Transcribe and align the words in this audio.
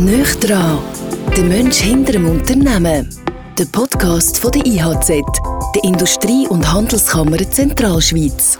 Nicht 0.00 0.48
dran, 0.48 0.78
der 1.36 1.44
Mensch 1.44 1.76
hinter 1.76 2.12
dem 2.12 2.26
Unternehmen. 2.26 3.14
Der 3.58 3.66
Podcast 3.66 4.38
von 4.38 4.50
der 4.50 4.64
IHZ, 4.64 5.08
der 5.74 5.84
Industrie- 5.84 6.48
und 6.48 6.72
Handelskammer 6.72 7.36
Zentralschweiz. 7.36 8.58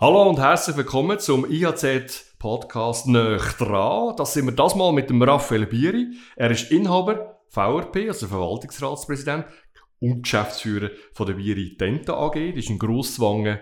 Hallo 0.00 0.30
und 0.30 0.38
herzlich 0.38 0.78
willkommen 0.78 1.18
zum 1.18 1.44
IHZ 1.44 2.38
Podcast 2.38 3.06
Nöch 3.06 3.52
dran. 3.58 4.16
Das 4.16 4.32
sind 4.32 4.46
wir 4.46 4.52
das 4.52 4.74
mal 4.74 4.90
mit 4.94 5.10
dem 5.10 5.20
Raphael 5.20 5.66
Bieri. 5.66 6.06
Er 6.36 6.52
ist 6.52 6.70
Inhaber 6.70 7.38
VRP, 7.50 8.08
also 8.08 8.28
Verwaltungsratspräsident 8.28 9.44
und 10.00 10.22
Geschäftsführer 10.22 10.88
von 11.12 11.26
der 11.26 11.34
Bieri 11.34 11.76
Denta 11.76 12.14
AG. 12.14 12.54
Das 12.54 12.64
ist 12.64 12.70
in 12.70 12.78
Grosswangen 12.78 13.58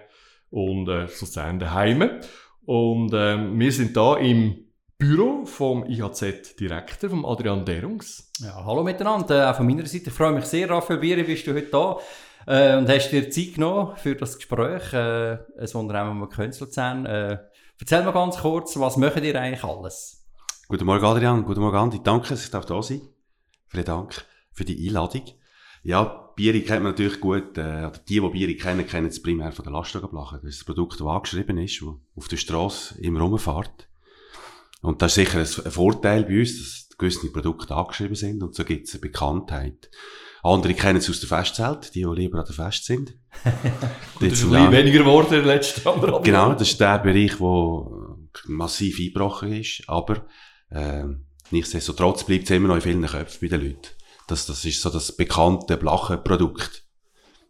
und 0.50 0.88
äh, 0.88 1.08
sozusagen 1.08 1.58
daheim. 1.58 2.20
Und 2.64 3.12
äh, 3.12 3.58
wir 3.58 3.72
sind 3.72 3.96
da 3.96 4.16
im 4.16 4.66
Büro 4.98 5.44
vom 5.44 5.84
IHZ-Direktor, 5.84 7.10
vom 7.10 7.24
Adrian 7.24 7.64
Derungs. 7.64 8.30
Ja, 8.38 8.64
hallo 8.64 8.84
miteinander, 8.84 9.46
äh, 9.46 9.50
auch 9.50 9.56
von 9.56 9.66
meiner 9.66 9.86
Seite. 9.86 10.10
Ich 10.10 10.12
freue 10.12 10.32
mich 10.32 10.44
sehr, 10.44 10.70
Raphael 10.70 11.00
Bieri, 11.00 11.24
bist 11.24 11.46
du 11.46 11.54
heute 11.54 11.70
da 11.70 11.96
äh, 12.46 12.76
und 12.76 12.88
hast 12.88 13.10
dir 13.10 13.28
Zeit 13.28 13.54
genommen 13.54 13.96
für 13.96 14.14
das 14.14 14.36
Gespräch. 14.36 14.92
Äh, 14.92 15.38
ein 15.58 15.68
Unternehmen, 15.74 16.20
wir 16.20 16.50
Luzern. 16.60 17.06
Äh, 17.06 17.38
erzähl 17.80 18.04
mal 18.04 18.12
ganz 18.12 18.38
kurz, 18.38 18.78
was 18.78 18.96
machen 18.96 19.24
ihr 19.24 19.40
eigentlich 19.40 19.64
alles? 19.64 20.24
Guten 20.68 20.84
Morgen 20.84 21.04
Adrian, 21.04 21.44
guten 21.44 21.60
Morgen 21.60 21.76
Andi, 21.76 22.00
danke, 22.02 22.28
dass 22.28 22.44
ich 22.44 22.50
da 22.50 22.82
sein 22.82 23.02
Vielen 23.66 23.84
Dank 23.84 24.24
für 24.52 24.64
die 24.64 24.86
Einladung. 24.86 25.22
Ja, 25.82 26.21
Bieri 26.34 26.62
kennt 26.62 26.82
man 26.82 26.92
natürlich 26.92 27.20
gut, 27.20 27.56
äh, 27.58 27.60
oder 27.60 28.00
die, 28.08 28.20
die 28.20 28.28
Bieri 28.28 28.56
kennen, 28.56 28.86
kennen 28.86 29.08
es 29.08 29.22
primär 29.22 29.52
von 29.52 29.64
der 29.64 29.72
Lastwagenblache. 29.72 30.40
Das 30.42 30.50
ist 30.50 30.60
das 30.60 30.64
Produkt, 30.64 31.00
das 31.00 31.06
angeschrieben 31.06 31.58
ist, 31.58 31.80
das 31.80 31.88
auf 32.16 32.28
der 32.28 32.36
Straße 32.36 33.00
immer 33.00 33.20
rumfährt. 33.20 33.88
Und 34.80 35.00
das 35.00 35.16
ist 35.16 35.26
sicher 35.26 35.38
ein, 35.38 35.72
Vorteil 35.72 36.24
bei 36.24 36.40
uns, 36.40 36.58
dass 36.58 36.98
gewisse 36.98 37.30
Produkte 37.32 37.74
angeschrieben 37.74 38.16
sind 38.16 38.42
und 38.42 38.54
so 38.54 38.64
gibt 38.64 38.88
es 38.88 38.94
eine 38.94 39.00
Bekanntheit. 39.00 39.90
Andere 40.42 40.74
kennen 40.74 40.98
es 40.98 41.08
aus 41.08 41.20
der 41.20 41.28
Festzelt, 41.28 41.94
die, 41.94 42.02
die 42.02 42.14
lieber 42.14 42.40
an 42.40 42.44
der 42.44 42.54
Fest 42.54 42.84
sind. 42.84 43.14
Das 44.20 44.32
ist 44.32 44.44
ein 44.44 44.50
bisschen 44.50 44.72
weniger 44.72 44.98
geworden 45.00 45.34
in 45.34 45.40
den 45.40 45.46
letzten 45.46 45.88
anderthalb 45.88 46.24
Genau, 46.24 46.52
das 46.52 46.70
ist 46.70 46.80
der 46.80 46.98
Bereich, 46.98 47.36
der 47.38 48.16
massiv 48.46 48.98
eingebrochen 48.98 49.52
ist, 49.52 49.82
aber 49.86 50.26
äh, 50.70 51.04
nichtsdestotrotz 51.50 52.24
bleibt 52.24 52.44
es 52.44 52.50
immer 52.50 52.68
noch 52.68 52.76
in 52.76 52.80
vielen 52.80 53.06
Köpfen 53.06 53.38
bei 53.40 53.56
den 53.56 53.66
Leuten. 53.66 53.88
Das, 54.28 54.46
das 54.46 54.64
ist 54.64 54.80
so 54.80 54.90
das 54.90 55.12
bekannte, 55.12 55.76
blache 55.76 56.18
Produkt. 56.18 56.86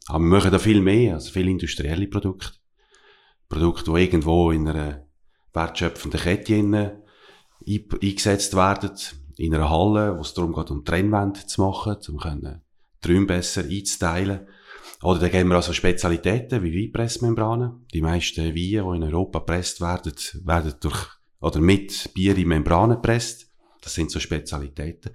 Aber 0.07 0.19
wir 0.19 0.29
machen 0.29 0.51
da 0.51 0.59
viel 0.59 0.81
mehr, 0.81 1.15
also 1.15 1.31
viele 1.31 1.51
industrielle 1.51 2.09
Produkte. 2.09 2.51
Produkte, 3.49 3.93
die 3.93 4.01
irgendwo 4.01 4.51
in 4.51 4.69
einer 4.69 5.07
wertschöpfenden 5.53 6.21
Kette 6.21 7.03
eingesetzt 7.67 8.57
werden, 8.57 8.91
in 9.37 9.55
einer 9.55 9.71
Halle, 9.71 10.17
wo 10.17 10.23
es 10.23 10.35
darum 10.35 10.55
geht, 10.55 10.71
um 10.71 10.85
Trennwände 10.85 11.47
zu 11.47 11.63
machen, 11.63 11.97
um 12.09 12.19
können 12.19 12.63
Träume 13.03 13.27
besser 13.27 13.65
einzuteilen. 13.65 14.47
Oder 15.03 15.21
dann 15.21 15.31
geben 15.33 15.49
wir 15.49 15.57
also 15.57 15.73
Spezialitäten 15.73 16.63
wie 16.63 16.87
Weinpressmembranen. 16.87 17.87
Die 17.93 18.01
meisten 18.01 18.45
Weine, 18.45 18.55
die 18.55 18.77
in 18.77 19.03
Europa 19.03 19.41
gepresst 19.41 19.81
werden, 19.81 20.15
werden 20.45 20.75
durch, 20.81 21.09
oder 21.41 21.61
mit 21.61 22.15
Bier 22.15 22.37
in 22.37 22.49
Membranen 22.49 22.97
gepresst. 22.97 23.52
Das 23.83 23.95
sind 23.95 24.11
so 24.11 24.21
Spezialitäten. 24.21 25.13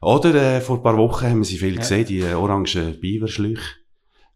Oder 0.00 0.34
äh, 0.34 0.60
vor 0.60 0.78
ein 0.78 0.82
paar 0.82 0.96
Wochen 0.96 1.26
haben 1.26 1.38
wir 1.38 1.44
sie 1.44 1.58
viel 1.58 1.74
ja. 1.74 1.80
gesehen, 1.80 2.06
die 2.06 2.20
äh, 2.20 2.34
orangen 2.34 3.00
Biberschläuche 3.00 3.76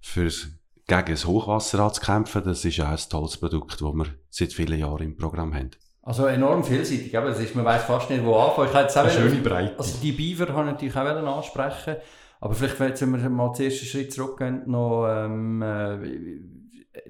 fürs 0.00 0.48
gegen 0.86 1.11
das 1.11 1.27
Hochwasser 1.27 1.81
anzukämpfen. 1.81 2.42
Das 2.45 2.64
ist 2.64 2.81
auch 2.81 2.89
ein 2.89 2.98
tolles 3.11 3.36
Produkt, 3.36 3.81
das 3.81 3.81
wir 3.81 4.06
seit 4.28 4.53
vielen 4.53 4.78
Jahren 4.78 5.03
im 5.03 5.17
Programm 5.17 5.55
haben. 5.55 5.70
Also 6.03 6.27
enorm 6.27 6.64
vielseitig, 6.64 7.17
aber 7.17 7.28
das 7.28 7.41
ist, 7.41 7.55
man 7.55 7.64
weiß 7.64 7.84
fast 7.84 8.11
nicht, 8.11 8.25
wo 8.25 8.34
anfangen. 8.36 8.69
Ich 8.69 8.75
jetzt 8.75 8.97
auch 8.97 9.03
Eine 9.03 9.12
schöne 9.12 9.41
Breite. 9.41 9.78
Also 9.78 9.98
die 10.03 10.12
Biber 10.12 10.48
habe 10.48 10.69
ich 10.69 10.73
natürlich 10.73 10.97
auch 10.97 11.36
ansprechen 11.36 11.97
aber 12.41 12.55
vielleicht, 12.55 13.01
wenn 13.02 13.23
wir 13.23 13.29
mal 13.29 13.52
den 13.52 13.67
ersten 13.67 13.85
Schritt 13.85 14.12
zurückgehen, 14.12 14.62
noch 14.67 15.07
ähm, 15.08 15.61
äh, 15.62 15.98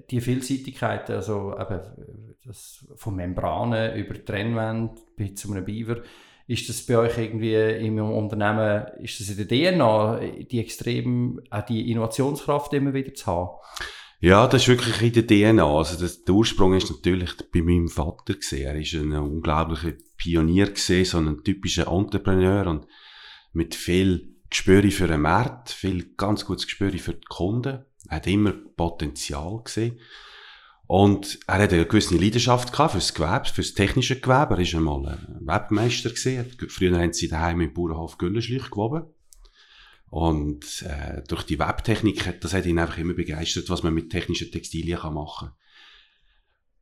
die 0.09 0.19
Vielseitigkeit, 0.19 1.09
also 1.09 1.55
eben 1.57 1.81
das, 2.45 2.85
von 2.95 3.15
Membranen 3.15 3.95
über 3.95 4.23
Trennwände 4.23 4.95
bis 5.15 5.35
zu 5.35 5.51
einem 5.51 5.63
Biber, 5.63 6.01
ist 6.47 6.67
das 6.69 6.85
bei 6.85 6.97
euch 6.97 7.17
irgendwie 7.17 7.55
im 7.55 7.99
Unternehmen, 7.99 8.85
ist 9.01 9.19
das 9.19 9.29
in 9.29 9.47
der 9.47 9.47
DNA, 9.47 10.19
die 10.49 10.59
extrem, 10.59 11.41
auch 11.49 11.65
die 11.65 11.91
Innovationskraft 11.91 12.73
immer 12.73 12.93
wieder 12.93 13.13
zu 13.13 13.25
haben? 13.27 13.49
Ja, 14.19 14.47
das 14.47 14.61
ist 14.61 14.67
wirklich 14.67 15.01
in 15.01 15.13
der 15.13 15.53
DNA. 15.53 15.65
Also 15.65 15.99
das, 15.99 16.23
der 16.23 16.35
Ursprung 16.35 16.75
ist 16.75 16.91
natürlich 16.91 17.31
bei 17.51 17.63
meinem 17.63 17.87
Vater 17.87 18.35
gesehen. 18.35 18.67
Er 18.67 18.75
ist 18.79 18.93
ein 18.93 19.13
unglaublicher 19.13 19.93
Pionier 20.15 20.69
gesehen, 20.69 21.05
so 21.05 21.17
ein 21.17 21.43
typischer 21.43 21.87
Entrepreneur 21.87 22.67
und 22.67 22.85
mit 23.53 23.73
viel 23.73 24.35
Gespür 24.49 24.83
für 24.91 25.07
den 25.07 25.21
Markt, 25.21 25.71
viel 25.71 26.13
ganz 26.17 26.45
gutes 26.45 26.65
Gespür 26.65 26.91
für 26.91 27.13
die 27.13 27.25
Kunden. 27.27 27.83
Er 28.09 28.17
hat 28.17 28.27
immer 28.27 28.51
Potenzial 28.51 29.61
gesehen. 29.63 29.99
Und 30.91 31.39
er 31.47 31.59
hat 31.59 31.71
eine 31.71 31.85
gewisse 31.85 32.17
Leidenschaft 32.17 32.73
gehabt 32.73 32.91
fürs 32.91 33.13
Gewerbe, 33.13 33.47
fürs 33.47 33.73
technische 33.75 34.19
Gewerbe. 34.19 34.55
Er 34.55 34.73
war 34.73 34.77
einmal 34.77 35.07
ein 35.07 35.37
Webmeister 35.39 36.09
gewesen. 36.09 36.51
Früher 36.67 36.99
haben 36.99 37.13
sie 37.13 37.29
daheim 37.29 37.61
im 37.61 37.73
Bauernhof 37.73 38.17
Güllenschläuche 38.17 38.69
gewoben. 38.69 39.03
Und 40.09 40.81
äh, 40.81 41.23
durch 41.29 41.43
die 41.43 41.59
Webtechnik, 41.59 42.41
das 42.41 42.53
hat 42.53 42.65
ihn 42.65 42.77
einfach 42.77 42.97
immer 42.97 43.13
begeistert, 43.13 43.69
was 43.69 43.83
man 43.83 43.93
mit 43.93 44.09
technischen 44.09 44.51
Textilien 44.51 44.99
machen 45.13 45.47
kann. 45.47 45.57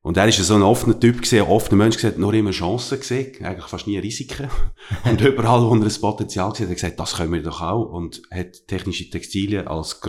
Und 0.02 0.18
er 0.18 0.28
ist 0.28 0.44
so 0.44 0.56
ein 0.56 0.64
offener 0.64 1.00
Typ 1.00 1.22
gesehen, 1.22 1.46
ein 1.46 1.52
offener 1.52 1.78
Mensch 1.78 1.98
gesehen, 1.98 2.20
nur 2.20 2.34
immer 2.34 2.50
Chancen 2.50 3.00
gesehen, 3.00 3.46
eigentlich 3.46 3.68
fast 3.68 3.86
nie 3.86 4.00
Risiken. 4.00 4.50
und 5.04 5.22
überall, 5.22 5.62
wo 5.62 5.76
er 5.76 5.84
ein 5.84 6.02
Potenzial 6.02 6.50
gesehen 6.50 6.66
hat, 6.66 6.72
hat 6.72 6.78
gesagt, 6.78 7.00
das 7.00 7.16
können 7.18 7.34
wir 7.34 7.44
doch 7.44 7.62
auch. 7.62 7.92
Und 7.92 8.24
hat 8.32 8.68
technische 8.68 9.08
Textilien 9.12 9.68
als 9.68 10.02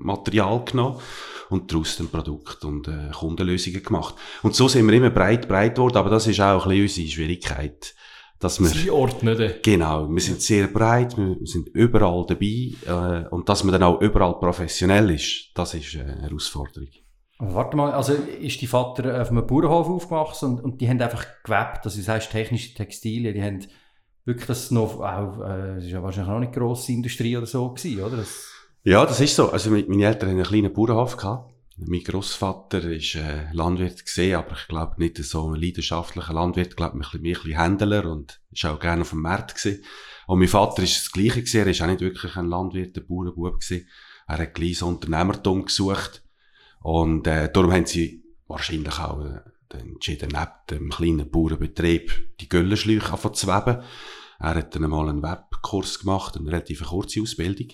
Grundmaterial 0.00 0.64
genommen 0.64 0.98
und 1.50 1.72
daraus 1.72 1.98
ein 2.00 2.08
Produkt 2.08 2.64
und 2.64 2.88
äh, 2.88 3.10
Kundenlösungen 3.12 3.82
gemacht. 3.82 4.14
Und 4.42 4.54
so 4.54 4.68
sind 4.68 4.86
wir 4.86 4.94
immer 4.94 5.10
breit, 5.10 5.48
breit 5.48 5.74
geworden, 5.74 5.96
aber 5.96 6.10
das 6.10 6.26
ist 6.26 6.40
auch 6.40 6.66
ein 6.66 6.70
bisschen 6.70 6.82
unsere 6.82 7.08
Schwierigkeit. 7.08 7.94
Dass 8.38 8.58
wir, 8.58 8.68
Sie 8.68 8.90
ordnen. 8.90 9.52
Genau, 9.62 10.08
wir 10.08 10.22
sind 10.22 10.40
sehr 10.40 10.68
breit, 10.68 11.14
wir 11.18 11.36
sind 11.42 11.68
überall 11.74 12.24
dabei 12.26 13.26
äh, 13.26 13.28
und 13.28 13.46
dass 13.50 13.64
man 13.64 13.72
dann 13.72 13.82
auch 13.82 14.00
überall 14.00 14.38
professionell 14.38 15.10
ist, 15.10 15.50
das 15.54 15.74
ist 15.74 15.94
eine 15.94 16.22
Herausforderung. 16.22 16.88
Aber 17.38 17.54
warte 17.54 17.76
mal, 17.76 17.92
also 17.92 18.14
ist 18.14 18.60
die 18.62 18.66
Vater 18.66 19.20
auf 19.20 19.30
einem 19.30 19.46
Bauernhof 19.46 19.90
aufgewachsen 19.90 20.52
und, 20.52 20.60
und 20.64 20.80
die 20.80 20.88
haben 20.88 21.02
einfach 21.02 21.26
gewebt, 21.44 21.84
also 21.84 21.98
das 21.98 22.08
heißt 22.08 22.32
technische 22.32 22.72
Textilien, 22.72 23.34
die 23.34 23.42
haben 23.42 23.66
wirklich 24.24 24.46
das 24.46 24.70
noch, 24.70 25.00
auch, 25.00 25.40
äh, 25.40 25.74
das 25.74 25.84
ist 25.84 25.90
ja 25.90 26.02
wahrscheinlich 26.02 26.32
auch 26.32 26.40
nicht 26.40 26.54
grosse 26.54 26.92
Industrie 26.92 27.36
oder 27.36 27.46
so 27.46 27.68
gewesen, 27.68 28.02
oder? 28.02 28.16
Das 28.16 28.59
ja, 28.84 29.04
das 29.04 29.20
ist 29.20 29.36
so. 29.36 29.50
Also 29.50 29.70
meine 29.70 30.04
Eltern 30.04 30.30
haben 30.30 30.36
einen 30.36 30.46
kleinen 30.46 30.72
Bauernhof 30.72 31.16
gehabt. 31.16 31.54
Mein 31.76 32.04
Großvater 32.04 32.84
ist 32.90 33.14
äh, 33.14 33.50
Landwirt 33.52 34.04
gesehen, 34.04 34.36
aber 34.36 34.52
ich 34.52 34.68
glaube 34.68 34.94
nicht 34.98 35.16
so 35.18 35.48
ein 35.48 35.60
leidenschaftlicher 35.60 36.34
Landwirt. 36.34 36.68
Ich 36.68 36.76
glaube, 36.76 36.98
mehr 36.98 37.06
ein 37.12 37.22
bisschen 37.22 37.58
Händler 37.58 38.04
und 38.10 38.40
ist 38.50 38.66
auch 38.66 38.78
gerne 38.78 39.02
auf 39.02 39.10
dem 39.10 39.22
Markt 39.22 39.56
gewesen. 39.56 39.82
Und 40.26 40.40
mein 40.40 40.48
Vater 40.48 40.82
ist 40.82 40.96
das 40.96 41.12
Gleiche 41.12 41.40
gewesen. 41.40 41.60
Er 41.60 41.66
ist 41.68 41.80
auch 41.80 41.86
nicht 41.86 42.02
wirklich 42.02 42.36
ein 42.36 42.46
Landwirt, 42.46 42.96
ein 42.96 43.06
Bauernbub 43.06 43.60
gewesen. 43.60 43.88
Er 44.28 44.38
hat 44.38 44.54
gleich 44.54 44.78
so 44.78 44.88
Unternehmertum 44.88 45.64
gesucht. 45.64 46.22
Und 46.82 47.26
äh, 47.26 47.50
darum 47.50 47.72
haben 47.72 47.86
sie 47.86 48.22
wahrscheinlich 48.46 48.98
auch 48.98 49.24
äh, 49.24 49.40
entschieden, 49.78 50.30
neben 50.32 50.50
dem 50.70 50.90
kleinen 50.90 51.30
Bauernbetrieb 51.30 52.38
die 52.40 52.48
Güllenschläuche 52.48 53.12
anzuweben. 53.12 53.82
Er 54.38 54.54
hat 54.54 54.74
dann 54.74 54.88
mal 54.88 55.08
einen 55.08 55.22
Webkurs 55.22 56.00
gemacht, 56.00 56.36
eine 56.36 56.46
relativ 56.46 56.82
kurze 56.82 57.22
Ausbildung. 57.22 57.68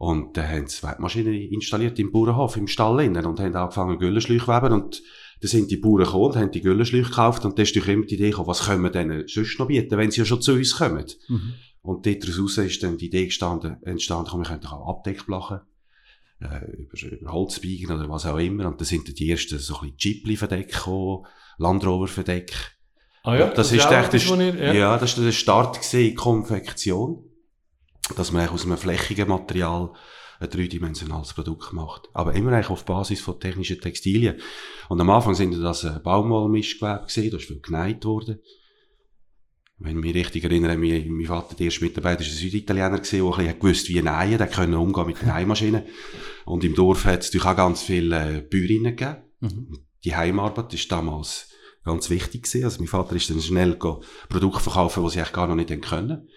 Und 0.00 0.34
dann 0.38 0.48
haben 0.48 0.66
sie 0.66 0.82
Webmaschinen 0.82 1.34
installiert 1.34 1.98
im 1.98 2.10
Bauernhof, 2.10 2.56
im 2.56 2.68
Stall 2.68 3.04
innen, 3.04 3.26
und 3.26 3.38
haben 3.38 3.54
angefangen, 3.54 3.98
Güllenschläuche 3.98 4.48
weben. 4.48 4.72
Und 4.72 5.02
dann 5.42 5.48
sind 5.50 5.70
die 5.70 5.76
Bauern 5.76 6.04
gekommen 6.04 6.24
und 6.24 6.36
haben 6.36 6.50
die 6.50 6.62
Güllenschläuche 6.62 7.10
gekauft. 7.10 7.44
Und 7.44 7.58
dann 7.58 7.64
ist 7.64 7.76
natürlich 7.76 7.96
immer 7.96 8.06
die 8.06 8.14
Idee 8.14 8.30
gekommen, 8.30 8.48
was 8.48 8.64
können 8.64 8.82
wir 8.82 8.88
denen 8.88 9.28
sonst 9.28 9.58
noch 9.58 9.66
bieten, 9.66 9.98
wenn 9.98 10.10
sie 10.10 10.22
ja 10.22 10.24
schon 10.24 10.40
zu 10.40 10.54
uns 10.54 10.78
kommen. 10.78 11.04
Mhm. 11.28 11.52
Und 11.82 12.06
daraus 12.06 12.56
ist 12.56 12.82
dann 12.82 12.96
die 12.96 13.08
Idee 13.08 13.26
gestanden, 13.26 13.76
entstanden, 13.82 14.38
wir 14.38 14.44
können 14.44 14.62
doch 14.62 14.72
auch 14.72 14.88
Abdeckblachen, 14.88 15.60
äh, 16.40 16.64
über, 16.78 17.12
über 17.18 17.32
Holzbiegen 17.32 17.94
oder 17.94 18.08
was 18.08 18.24
auch 18.24 18.38
immer. 18.38 18.68
Und 18.68 18.80
dann 18.80 18.86
sind 18.86 19.06
dann 19.06 19.14
die 19.14 19.30
ersten 19.30 19.58
so 19.58 19.80
ein 19.80 19.92
bisschen 19.92 19.96
Ghibli-Verdecke 19.98 20.72
gekommen, 20.72 21.26
Land 21.58 21.84
Rover-Verdecke. 21.84 22.54
Ah 23.22 23.36
ja, 23.36 23.48
das, 23.48 23.68
das 23.68 23.72
ist, 23.72 23.90
echt, 23.90 24.30
ja. 24.58 24.72
ja, 24.72 24.96
das 24.96 25.10
ist 25.10 25.22
der 25.22 25.32
Start 25.32 25.78
gesehen, 25.78 26.14
Konfektion 26.14 27.29
dass 28.16 28.32
man 28.32 28.48
aus 28.48 28.64
einem 28.64 28.76
flächigen 28.76 29.28
Material 29.28 29.92
ein 30.40 30.50
dreidimensionales 30.50 31.34
Produkt 31.34 31.72
macht. 31.72 32.08
Aber 32.14 32.34
immer 32.34 32.52
eigentlich 32.52 32.70
auf 32.70 32.84
Basis 32.84 33.20
von 33.20 33.38
technischen 33.38 33.80
Textilien. 33.80 34.40
Und 34.88 35.00
am 35.00 35.10
Anfang 35.10 35.34
sind 35.34 35.52
das 35.60 35.84
ein 35.84 36.02
Baumwollmischgewebe 36.02 37.06
gewesen, 37.06 37.30
da 37.30 37.36
ist 37.36 37.46
viel 37.46 37.60
geneigt 37.60 38.04
worden. 38.04 38.40
Wenn 39.78 39.96
ich 39.96 40.04
mich 40.04 40.14
richtig 40.14 40.44
erinnere, 40.44 40.76
mein, 40.76 41.08
mein 41.08 41.26
Vater, 41.26 41.54
der 41.54 41.66
erste 41.66 41.84
Mitarbeiter, 41.84 42.20
ist 42.20 42.32
ein 42.32 42.36
Süditaliener 42.36 42.90
der 42.90 42.96
ein 42.96 43.00
bisschen 43.00 43.58
gewusst, 43.58 43.88
wie 43.88 44.02
nähen, 44.02 44.38
der 44.38 44.46
können 44.46 44.74
umgehen 44.74 45.06
mit 45.06 45.22
den 45.22 45.34
Nähmaschinen. 45.34 45.84
Und 46.44 46.64
im 46.64 46.74
Dorf 46.74 47.04
hat 47.06 47.20
es 47.20 47.28
natürlich 47.28 47.46
auch 47.46 47.56
ganz 47.56 47.82
viele 47.82 48.38
äh, 48.38 48.40
Bäuerinnen 48.42 48.96
gegeben. 48.96 49.22
Mhm. 49.40 49.78
Die 50.04 50.16
Heimarbeit 50.16 50.74
ist 50.74 50.90
damals 50.92 51.48
ganz 51.84 52.10
wichtig 52.10 52.42
gewesen. 52.42 52.64
Also 52.64 52.78
mein 52.80 52.88
Vater 52.88 53.16
ist 53.16 53.30
dann 53.30 53.40
schnell 53.40 53.74
Produkte 53.74 54.60
verkaufen, 54.60 55.02
die 55.02 55.10
sie 55.10 55.18
eigentlich 55.18 55.32
gar 55.32 55.46
noch 55.46 55.54
nicht 55.54 55.82
können. 55.82 56.28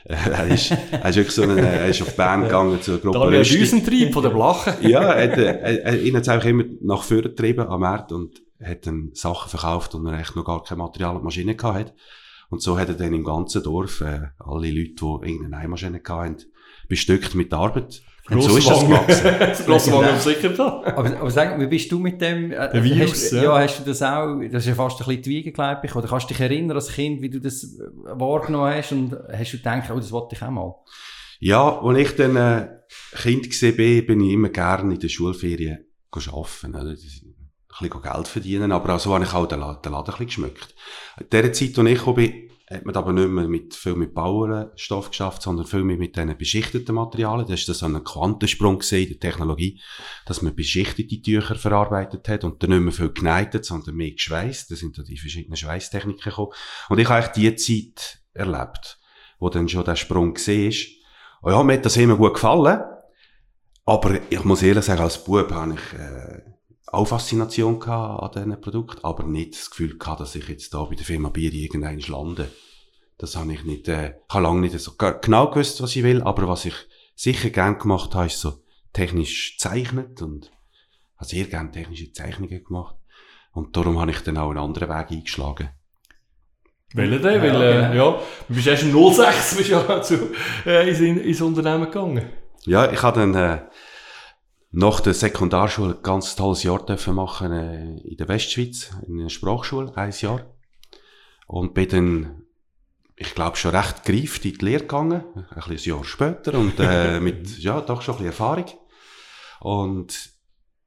er, 0.04 0.46
ist, 0.48 0.70
er 0.70 1.08
ist 1.08 1.16
wirklich 1.16 1.34
so 1.34 1.42
ein, 1.42 1.58
er 1.58 1.88
ist 1.88 2.00
auf 2.00 2.16
Bern 2.16 2.44
gegangen 2.44 2.80
zur 2.80 2.98
Gruppe 2.98 3.18
Daniel 3.18 3.42
Düsentrieb 3.42 4.14
von 4.14 4.22
der 4.22 4.30
Blache. 4.30 4.76
ja, 4.86 5.02
er, 5.02 5.36
er, 5.36 5.84
er, 5.84 6.00
ihn 6.00 6.16
hat 6.16 6.28
einfach 6.28 6.48
immer 6.48 6.64
nach 6.80 7.02
vorne 7.02 7.24
getrieben 7.24 7.68
am 7.68 7.80
Markt 7.80 8.10
und 8.10 8.42
hat 8.62 8.86
dann 8.86 9.10
Sachen 9.12 9.50
verkauft, 9.50 9.94
und 9.94 10.06
er 10.06 10.20
echt 10.20 10.36
noch 10.36 10.44
gar 10.44 10.62
kein 10.62 10.78
Material 10.78 11.16
und 11.16 11.24
Maschine 11.24 11.54
gehabt 11.54 11.78
hat. 11.78 11.94
Und 12.48 12.62
so 12.62 12.78
hat 12.78 12.88
er 12.88 12.94
dann 12.94 13.14
im 13.14 13.24
ganzen 13.24 13.62
Dorf 13.62 14.00
äh, 14.00 14.28
alle 14.38 14.70
Leute, 14.70 14.94
die 14.94 15.28
irgendeine 15.28 15.62
Nähmaschine 15.62 16.00
hatten, 16.06 16.36
bestückt 16.88 17.34
mit 17.34 17.52
Arbeit. 17.52 18.02
Und 18.30 18.42
so 18.42 18.56
ist 18.56 18.68
das 18.68 18.80
gewachsen. 18.80 19.64
Grosswagen 19.66 20.20
sicher 20.20 20.48
da. 20.50 20.82
Aber, 20.84 21.20
aber 21.20 21.30
sag, 21.30 21.58
wie 21.58 21.66
bist 21.66 21.90
du 21.90 21.98
mit 21.98 22.20
dem? 22.20 22.52
Äh, 22.52 22.70
Der 22.72 22.84
Virus, 22.84 23.10
hast, 23.10 23.32
ja. 23.32 23.42
ja. 23.42 23.58
hast 23.60 23.80
du 23.80 23.84
das 23.84 24.02
auch, 24.02 24.40
das 24.40 24.62
ist 24.62 24.68
ja 24.68 24.74
fast 24.74 25.00
ein 25.00 25.06
bisschen 25.06 25.22
die 25.22 25.30
Wiege, 25.30 25.52
glaube 25.52 25.80
ich, 25.84 25.94
oder 25.94 26.08
kannst 26.08 26.30
du 26.30 26.34
dich 26.34 26.40
erinnern 26.40 26.76
als 26.76 26.92
Kind, 26.92 27.20
wie 27.22 27.30
du 27.30 27.40
das 27.40 27.64
äh, 27.64 27.78
wahrgenommen 28.04 28.72
hast 28.74 28.92
und 28.92 29.16
hast 29.32 29.52
du 29.52 29.56
gedacht, 29.56 29.90
oh, 29.90 29.96
das 29.96 30.12
wollte 30.12 30.36
ich 30.36 30.42
auch 30.42 30.50
mal? 30.50 30.74
Ja, 31.40 31.80
als 31.80 31.98
ich 31.98 32.16
dann 32.16 32.36
äh, 32.36 32.68
Kind 33.16 33.62
war, 33.62 34.02
bin 34.02 34.20
ich 34.20 34.32
immer 34.32 34.48
gerne 34.50 34.94
in 34.94 35.00
der 35.00 35.08
Schulferien 35.08 35.86
arbeiten. 36.10 36.74
Oder? 36.74 36.94
ein 37.82 37.88
bisschen 37.88 38.02
Geld 38.02 38.28
verdienen, 38.28 38.72
aber 38.72 38.94
auch 38.94 39.00
so 39.00 39.14
habe 39.14 39.24
ich 39.24 39.32
auch 39.32 39.46
den 39.46 39.60
Laden, 39.60 39.82
den 39.82 39.92
Laden 39.92 40.12
ein 40.14 40.26
bisschen 40.26 40.26
geschmückt. 40.26 40.74
In 41.18 41.30
der 41.30 41.52
Zeit, 41.52 41.78
als 41.78 41.88
ich 41.88 41.98
gekommen 41.98 42.16
bin, 42.16 42.49
hat 42.70 42.86
man 42.86 42.94
aber 42.94 43.12
nicht 43.12 43.28
mehr 43.28 43.48
mit, 43.48 43.74
viel 43.74 43.96
mit 43.96 44.14
Bauernstoff 44.14 45.10
geschafft, 45.10 45.42
sondern 45.42 45.66
viel 45.66 45.82
mehr 45.82 45.96
mit 45.96 46.14
diesen 46.14 46.38
beschichteten 46.38 46.94
Materialien. 46.94 47.48
Das 47.48 47.60
ist 47.60 47.66
so 47.66 47.86
ein 47.86 48.04
Quantensprung 48.04 48.78
gesehen 48.78 49.08
in 49.08 49.18
der 49.18 49.30
Technologie, 49.30 49.80
dass 50.24 50.40
man 50.40 50.54
beschichtete 50.54 51.20
Tücher 51.20 51.56
verarbeitet 51.56 52.28
hat 52.28 52.44
und 52.44 52.62
dann 52.62 52.70
nicht 52.70 52.80
mehr 52.80 52.92
viel 52.92 53.12
geneitet, 53.12 53.64
sondern 53.64 53.96
mehr 53.96 54.12
geschweißt. 54.12 54.70
Da 54.70 54.76
sind 54.76 54.96
da 54.96 55.02
die 55.02 55.18
verschiedenen 55.18 55.56
Schweißtechniken 55.56 56.22
gekommen. 56.22 56.52
Und 56.88 57.00
ich 57.00 57.08
habe 57.08 57.24
eigentlich 57.24 57.56
die 57.56 57.92
Zeit 57.92 58.22
erlebt, 58.34 59.00
wo 59.40 59.48
dann 59.48 59.68
schon 59.68 59.84
der 59.84 59.96
Sprung 59.96 60.34
gesehen 60.34 60.68
ist. 60.68 60.88
Und 61.42 61.52
ja, 61.52 61.62
mir 61.64 61.72
hat 61.72 61.84
das 61.84 61.96
immer 61.96 62.16
gut 62.16 62.34
gefallen. 62.34 62.80
Aber 63.84 64.20
ich 64.30 64.44
muss 64.44 64.62
ehrlich 64.62 64.84
sagen, 64.84 65.00
als 65.00 65.24
Bub 65.24 65.50
habe 65.50 65.74
ich, 65.74 65.98
äh, 65.98 66.42
auch 66.92 67.06
Faszination 67.06 67.78
gehabt 67.78 68.22
an 68.22 68.44
diesen 68.44 68.60
Produkten, 68.60 69.04
aber 69.04 69.24
nicht 69.24 69.54
das 69.54 69.70
Gefühl 69.70 69.98
gehabt, 69.98 70.20
dass 70.20 70.34
ich 70.34 70.48
jetzt 70.48 70.74
da 70.74 70.84
bei 70.84 70.94
der 70.94 71.04
Firma 71.04 71.28
Bier 71.28 71.52
irgendein 71.52 72.00
lande. 72.00 72.50
Das 73.18 73.36
habe 73.36 73.52
ich 73.52 73.64
nicht, 73.64 73.88
äh, 73.88 74.14
ich 74.28 74.34
habe 74.34 74.44
lange 74.44 74.60
nicht 74.60 74.78
so 74.78 74.92
genau 74.96 75.50
gewusst, 75.50 75.82
was 75.82 75.94
ich 75.94 76.02
will, 76.02 76.22
aber 76.22 76.48
was 76.48 76.64
ich 76.64 76.74
sicher 77.14 77.50
gern 77.50 77.78
gemacht 77.78 78.14
habe, 78.14 78.26
ist 78.26 78.40
so 78.40 78.62
technisch 78.92 79.58
zeichnet 79.58 80.22
und 80.22 80.50
habe 81.16 81.26
sehr 81.26 81.44
gern 81.44 81.72
technische 81.72 82.12
Zeichnungen 82.12 82.64
gemacht. 82.64 82.96
Und 83.52 83.76
darum 83.76 84.00
habe 84.00 84.10
ich 84.10 84.20
dann 84.20 84.38
auch 84.38 84.50
einen 84.50 84.58
anderen 84.58 84.88
Weg 84.88 85.10
eingeschlagen. 85.10 85.70
Welchen 86.94 87.22
denn? 87.22 87.34
Ja, 87.34 87.42
Weil, 87.42 87.62
äh, 87.62 87.88
genau. 87.92 87.94
ja, 87.94 88.22
du 88.48 88.54
bist 88.54 88.66
erst 88.66 88.82
im 88.82 89.12
06 89.12 89.54
bist 89.58 89.70
ja 89.70 90.02
zu, 90.02 90.32
äh, 90.66 90.88
ins, 90.88 91.00
ins 91.00 91.40
Unternehmen 91.40 91.84
gegangen. 91.84 92.24
Ja, 92.64 92.90
ich 92.90 93.02
habe 93.02 93.20
dann, 93.20 93.34
äh, 93.34 93.62
nach 94.72 95.00
der 95.00 95.14
Sekundarschule 95.14 95.96
ein 95.96 96.02
ganz 96.02 96.36
tolles 96.36 96.62
Jahr 96.62 96.84
dürfen 96.84 97.14
machen 97.14 97.52
äh, 97.52 97.96
in 98.02 98.16
der 98.16 98.28
Westschweiz, 98.28 98.90
in 99.06 99.18
einer 99.18 99.30
Sprachschule, 99.30 99.96
ein 99.96 100.12
Jahr. 100.20 100.46
Und 101.46 101.74
bin 101.74 101.88
dann, 101.88 102.42
ich 103.16 103.34
glaube, 103.34 103.56
schon 103.56 103.74
recht 103.74 104.04
gereift 104.04 104.44
in 104.44 104.54
die 104.54 104.64
Lehre 104.64 104.82
gegangen, 104.82 105.24
ein, 105.34 105.44
bisschen 105.68 105.92
ein 105.92 105.96
Jahr 105.96 106.04
später 106.04 106.54
und 106.54 106.78
äh, 106.78 107.18
mit, 107.20 107.58
ja, 107.58 107.80
doch 107.80 108.02
schon 108.02 108.14
ein 108.14 108.18
bisschen 108.18 108.32
Erfahrung. 108.32 108.66
Und 109.60 110.30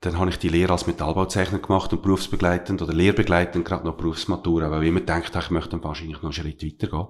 dann 0.06 0.20
habe 0.20 0.30
ich 0.30 0.38
die 0.38 0.50
Lehre 0.50 0.74
als 0.74 0.86
Metallbauzeichner 0.86 1.60
gemacht 1.60 1.94
und 1.94 2.02
berufsbegleitend 2.02 2.82
oder 2.82 2.94
lehrbegleitend 2.94 3.64
gerade 3.64 3.86
noch 3.86 3.96
Berufsmatura, 3.96 4.70
weil 4.70 4.84
ich 4.84 4.90
immer 4.90 5.00
gedacht 5.00 5.34
habe, 5.34 5.46
ich 5.46 5.52
möchte 5.52 5.70
dann 5.70 5.84
wahrscheinlich 5.84 6.18
noch 6.18 6.24
einen 6.24 6.34
Schritt 6.34 6.62
weitergehen. 6.62 7.08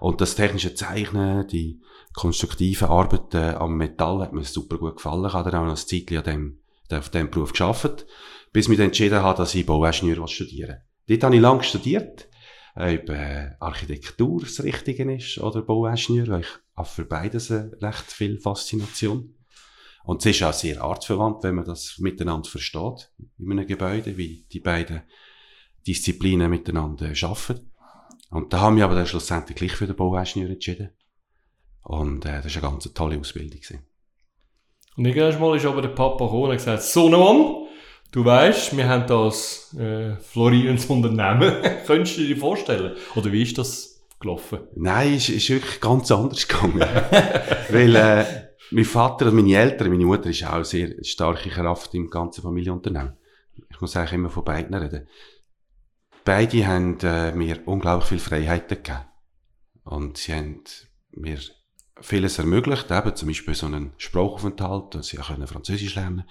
Und 0.00 0.20
das 0.22 0.34
technische 0.34 0.74
Zeichnen, 0.74 1.46
die 1.48 1.82
konstruktiven 2.14 2.88
Arbeiten 2.88 3.56
am 3.56 3.76
Metall 3.76 4.22
hat 4.22 4.32
mir 4.32 4.44
super 4.44 4.78
gut 4.78 4.96
gefallen. 4.96 5.26
Ich 5.26 5.34
habe 5.34 5.50
dann 5.50 5.60
auch 5.60 5.64
noch 5.66 5.72
ein 5.72 5.76
Zeitchen 5.76 6.18
an 6.18 6.24
dem, 6.24 6.60
auf 6.90 7.10
diesem 7.10 7.30
Beruf 7.30 7.52
geschafft, 7.52 8.06
bis 8.50 8.64
ich 8.64 8.70
mich 8.70 8.78
entschieden 8.78 9.22
habe, 9.22 9.36
dass 9.36 9.54
ich 9.54 9.66
Bauingenieur 9.66 10.26
studieren 10.26 10.78
will. 11.06 11.18
Dort 11.18 11.24
habe 11.24 11.36
ich 11.36 11.42
lange 11.42 11.62
studiert, 11.62 12.28
ob 12.74 13.10
äh, 13.10 13.50
Architektur 13.60 14.40
das 14.40 14.62
Richtige 14.62 15.12
ist 15.14 15.36
oder 15.38 15.60
Bauingenieur, 15.60 16.28
weil 16.28 16.40
ich 16.40 16.48
habe 16.76 16.88
für 16.88 17.04
beides 17.04 17.50
recht 17.50 18.10
viel 18.10 18.38
Faszination. 18.40 19.34
Und 20.04 20.24
es 20.24 20.36
ist 20.36 20.42
auch 20.42 20.52
sehr 20.52 20.82
artverwandt, 20.82 21.44
wenn 21.44 21.54
man 21.54 21.64
das 21.64 21.98
miteinander 21.98 22.48
versteht, 22.48 23.10
in 23.38 23.52
einem 23.52 23.66
Gebäude, 23.66 24.16
wie 24.16 24.46
die 24.52 24.60
beiden 24.60 25.02
Disziplinen 25.86 26.50
miteinander 26.50 27.06
arbeiten. 27.06 27.70
Und 28.30 28.52
da 28.52 28.60
haben 28.60 28.76
wir 28.76 28.84
aber 28.84 28.94
dann 28.94 29.06
schlussendlich 29.06 29.56
gleich 29.56 29.72
für 29.72 29.86
den 29.86 29.96
Bauingenieur 29.96 30.50
entschieden. 30.50 30.90
Und 31.82 32.24
äh, 32.24 32.40
das 32.42 32.54
war 32.56 32.62
eine 32.62 32.72
ganz 32.72 32.92
tolle 32.94 33.18
Ausbildung. 33.18 33.60
Gewesen. 33.60 33.86
Und 34.96 35.06
irgendwann 35.06 35.40
mal 35.40 35.56
ist 35.56 35.66
aber 35.66 35.82
der 35.82 35.88
Papa 35.90 36.24
gekommen 36.24 36.50
und 36.50 36.56
gesagt, 36.56 36.82
so 36.82 37.08
Mann, 37.08 37.66
du 38.10 38.24
weißt, 38.24 38.76
wir 38.76 38.88
haben 38.88 39.06
das 39.06 39.74
äh, 39.74 40.16
florierendes 40.16 40.86
Unternehmen. 40.86 41.54
Könntest 41.86 42.18
du 42.18 42.26
dir 42.26 42.36
vorstellen? 42.36 42.96
Oder 43.14 43.32
wie 43.32 43.42
ist 43.42 43.58
das 43.58 44.02
gelaufen? 44.20 44.60
Nein, 44.76 45.14
es 45.14 45.28
ist 45.28 45.48
wirklich 45.48 45.80
ganz 45.80 46.10
anders 46.10 46.46
gegangen. 46.46 46.80
Weil 47.70 47.96
äh, 47.96 48.24
mein 48.72 48.84
Vater 48.84 49.26
und 49.26 49.36
meine 49.36 49.54
Eltern, 49.54 49.90
meine 49.90 50.04
Mutter 50.04 50.30
ist 50.30 50.44
auch 50.44 50.54
eine 50.54 50.64
sehr 50.64 51.04
starke 51.04 51.50
Kraft 51.50 51.94
im 51.94 52.10
ganzen 52.10 52.42
Familienunternehmen. 52.42 53.16
Ich 53.70 53.80
muss 53.80 53.96
eigentlich 53.96 54.12
immer 54.14 54.30
von 54.30 54.44
beiden 54.44 54.74
reden. 54.74 55.06
Beide 56.24 56.66
haben 56.66 56.98
äh, 57.00 57.32
mir 57.32 57.60
unglaublich 57.66 58.08
viel 58.08 58.18
Freiheiten 58.18 58.82
gegeben. 58.82 59.04
Und 59.84 60.16
sie 60.16 60.34
haben 60.34 60.62
mir 61.10 61.38
vieles 62.00 62.38
ermöglicht, 62.38 62.90
eben 62.90 63.16
zum 63.16 63.28
Beispiel 63.28 63.54
so 63.54 63.66
einen 63.66 63.92
Sprachaufenthalt, 63.96 64.94
dass 64.94 65.12
ich 65.12 65.20
können 65.20 65.46
Französisch 65.46 65.94
lernen 65.94 66.24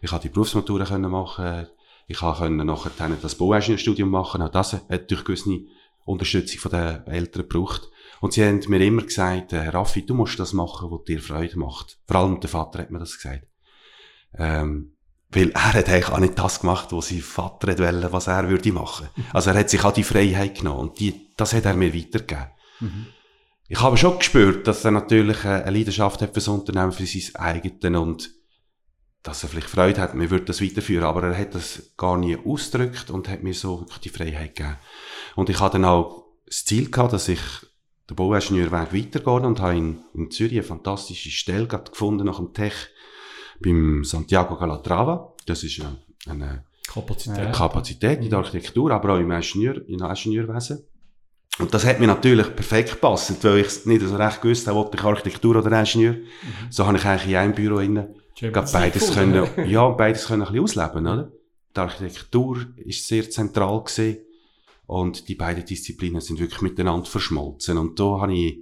Ich 0.00 0.10
konnte 0.10 0.28
die 0.28 0.32
Berufsmatura 0.32 0.98
machen 0.98 1.66
ich 2.10 2.16
konnte 2.16 2.48
nachher 2.50 2.90
das 3.20 3.34
Bauingenieurstudium 3.34 4.08
machen, 4.08 4.40
auch 4.40 4.48
das 4.48 4.72
hat 4.72 5.10
durch 5.10 5.24
gewisse 5.24 5.60
Unterstützung 6.06 6.58
von 6.58 6.70
den 6.70 7.06
Eltern 7.06 7.42
gebraucht. 7.42 7.90
Und 8.20 8.32
sie 8.32 8.44
haben 8.44 8.60
mir 8.68 8.80
immer 8.80 9.02
gesagt, 9.02 9.52
äh, 9.52 9.68
Raffi, 9.68 10.04
du 10.04 10.14
musst 10.14 10.38
das 10.38 10.52
machen, 10.52 10.90
was 10.90 11.04
dir 11.04 11.20
Freude 11.20 11.58
macht. 11.58 11.98
Vor 12.06 12.16
allem 12.16 12.40
der 12.40 12.50
Vater 12.50 12.80
hat 12.80 12.90
mir 12.90 12.98
das 12.98 13.16
gesagt. 13.16 13.46
Ähm, 14.34 14.96
weil 15.30 15.50
er 15.50 15.74
hat 15.74 15.88
eigentlich 15.88 16.08
auch 16.08 16.18
nicht 16.18 16.38
das 16.38 16.60
gemacht, 16.60 16.88
was 16.90 17.08
sein 17.08 17.20
Vater 17.20 17.78
wollte, 17.78 18.12
was 18.12 18.28
er 18.28 18.48
würde 18.48 18.72
machen. 18.72 19.08
Also 19.32 19.50
er 19.50 19.58
hat 19.58 19.70
sich 19.70 19.84
auch 19.84 19.92
die 19.92 20.04
Freiheit 20.04 20.58
genommen 20.58 20.80
und 20.80 21.00
die, 21.00 21.28
das 21.36 21.52
hat 21.52 21.66
er 21.66 21.74
mir 21.74 21.94
weitergegeben. 21.94 22.50
Mhm. 22.80 23.06
Ich 23.68 23.80
habe 23.80 23.98
schon 23.98 24.18
gespürt, 24.18 24.66
dass 24.66 24.84
er 24.84 24.92
natürlich 24.92 25.44
eine 25.44 25.70
Leidenschaft 25.70 26.22
hat 26.22 26.30
für 26.30 26.34
das 26.36 26.48
Unternehmen, 26.48 26.92
für 26.92 27.04
sein 27.04 27.36
eigenes 27.36 28.00
und 28.00 28.30
dass 29.22 29.42
er 29.42 29.50
vielleicht 29.50 29.68
Freude 29.68 30.00
hat, 30.00 30.14
mir 30.14 30.30
würde 30.30 30.46
das 30.46 30.62
weiterführen, 30.62 31.04
aber 31.04 31.24
er 31.24 31.38
hat 31.38 31.54
das 31.54 31.92
gar 31.98 32.16
nie 32.16 32.36
ausgedrückt 32.36 33.10
und 33.10 33.28
hat 33.28 33.42
mir 33.42 33.52
so 33.52 33.80
wirklich 33.80 33.98
die 33.98 34.08
Freiheit 34.08 34.56
gegeben. 34.56 34.78
Und 35.36 35.50
ich 35.50 35.60
hatte 35.60 35.74
dann 35.74 35.84
auch 35.84 36.24
das 36.46 36.64
Ziel 36.64 36.90
gehabt, 36.90 37.12
dass 37.12 37.28
ich 37.28 37.40
den 38.08 38.16
Bauingenieurweg 38.16 38.92
weitergehe 38.92 39.46
und 39.46 39.60
habe 39.60 39.76
in, 39.76 40.00
in 40.14 40.30
Zürich 40.30 40.54
eine 40.54 40.62
fantastische 40.62 41.30
Stelle 41.30 41.66
gefunden 41.66 42.26
nach 42.26 42.38
dem 42.38 42.52
Tech 42.52 42.72
beim 43.60 44.04
Santiago 44.04 44.56
Calatrava. 44.56 45.34
Das 45.46 45.62
ist 45.62 45.80
eine, 45.80 45.98
eine 46.26 46.64
Kapazität. 46.86 47.52
Kapazität 47.52 48.22
in 48.22 48.30
der 48.30 48.38
Architektur, 48.38 48.90
aber 48.92 49.14
auch 49.14 49.18
im 49.18 49.30
Ingenieur, 49.30 49.86
in 49.88 50.00
Ingenieurwesen. 50.00 50.84
Und 51.58 51.74
das 51.74 51.84
hat 51.84 51.98
mir 51.98 52.06
natürlich 52.06 52.54
perfekt 52.54 52.90
gepasst, 52.90 53.42
weil 53.44 53.58
ich 53.58 53.84
nicht 53.84 54.02
so 54.02 54.16
recht 54.16 54.40
gewusst 54.40 54.66
habe, 54.68 54.78
ob 54.78 54.94
ich 54.94 55.02
Architektur 55.02 55.56
oder 55.56 55.78
Ingenieur. 55.78 56.14
Mhm. 56.14 56.24
So 56.70 56.86
habe 56.86 56.96
ich 56.96 57.04
eigentlich 57.04 57.30
in 57.30 57.36
einem 57.36 57.54
Büro 57.54 57.78
innen 57.80 58.14
beides 58.40 59.12
können, 59.12 59.48
ja, 59.66 59.88
beides 59.88 60.26
können 60.26 60.42
ein 60.42 60.52
bisschen 60.52 60.84
ausleben, 60.84 61.06
oder? 61.06 61.32
Die 61.76 61.80
Architektur 61.80 62.66
ist 62.76 63.06
sehr 63.06 63.28
zentral 63.28 63.82
gesehen 63.82 64.18
und 64.88 65.28
die 65.28 65.34
beiden 65.34 65.64
Disziplinen 65.64 66.20
sind 66.20 66.40
wirklich 66.40 66.62
miteinander 66.62 67.06
verschmolzen. 67.06 67.76
Und 67.76 68.00
da 68.00 68.20
habe 68.20 68.34
ich 68.34 68.58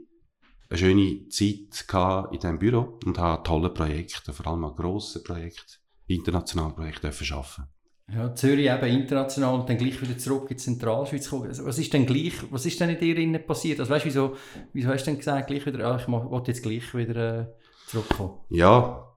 eine 0.68 0.78
schöne 0.78 1.28
Zeit 1.28 1.86
gehabt 1.86 2.34
in 2.34 2.40
diesem 2.40 2.58
Büro 2.58 2.98
und 3.06 3.18
habe 3.18 3.42
tolle 3.44 3.70
Projekte, 3.70 4.32
vor 4.32 4.48
allem 4.48 4.74
grosse 4.74 5.22
Projekte, 5.22 5.76
internationale 6.06 6.74
Projekte 6.74 7.08
arbeiten 7.08 7.68
ja, 8.12 8.32
Zürich 8.34 8.70
eben 8.70 8.86
international 8.86 9.54
und 9.54 9.68
dann 9.68 9.78
gleich 9.78 10.00
wieder 10.00 10.16
zurück 10.16 10.42
in 10.42 10.56
die 10.56 10.62
Zentralschweiz 10.62 11.24
gekommen. 11.24 11.48
Also, 11.48 11.66
was 11.66 11.78
ist 11.78 11.92
denn 11.92 12.06
gleich, 12.06 12.34
was 12.50 12.64
ist 12.64 12.78
denn 12.78 12.90
in 12.90 13.00
dir 13.00 13.16
innen 13.16 13.44
passiert? 13.44 13.80
Also 13.80 13.90
weißt 13.90 14.04
du, 14.04 14.08
wieso, 14.08 14.36
wieso 14.72 14.88
hast 14.90 15.02
du 15.02 15.10
denn 15.10 15.18
gesagt, 15.18 15.48
gleich 15.48 15.66
wieder, 15.66 15.84
ah, 15.86 15.98
ich 16.00 16.06
wollte 16.06 16.52
jetzt 16.52 16.62
gleich 16.62 16.94
wieder 16.94 17.40
äh, 17.40 17.46
zurückkommen? 17.88 18.38
Ja, 18.50 19.12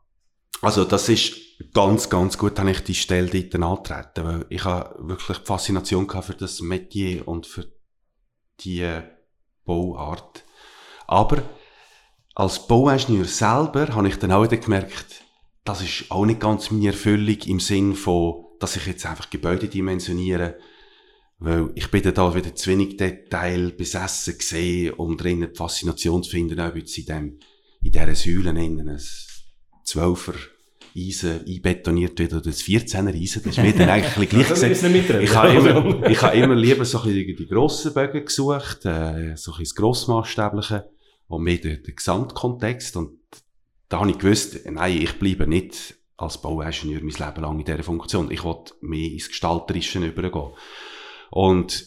also 0.61 0.85
das 0.85 1.07
ist 1.07 1.38
ganz, 1.73 2.09
ganz 2.09 2.37
gut, 2.37 2.57
habe 2.59 2.71
ich 2.71 2.83
die 2.83 2.95
Stelle 2.95 3.29
dort 3.29 3.63
antreten, 3.63 4.25
weil 4.25 4.45
ich 4.49 4.63
habe 4.63 4.95
wirklich 5.07 5.39
die 5.39 5.45
Faszination 5.45 6.07
gehabt 6.07 6.27
für 6.27 6.35
das 6.35 6.61
Metier 6.61 7.27
und 7.27 7.45
für 7.45 7.65
die 8.61 9.01
Bauart. 9.65 10.45
Aber 11.07 11.41
als 12.35 12.67
Bauingenieur 12.67 13.25
selber 13.25 13.87
habe 13.95 14.07
ich 14.07 14.17
dann 14.17 14.31
auch 14.31 14.43
wieder 14.43 14.57
gemerkt, 14.57 15.23
das 15.65 15.81
ist 15.81 16.09
auch 16.09 16.25
nicht 16.25 16.39
ganz 16.39 16.71
meine 16.71 16.87
Erfüllung 16.87 17.37
im 17.45 17.59
Sinn 17.59 17.95
von 17.95 18.45
dass 18.59 18.75
ich 18.75 18.85
jetzt 18.85 19.05
einfach 19.05 19.29
Gebäude 19.29 19.67
dimensioniere 19.67 20.57
Weil 21.39 21.71
ich 21.75 21.89
bin 21.89 22.03
da 22.03 22.35
wieder 22.35 22.53
zu 22.53 22.69
wenig 22.69 22.97
Detail 22.97 23.71
besessen 23.71 24.37
gesehen, 24.37 24.93
um 24.93 25.17
drinnen 25.17 25.49
die 25.51 25.57
Faszination 25.57 26.21
zu 26.21 26.31
finden, 26.31 26.59
ob 26.59 26.75
jetzt 26.75 26.97
in 26.97 27.05
dem, 27.05 27.39
in 27.81 27.91
dieser 27.91 28.15
Säule 28.15 28.49
innen 28.49 28.89
ein 28.89 29.01
Zwölfer 29.85 30.33
Eisen 31.07 31.45
einbetoniert 31.47 32.17
wird 32.19 32.33
oder 32.33 32.41
das 32.41 32.61
14er 32.61 33.13
Eisen, 33.13 33.43
das 33.43 33.57
ist 33.57 33.63
mir 33.63 33.73
dann 33.73 33.89
eigentlich 33.89 34.29
gleich 34.29 34.49
gesehen. 34.49 35.21
Ich 35.21 35.35
habe 35.35 35.53
immer, 35.53 36.09
ich 36.09 36.21
habe 36.21 36.37
immer 36.37 36.55
lieber 36.55 36.85
so 36.85 36.99
ein 36.99 37.13
bisschen 37.13 37.37
die 37.37 37.47
grossen 37.47 37.93
Bögen 37.93 38.25
gesucht, 38.25 38.85
äh, 38.85 39.35
so 39.35 39.51
ein 39.51 39.57
bisschen 39.57 39.63
das 39.63 39.75
Grossmaßstäbliche 39.75 40.89
und 41.27 41.43
mehr 41.43 41.57
den, 41.57 41.83
den 41.83 41.95
Gesamtkontext 41.95 42.97
und 42.97 43.19
da 43.89 43.99
habe 43.99 44.11
ich 44.11 44.19
gewusst, 44.19 44.59
nein, 44.69 45.01
ich 45.01 45.17
bleibe 45.17 45.47
nicht 45.47 45.95
als 46.15 46.41
Bauingenieur 46.41 47.01
mein 47.01 47.27
Leben 47.27 47.41
lang 47.41 47.59
in 47.59 47.65
dieser 47.65 47.83
Funktion. 47.83 48.29
Ich 48.29 48.43
wollte 48.43 48.73
mehr 48.81 49.09
ins 49.11 49.29
Gestalterische 49.29 49.99
übergehen. 49.99 50.51
Und 51.31 51.85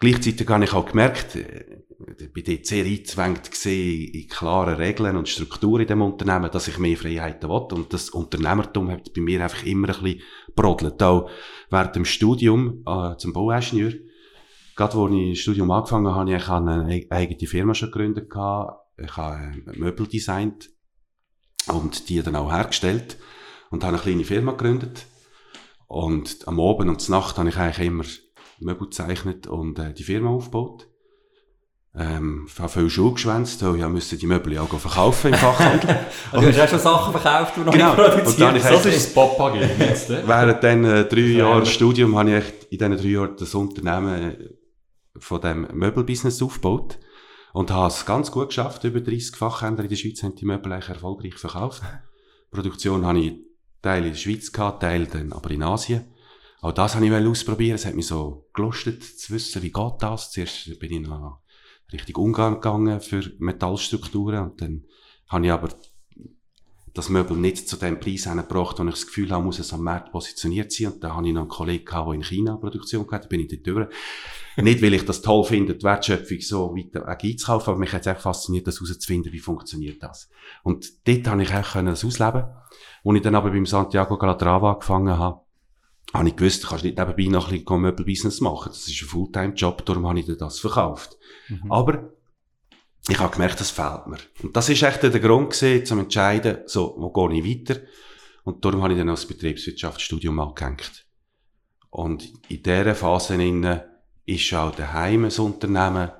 gleichzeitig 0.00 0.48
habe 0.48 0.64
ich 0.64 0.72
auch 0.72 0.86
gemerkt, 0.86 1.36
äh, 1.36 1.82
ich 2.18 2.32
bin 2.32 2.44
dort 2.44 2.66
sehr 2.66 2.84
eingezwängt 2.84 3.50
gesehen 3.50 4.12
in 4.12 4.28
klare 4.28 4.78
Regeln 4.78 5.16
und 5.16 5.28
Strukturen 5.28 5.82
in 5.82 5.88
dem 5.88 6.02
Unternehmen, 6.02 6.50
dass 6.50 6.68
ich 6.68 6.78
mehr 6.78 6.96
Freiheiten 6.96 7.48
will. 7.48 7.66
Und 7.72 7.92
das 7.92 8.10
Unternehmertum 8.10 8.90
hat 8.90 9.12
bei 9.14 9.22
mir 9.22 9.42
einfach 9.42 9.64
immer 9.64 9.88
ein 9.88 10.02
bisschen 10.02 10.22
brodelt. 10.54 11.02
Auch 11.02 11.30
während 11.70 11.96
dem 11.96 12.04
Studium 12.04 12.84
äh, 12.86 13.16
zum 13.16 13.32
Bauingenieur, 13.32 13.94
gerade 14.76 14.94
wo 14.94 15.08
ich 15.08 15.30
das 15.30 15.38
Studium 15.38 15.70
angefangen 15.70 16.14
habe, 16.14 16.30
habe 16.30 16.36
ich 16.36 16.48
eine 16.48 17.06
eigene 17.10 17.48
Firma 17.48 17.74
schon 17.74 17.90
gegründet. 17.90 18.30
Ich 18.98 19.16
habe 19.16 19.52
Möbel 19.74 20.06
designt 20.06 20.70
und 21.68 22.08
die 22.08 22.22
dann 22.22 22.36
auch 22.36 22.52
hergestellt 22.52 23.18
und 23.70 23.84
habe 23.84 23.94
eine 23.94 24.02
kleine 24.02 24.24
Firma 24.24 24.52
gegründet. 24.52 25.06
Und 25.86 26.46
am 26.46 26.60
Abend 26.60 26.88
und 26.88 27.00
zur 27.00 27.16
Nacht 27.16 27.38
habe 27.38 27.48
ich 27.48 27.56
eigentlich 27.56 27.86
immer 27.86 28.04
Möbel 28.60 28.88
gezeichnet 28.88 29.46
und 29.46 29.78
äh, 29.78 29.92
die 29.92 30.04
Firma 30.04 30.30
aufgebaut. 30.30 30.88
Ähm, 31.98 32.46
ich 32.46 32.58
habe 32.58 32.68
viel 32.68 32.90
Schuhe 32.90 33.14
geschwänzt, 33.14 33.64
weil 33.64 33.76
ich 33.76 33.88
musste 33.88 34.18
die 34.18 34.26
Möbel 34.26 34.58
auch 34.58 34.68
verkaufen 34.68 35.32
im 35.32 35.38
Fachhandel. 35.38 35.96
also 36.32 36.50
du 36.50 36.52
hast 36.52 36.60
auch 36.60 36.68
schon 36.68 36.78
Sachen 36.78 37.12
verkauft, 37.12 37.54
die 37.56 37.60
noch 37.60 37.72
genau. 37.72 37.94
nicht 37.94 38.10
produziert 38.10 38.54
und 38.54 38.64
Das 38.64 38.86
ist 38.86 39.06
das 39.06 39.14
Papa 39.14 39.54
jetzt. 39.54 40.10
Während 40.10 40.62
dann 40.62 40.84
äh, 40.84 41.04
drei 41.06 41.20
Jahren 41.20 41.64
Studium 41.64 42.18
habe 42.18 42.30
ich 42.30 42.36
echt 42.36 42.64
in 42.64 42.78
diesen 42.78 42.96
drei 42.98 43.08
Jahren 43.08 43.36
das 43.38 43.54
Unternehmen 43.54 44.14
äh, 44.14 44.36
von 45.18 45.40
dem 45.40 45.68
Möbelbusiness 45.72 46.42
aufgebaut 46.42 46.98
und 47.54 47.70
habe 47.70 47.88
es 47.88 48.04
ganz 48.04 48.30
gut 48.30 48.48
geschafft. 48.48 48.84
Über 48.84 49.00
30 49.00 49.34
Fachhändler 49.34 49.84
in 49.84 49.88
der 49.88 49.96
Schweiz 49.96 50.22
haben 50.22 50.34
die 50.34 50.44
Möbel 50.44 50.72
eigentlich 50.72 50.90
erfolgreich 50.90 51.36
verkauft. 51.36 51.82
Produktion 52.50 53.06
habe 53.06 53.20
ich 53.20 53.40
Teil 53.80 54.04
in 54.04 54.12
der 54.12 54.18
Schweiz 54.18 54.52
gehabt, 54.52 54.82
Teil 54.82 55.06
dann 55.06 55.32
aber 55.32 55.50
in 55.50 55.62
Asien. 55.62 56.04
Auch 56.66 56.72
das 56.72 56.96
habe 56.96 57.06
ich 57.06 57.12
ausprobieren. 57.12 57.76
Es 57.76 57.86
hat 57.86 57.94
mich 57.94 58.08
so 58.08 58.48
gelustet 58.52 59.00
zu 59.00 59.32
wissen, 59.32 59.62
wie 59.62 59.70
geht 59.70 59.94
das. 60.00 60.32
Zuerst 60.32 60.76
bin 60.80 60.92
ich 60.92 61.00
noch 61.00 61.38
richtig 61.92 62.18
Umgang 62.18 62.54
gegangen 62.54 63.00
für 63.00 63.22
Metallstrukturen 63.38 64.50
und 64.50 64.60
dann 64.60 64.82
habe 65.28 65.46
ich 65.46 65.52
aber 65.52 65.68
das 66.92 67.08
Möbel 67.08 67.36
nicht 67.36 67.68
zu 67.68 67.76
dem 67.76 68.00
Preis 68.00 68.24
gebracht, 68.24 68.80
wo 68.80 68.82
ich 68.82 68.90
das 68.90 69.06
Gefühl 69.06 69.30
habe, 69.30 69.44
muss 69.44 69.60
es 69.60 69.72
am 69.72 69.84
Markt 69.84 70.10
positioniert 70.10 70.72
sein. 70.72 70.88
Und 70.88 71.04
da 71.04 71.14
habe 71.14 71.28
ich 71.28 71.34
noch 71.34 71.42
einen 71.42 71.50
Kollegen 71.50 71.84
gehabt, 71.84 72.08
der 72.08 72.14
in 72.14 72.24
China 72.24 72.56
Produktion 72.56 73.08
hatte, 73.12 73.22
da 73.22 73.28
bin 73.28 73.42
ich 73.42 73.48
dort 73.48 73.66
durch. 73.68 73.88
nicht, 74.56 74.82
weil 74.82 74.94
ich 74.94 75.04
das 75.04 75.22
toll 75.22 75.44
finde, 75.44 75.76
die 75.76 75.84
Wertschöpfung 75.84 76.40
so 76.40 76.74
weiter 76.74 77.06
einzukaufen, 77.06 77.74
aber 77.74 77.78
mich 77.78 77.92
hat 77.92 78.00
es 78.00 78.08
echt 78.08 78.22
fasziniert, 78.22 78.66
das 78.66 78.80
herauszufinden, 78.80 79.32
wie 79.32 79.38
funktioniert 79.38 80.02
das. 80.02 80.28
Und 80.64 81.06
dort 81.06 81.28
habe 81.28 81.44
ich 81.44 81.54
auch 81.54 81.84
das 81.84 82.04
ausleben 82.04 82.42
Als 83.04 83.16
ich 83.16 83.22
dann 83.22 83.36
aber 83.36 83.50
beim 83.50 83.66
Santiago 83.66 84.18
Calatrava 84.18 84.72
angefangen 84.72 85.16
habe, 85.16 85.45
habe 86.14 86.28
ich 86.28 86.36
gewusst, 86.36 86.64
du 86.64 86.68
kannst 86.68 86.84
nicht 86.84 86.98
nebenbei 86.98 87.24
noch 87.24 87.50
ein 87.50 87.62
bisschen 87.62 87.80
Möbelbusiness 87.80 88.40
machen. 88.40 88.70
Das 88.70 88.86
ist 88.86 89.02
ein 89.02 89.08
Fulltime-Job, 89.08 89.84
darum 89.84 90.06
habe 90.06 90.20
ich 90.20 90.26
dir 90.26 90.36
das 90.36 90.58
verkauft. 90.58 91.16
Mhm. 91.48 91.72
Aber 91.72 92.12
ich 93.08 93.18
habe 93.18 93.32
gemerkt, 93.32 93.60
das 93.60 93.70
fehlt 93.70 94.06
mir. 94.06 94.18
Und 94.42 94.56
das 94.56 94.68
ist 94.68 94.82
echt 94.82 95.02
der 95.02 95.10
Grund 95.20 95.50
gewesen, 95.50 95.84
zum 95.86 96.00
entscheiden, 96.00 96.58
so, 96.66 96.94
wo 96.98 97.10
gehe 97.10 97.38
ich 97.38 97.68
weiter? 97.68 97.80
Und 98.44 98.64
darum 98.64 98.82
habe 98.82 98.92
ich 98.92 98.98
dann 98.98 99.10
auch 99.10 99.14
das 99.14 99.26
Betriebswirtschaftsstudium 99.26 100.38
angehängt. 100.38 101.06
Und 101.90 102.30
in 102.48 102.62
dieser 102.62 102.94
Phase 102.94 103.36
ist 104.26 104.54
auch 104.54 104.74
daheim 104.74 105.24
ein 105.24 105.32
Unternehmen 105.32 106.10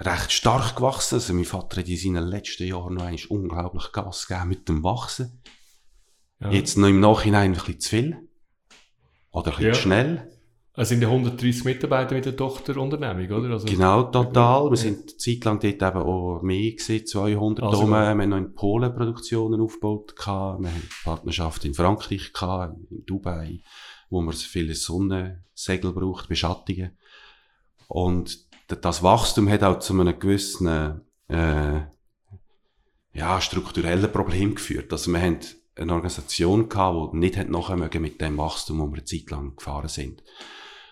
recht 0.00 0.32
stark 0.32 0.76
gewachsen. 0.76 1.16
Also 1.16 1.34
mein 1.34 1.44
Vater 1.44 1.80
hat 1.80 1.88
in 1.88 1.96
seinen 1.96 2.26
letzten 2.26 2.66
Jahren 2.66 2.94
noch 2.94 3.30
unglaublich 3.30 3.92
Gas 3.92 4.26
gegeben 4.26 4.48
mit 4.48 4.68
dem 4.68 4.82
Wachsen. 4.82 5.42
Ja. 6.40 6.50
Jetzt 6.50 6.78
noch 6.78 6.88
im 6.88 7.00
Nachhinein 7.00 7.52
ein 7.52 7.54
bisschen 7.54 7.80
zu 7.80 7.88
viel. 7.88 8.27
Oder 9.30 9.50
ein 9.52 9.56
bisschen 9.56 9.68
ja. 9.68 9.74
schnell. 9.74 10.38
Es 10.80 10.90
sind 10.90 11.02
ja 11.02 11.08
130 11.08 11.64
Mitarbeiter 11.64 12.14
mit 12.14 12.24
der 12.24 12.36
Tochterunternehmung, 12.36 13.28
oder? 13.32 13.50
Also, 13.54 13.66
genau, 13.66 14.04
total. 14.04 14.70
Wir 14.70 14.76
sind 14.76 15.20
zeitlang 15.20 15.58
dort 15.58 15.74
eben 15.74 16.02
auch 16.02 16.40
mehr 16.42 16.70
gewesen, 16.70 17.04
200 17.04 17.64
also, 17.64 17.80
rum. 17.80 17.90
Wir 17.90 18.06
haben 18.06 18.28
noch 18.28 18.36
in 18.36 18.54
Polen 18.54 18.94
Produktionen 18.94 19.60
aufgebaut 19.60 20.14
gehabt. 20.14 20.62
Wir 20.62 20.70
haben 20.70 20.88
Partnerschaft 21.02 21.64
in 21.64 21.74
Frankreich 21.74 22.32
gehabt, 22.32 22.76
in 22.90 23.04
Dubai, 23.04 23.60
wo 24.08 24.22
man 24.22 24.34
viele 24.34 24.76
Sonnensegel 24.76 25.92
braucht, 25.92 26.28
Beschattungen. 26.28 26.96
Und 27.88 28.46
das 28.68 29.02
Wachstum 29.02 29.48
hat 29.48 29.64
auch 29.64 29.80
zu 29.80 29.98
einem 29.98 30.16
gewissen, 30.16 31.00
äh, 31.26 31.80
ja, 33.14 33.40
strukturellen 33.40 34.12
Problem 34.12 34.54
geführt. 34.54 34.92
Also 34.92 35.10
wir 35.12 35.20
haben 35.20 35.40
eine 35.78 35.92
Organisation 35.92 36.68
gehabt, 36.68 37.12
die 37.12 37.18
nicht 37.18 37.48
nachher 37.48 37.76
mit 37.76 38.20
dem 38.20 38.38
Wachstum, 38.38 38.80
wo 38.80 38.86
wir 38.86 38.98
eine 38.98 39.04
Zeit 39.04 39.30
lang 39.30 39.56
gefahren 39.56 39.88
sind. 39.88 40.22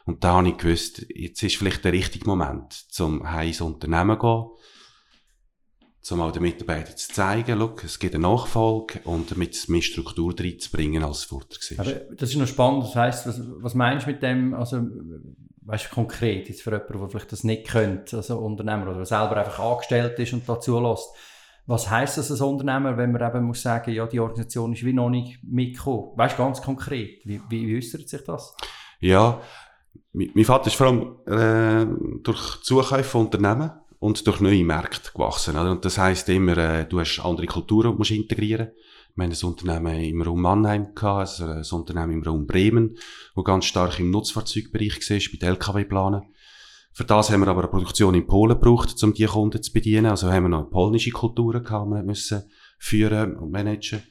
Und 0.07 0.23
da 0.23 0.35
habe 0.35 0.49
ich 0.49 0.57
gewusst, 0.57 1.05
jetzt 1.15 1.43
ist 1.43 1.57
vielleicht 1.57 1.85
der 1.85 1.93
richtige 1.93 2.27
Moment, 2.27 2.73
zum 2.73 3.27
ins 3.43 3.61
Unternehmen 3.61 4.19
zu 4.21 4.55
gehen, 6.05 6.19
um 6.19 6.21
auch 6.21 6.31
den 6.31 6.43
Mitarbeitern 6.43 6.97
zu 6.97 7.13
zeigen, 7.13 7.59
look, 7.59 7.83
es 7.83 7.99
gibt 7.99 8.15
eine 8.15 8.23
Nachfolge 8.23 9.01
und 9.03 9.33
damit 9.33 9.69
mehr 9.69 9.83
Struktur 9.83 10.33
reinzubringen 10.39 11.03
als 11.03 11.25
vorher 11.25 11.49
Aber 11.79 11.91
das 12.15 12.31
ist 12.31 12.37
noch 12.37 12.47
spannend, 12.47 12.85
das 12.85 12.95
heisst, 12.95 13.27
was, 13.27 13.41
was 13.61 13.75
meinst 13.75 14.07
du 14.07 14.13
mit 14.13 14.23
dem, 14.23 14.55
also, 14.55 14.81
weißt 15.63 15.87
du, 15.87 15.95
konkret, 15.95 16.49
jetzt 16.49 16.63
für 16.63 16.71
jemanden, 16.71 17.01
der 17.01 17.09
vielleicht 17.09 17.33
das 17.33 17.43
nicht 17.43 17.67
könnte, 17.67 18.19
also 18.19 18.39
Unternehmer, 18.39 18.89
oder 18.89 19.05
selber 19.05 19.37
einfach 19.39 19.59
angestellt 19.59 20.17
ist 20.21 20.33
und 20.33 20.49
dazu 20.49 20.79
lässt, 20.79 21.09
was 21.67 21.91
heisst 21.91 22.19
das 22.19 22.31
als 22.31 22.41
Unternehmer, 22.41 22.97
wenn 22.97 23.13
man 23.13 23.29
eben 23.29 23.45
muss 23.45 23.63
sagen, 23.63 23.93
ja, 23.93 24.07
die 24.07 24.21
Organisation 24.21 24.73
ist 24.73 24.85
wie 24.85 24.93
noch 24.93 25.11
nicht 25.11 25.43
mitgekommen? 25.43 26.13
Weißt 26.17 26.39
du, 26.39 26.43
ganz 26.43 26.63
konkret, 26.63 27.21
wie, 27.25 27.41
wie, 27.49 27.77
äußert 27.77 28.09
sich 28.09 28.23
das? 28.25 28.55
Ja, 29.01 29.41
mein 30.13 30.45
Vater 30.45 30.69
ist 30.69 30.77
vor 30.77 30.87
allem 30.87 31.17
äh, 31.27 32.21
durch 32.23 32.63
Zukäufe 32.63 33.05
von 33.05 33.27
Unternehmen 33.27 33.73
und 33.99 34.27
durch 34.27 34.41
neue 34.41 34.65
Märkte 34.65 35.11
gewachsen. 35.13 35.57
Oder? 35.57 35.71
Und 35.73 35.85
das 35.85 35.99
heisst 35.99 36.29
immer, 36.29 36.57
äh, 36.57 36.87
du 36.87 37.01
hast 37.01 37.21
andere 37.21 37.47
Kulturen, 37.47 37.93
die 37.93 37.99
musst 37.99 38.11
integrieren. 38.13 38.71
Wir 39.15 39.25
haben 39.25 39.33
ein 39.33 39.49
Unternehmen 39.49 40.01
im 40.01 40.23
Raum 40.23 40.43
Mannheim 40.43 40.95
gehabt, 40.95 41.41
also 41.41 41.47
ein 41.47 41.81
Unternehmen 41.81 42.13
im 42.13 42.23
Raum 42.23 42.47
Bremen, 42.47 42.97
wo 43.35 43.43
ganz 43.43 43.65
stark 43.65 43.99
im 43.99 44.11
Nutzfahrzeugbereich 44.11 44.99
war, 45.11 45.19
bei 45.19 45.39
den 45.39 45.49
LKW-Planen. 45.49 46.23
Für 46.97 47.05
das 47.05 47.29
haben 47.29 47.43
wir 47.43 47.49
aber 47.49 47.61
eine 47.61 47.69
Produktion 47.69 48.15
in 48.15 48.27
Polen 48.27 48.59
gebraucht, 48.59 49.03
um 49.03 49.13
die 49.13 49.27
Kunden 49.27 49.63
zu 49.63 49.71
bedienen. 49.71 50.07
Also 50.07 50.33
haben 50.33 50.45
wir 50.45 50.49
noch 50.49 50.71
polnische 50.71 51.11
Kultur 51.11 51.61
gehabt, 51.63 51.89
die 51.89 51.95
wir 51.95 52.03
müssen 52.03 52.51
führen 52.79 53.37
und 53.37 53.51
managen. 53.51 54.03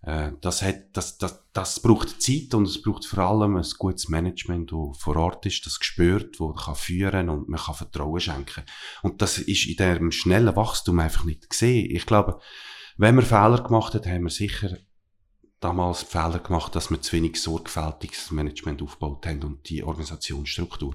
Äh, 0.00 0.30
das, 0.40 0.62
hat, 0.62 0.84
das, 0.94 1.18
das, 1.18 1.44
das 1.52 1.80
braucht 1.80 2.22
Zeit 2.22 2.54
und 2.54 2.66
es 2.66 2.80
braucht 2.80 3.04
vor 3.04 3.18
allem 3.18 3.58
ein 3.58 3.66
gutes 3.76 4.08
Management, 4.08 4.72
das 4.72 4.96
vor 5.02 5.16
Ort 5.16 5.44
ist, 5.44 5.66
das 5.66 5.78
gespürt, 5.78 6.40
das 6.40 6.64
kann 6.64 6.74
führen 6.76 7.28
und 7.28 7.50
man 7.50 7.60
kann 7.60 7.74
Vertrauen 7.74 8.20
schenken. 8.20 8.64
Und 9.02 9.20
das 9.20 9.36
ist 9.36 9.66
in 9.66 9.76
diesem 9.76 10.10
schnellen 10.10 10.56
Wachstum 10.56 11.00
einfach 11.00 11.24
nicht 11.24 11.50
gesehen. 11.50 11.90
Ich 11.90 12.06
glaube, 12.06 12.38
wenn 12.96 13.16
wir 13.16 13.22
Fehler 13.22 13.62
gemacht 13.62 13.92
haben, 13.92 14.10
haben 14.10 14.24
wir 14.24 14.30
sicher 14.30 14.78
damals 15.60 16.02
Fehler 16.02 16.38
gemacht, 16.38 16.74
dass 16.74 16.90
wir 16.90 17.02
zu 17.02 17.12
wenig 17.12 17.38
sorgfältiges 17.42 18.30
Management 18.30 18.80
aufgebaut 18.80 19.26
haben 19.26 19.42
und 19.42 19.68
die 19.68 19.84
Organisationsstruktur. 19.84 20.94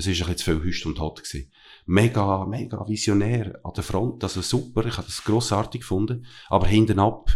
Es 0.00 0.06
ist 0.06 0.22
ein 0.22 0.28
bisschen 0.28 0.38
zu 0.38 0.44
viel 0.44 0.62
Hüst 0.62 0.86
und 0.86 0.98
Hot 0.98 1.22
gewesen. 1.22 1.52
Mega, 1.84 2.46
mega 2.46 2.88
visionär 2.88 3.60
an 3.62 3.72
der 3.74 3.84
Front, 3.84 4.24
also 4.24 4.40
super, 4.40 4.86
ich 4.86 4.96
habe 4.96 5.06
das 5.06 5.22
grossartig 5.24 5.82
gefunden, 5.82 6.26
aber 6.48 6.66
hinten 6.66 6.98
ab 6.98 7.30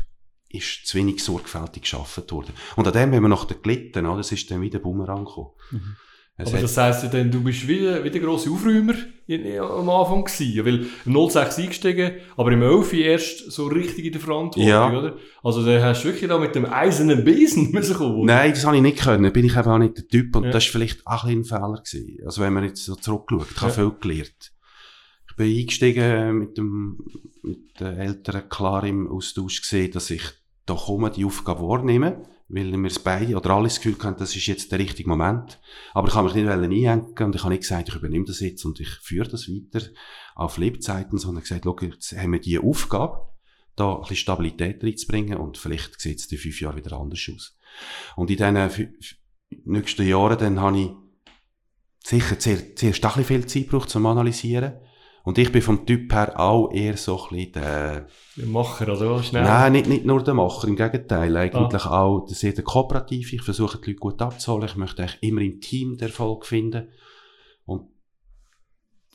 ist 0.48 0.86
zu 0.86 0.96
wenig 0.96 1.22
sorgfältig 1.22 1.82
geschaffen 1.82 2.24
worden. 2.30 2.54
Und 2.76 2.86
an 2.86 2.94
dem 2.94 3.12
haben 3.12 3.22
wir 3.22 3.28
noch 3.28 3.48
gelitten, 3.48 4.06
oder? 4.06 4.16
Das 4.16 4.32
ist 4.32 4.50
dann 4.50 4.62
wieder 4.62 4.78
Bumerang 4.78 5.26
gekommen. 5.26 5.50
Mhm. 5.72 5.96
Aber 6.36 6.58
das 6.58 6.76
heisst 6.76 7.04
ja 7.04 7.08
dann, 7.08 7.30
du 7.30 7.44
bist 7.44 7.68
wieder, 7.68 8.02
wieder 8.02 8.18
grosse 8.18 8.50
Aufräumer 8.50 8.94
am 9.28 9.88
Anfang 9.88 10.24
gewesen, 10.24 10.66
weil 11.06 11.30
06 11.30 11.58
eingestiegen, 11.58 12.12
aber 12.36 12.50
im 12.50 12.62
11 12.62 12.92
erst 12.92 13.52
so 13.52 13.66
richtig 13.66 14.06
in 14.06 14.12
der 14.12 14.20
Verantwortung, 14.20 14.68
ja. 14.68 14.98
oder? 14.98 15.16
Also 15.44 15.64
da 15.64 15.80
hast 15.80 16.02
du 16.02 16.08
wirklich 16.08 16.28
da 16.28 16.36
mit 16.36 16.56
dem 16.56 16.66
eisernen 16.66 17.22
Besen 17.22 17.70
müssen 17.72 17.96
kommen. 17.96 18.26
Nein, 18.26 18.50
das 18.50 18.66
habe 18.66 18.74
ich 18.74 18.82
nicht 18.82 18.98
können, 18.98 19.32
bin 19.32 19.44
ich 19.44 19.56
eben 19.56 19.68
auch 19.68 19.78
nicht 19.78 19.96
der 19.96 20.08
Typ 20.08 20.34
und 20.34 20.44
ja. 20.44 20.50
das 20.50 20.64
war 20.64 20.72
vielleicht 20.72 21.06
auch 21.06 21.22
ein, 21.22 21.38
ein 21.38 21.44
Fehler 21.44 21.82
gewesen. 21.84 22.18
Also 22.26 22.42
wenn 22.42 22.52
man 22.52 22.64
jetzt 22.64 22.84
so 22.84 22.96
zurückschaut, 22.96 23.46
ich 23.52 23.60
habe 23.60 23.70
ja. 23.70 23.74
viel 23.76 23.92
gelernt. 24.00 24.52
Ich 25.30 25.36
bin 25.36 25.56
eingestiegen 25.56 26.38
mit 26.38 26.58
dem, 26.58 26.98
mit 27.42 27.78
den 27.78 27.96
Eltern 27.96 28.48
klar 28.48 28.82
im 28.84 29.08
Austausch 29.08 29.62
gesehen, 29.62 29.92
dass 29.92 30.10
ich 30.10 30.22
da 30.66 30.74
komme, 30.74 31.10
die 31.10 31.24
Aufgabe 31.24 31.62
wahrnehmen, 31.62 32.26
weil 32.54 32.70
wir 32.70 32.86
es 32.86 33.00
beide 33.00 33.36
oder 33.36 33.50
alle 33.50 33.64
das 33.64 33.80
Gefühl 33.80 33.96
hatten, 34.00 34.18
das 34.18 34.36
ist 34.36 34.46
jetzt 34.46 34.70
der 34.70 34.78
richtige 34.78 35.08
Moment. 35.08 35.58
Aber 35.92 36.06
ich 36.06 36.14
habe 36.14 36.28
mich 36.28 36.36
nicht 36.36 36.48
einhängen 36.48 37.14
und 37.18 37.34
ich 37.34 37.42
habe 37.42 37.52
nicht 37.52 37.62
gesagt, 37.62 37.88
ich 37.88 37.96
übernehme 37.96 38.24
das 38.26 38.38
jetzt 38.38 38.64
und 38.64 38.78
ich 38.78 38.90
führe 39.02 39.28
das 39.28 39.48
weiter 39.48 39.84
auf 40.36 40.56
Lebzeiten, 40.56 41.18
sondern 41.18 41.42
gesagt, 41.42 41.64
schau, 41.64 41.76
jetzt 41.80 42.12
haben 42.16 42.32
wir 42.32 42.40
die 42.40 42.58
Aufgabe, 42.58 43.26
da 43.74 43.94
ein 43.94 44.00
bisschen 44.02 44.16
Stabilität 44.16 44.84
reinzubringen 44.84 45.38
und 45.38 45.58
vielleicht 45.58 46.00
sieht 46.00 46.20
es 46.20 46.26
in 46.26 46.38
fünf 46.38 46.60
Jahren 46.60 46.76
wieder 46.76 46.96
anders 46.96 47.28
aus. 47.34 47.58
Und 48.14 48.30
in 48.30 48.36
diesen 48.36 49.04
nächsten 49.64 50.06
Jahren 50.06 50.38
dann 50.38 50.60
habe 50.60 50.78
ich 50.78 50.90
sicher 52.04 52.36
ein 52.36 52.74
bisschen 52.74 53.24
viel 53.24 53.46
Zeit 53.46 53.64
gebraucht 53.64 53.90
zum 53.90 54.06
Analysieren. 54.06 54.74
Und 55.24 55.38
ich 55.38 55.50
bin 55.50 55.62
vom 55.62 55.86
Typ 55.86 56.12
her 56.12 56.38
auch 56.38 56.70
eher 56.70 56.98
so 56.98 57.18
ein 57.18 57.28
bisschen 57.30 57.52
der... 57.52 58.06
Der 58.36 58.46
Macher, 58.46 58.88
also 58.88 59.22
schnell. 59.22 59.42
Nein, 59.42 59.72
nicht, 59.72 59.88
nicht 59.88 60.04
nur 60.04 60.22
der 60.22 60.34
Macher, 60.34 60.68
im 60.68 60.76
Gegenteil. 60.76 61.34
Eigentlich 61.34 61.84
ah. 61.86 62.02
auch 62.02 62.28
sehr 62.28 62.52
der 62.52 62.62
Kooperativ. 62.62 63.32
Ich 63.32 63.40
versuche 63.40 63.78
die 63.78 63.92
Leute 63.92 64.00
gut 64.00 64.20
abzuholen. 64.20 64.68
Ich 64.68 64.76
möchte 64.76 65.02
eigentlich 65.02 65.22
immer 65.22 65.40
im 65.40 65.62
Team 65.62 65.96
den 65.96 66.08
Erfolg 66.08 66.44
finden. 66.44 66.88
Und 67.64 67.88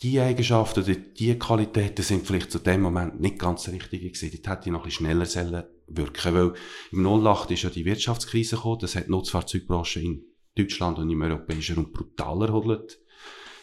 die 0.01 0.19
Eigenschaften 0.19 0.83
oder 0.83 0.95
die 0.95 1.37
Qualitäten 1.37 2.01
sind 2.01 2.25
vielleicht 2.25 2.51
zu 2.51 2.57
dem 2.57 2.81
Moment 2.81 3.19
nicht 3.19 3.37
ganz 3.37 3.65
das 3.65 3.73
Richtige 3.75 4.09
gewesen. 4.09 4.31
Dort 4.31 4.47
hätte 4.47 4.69
ich 4.69 4.73
noch 4.73 4.79
ein 4.79 4.89
bisschen 4.89 5.27
schneller 5.27 5.69
wirken 5.91 6.33
weil 6.33 6.53
im 6.91 7.05
08 7.05 7.51
ist 7.51 7.63
ja 7.63 7.69
die 7.69 7.85
Wirtschaftskrise 7.85 8.55
gekommen. 8.55 8.79
Das 8.81 8.95
hat 8.95 9.05
die 9.05 9.11
Nutzfahrzeugbranche 9.11 9.99
in 9.99 10.23
Deutschland 10.57 10.97
und 10.97 11.09
im 11.09 11.21
europäischen 11.21 11.75
Raum 11.75 11.91
brutal 11.91 12.47
erholt. 12.47 12.99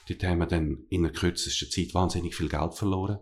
Dort 0.08 0.22
haben 0.24 0.38
wir 0.38 0.46
dann 0.46 0.84
in 0.88 1.02
der 1.02 1.12
kürzesten 1.12 1.70
Zeit 1.70 1.94
wahnsinnig 1.94 2.34
viel 2.36 2.48
Geld 2.48 2.74
verloren. 2.74 3.18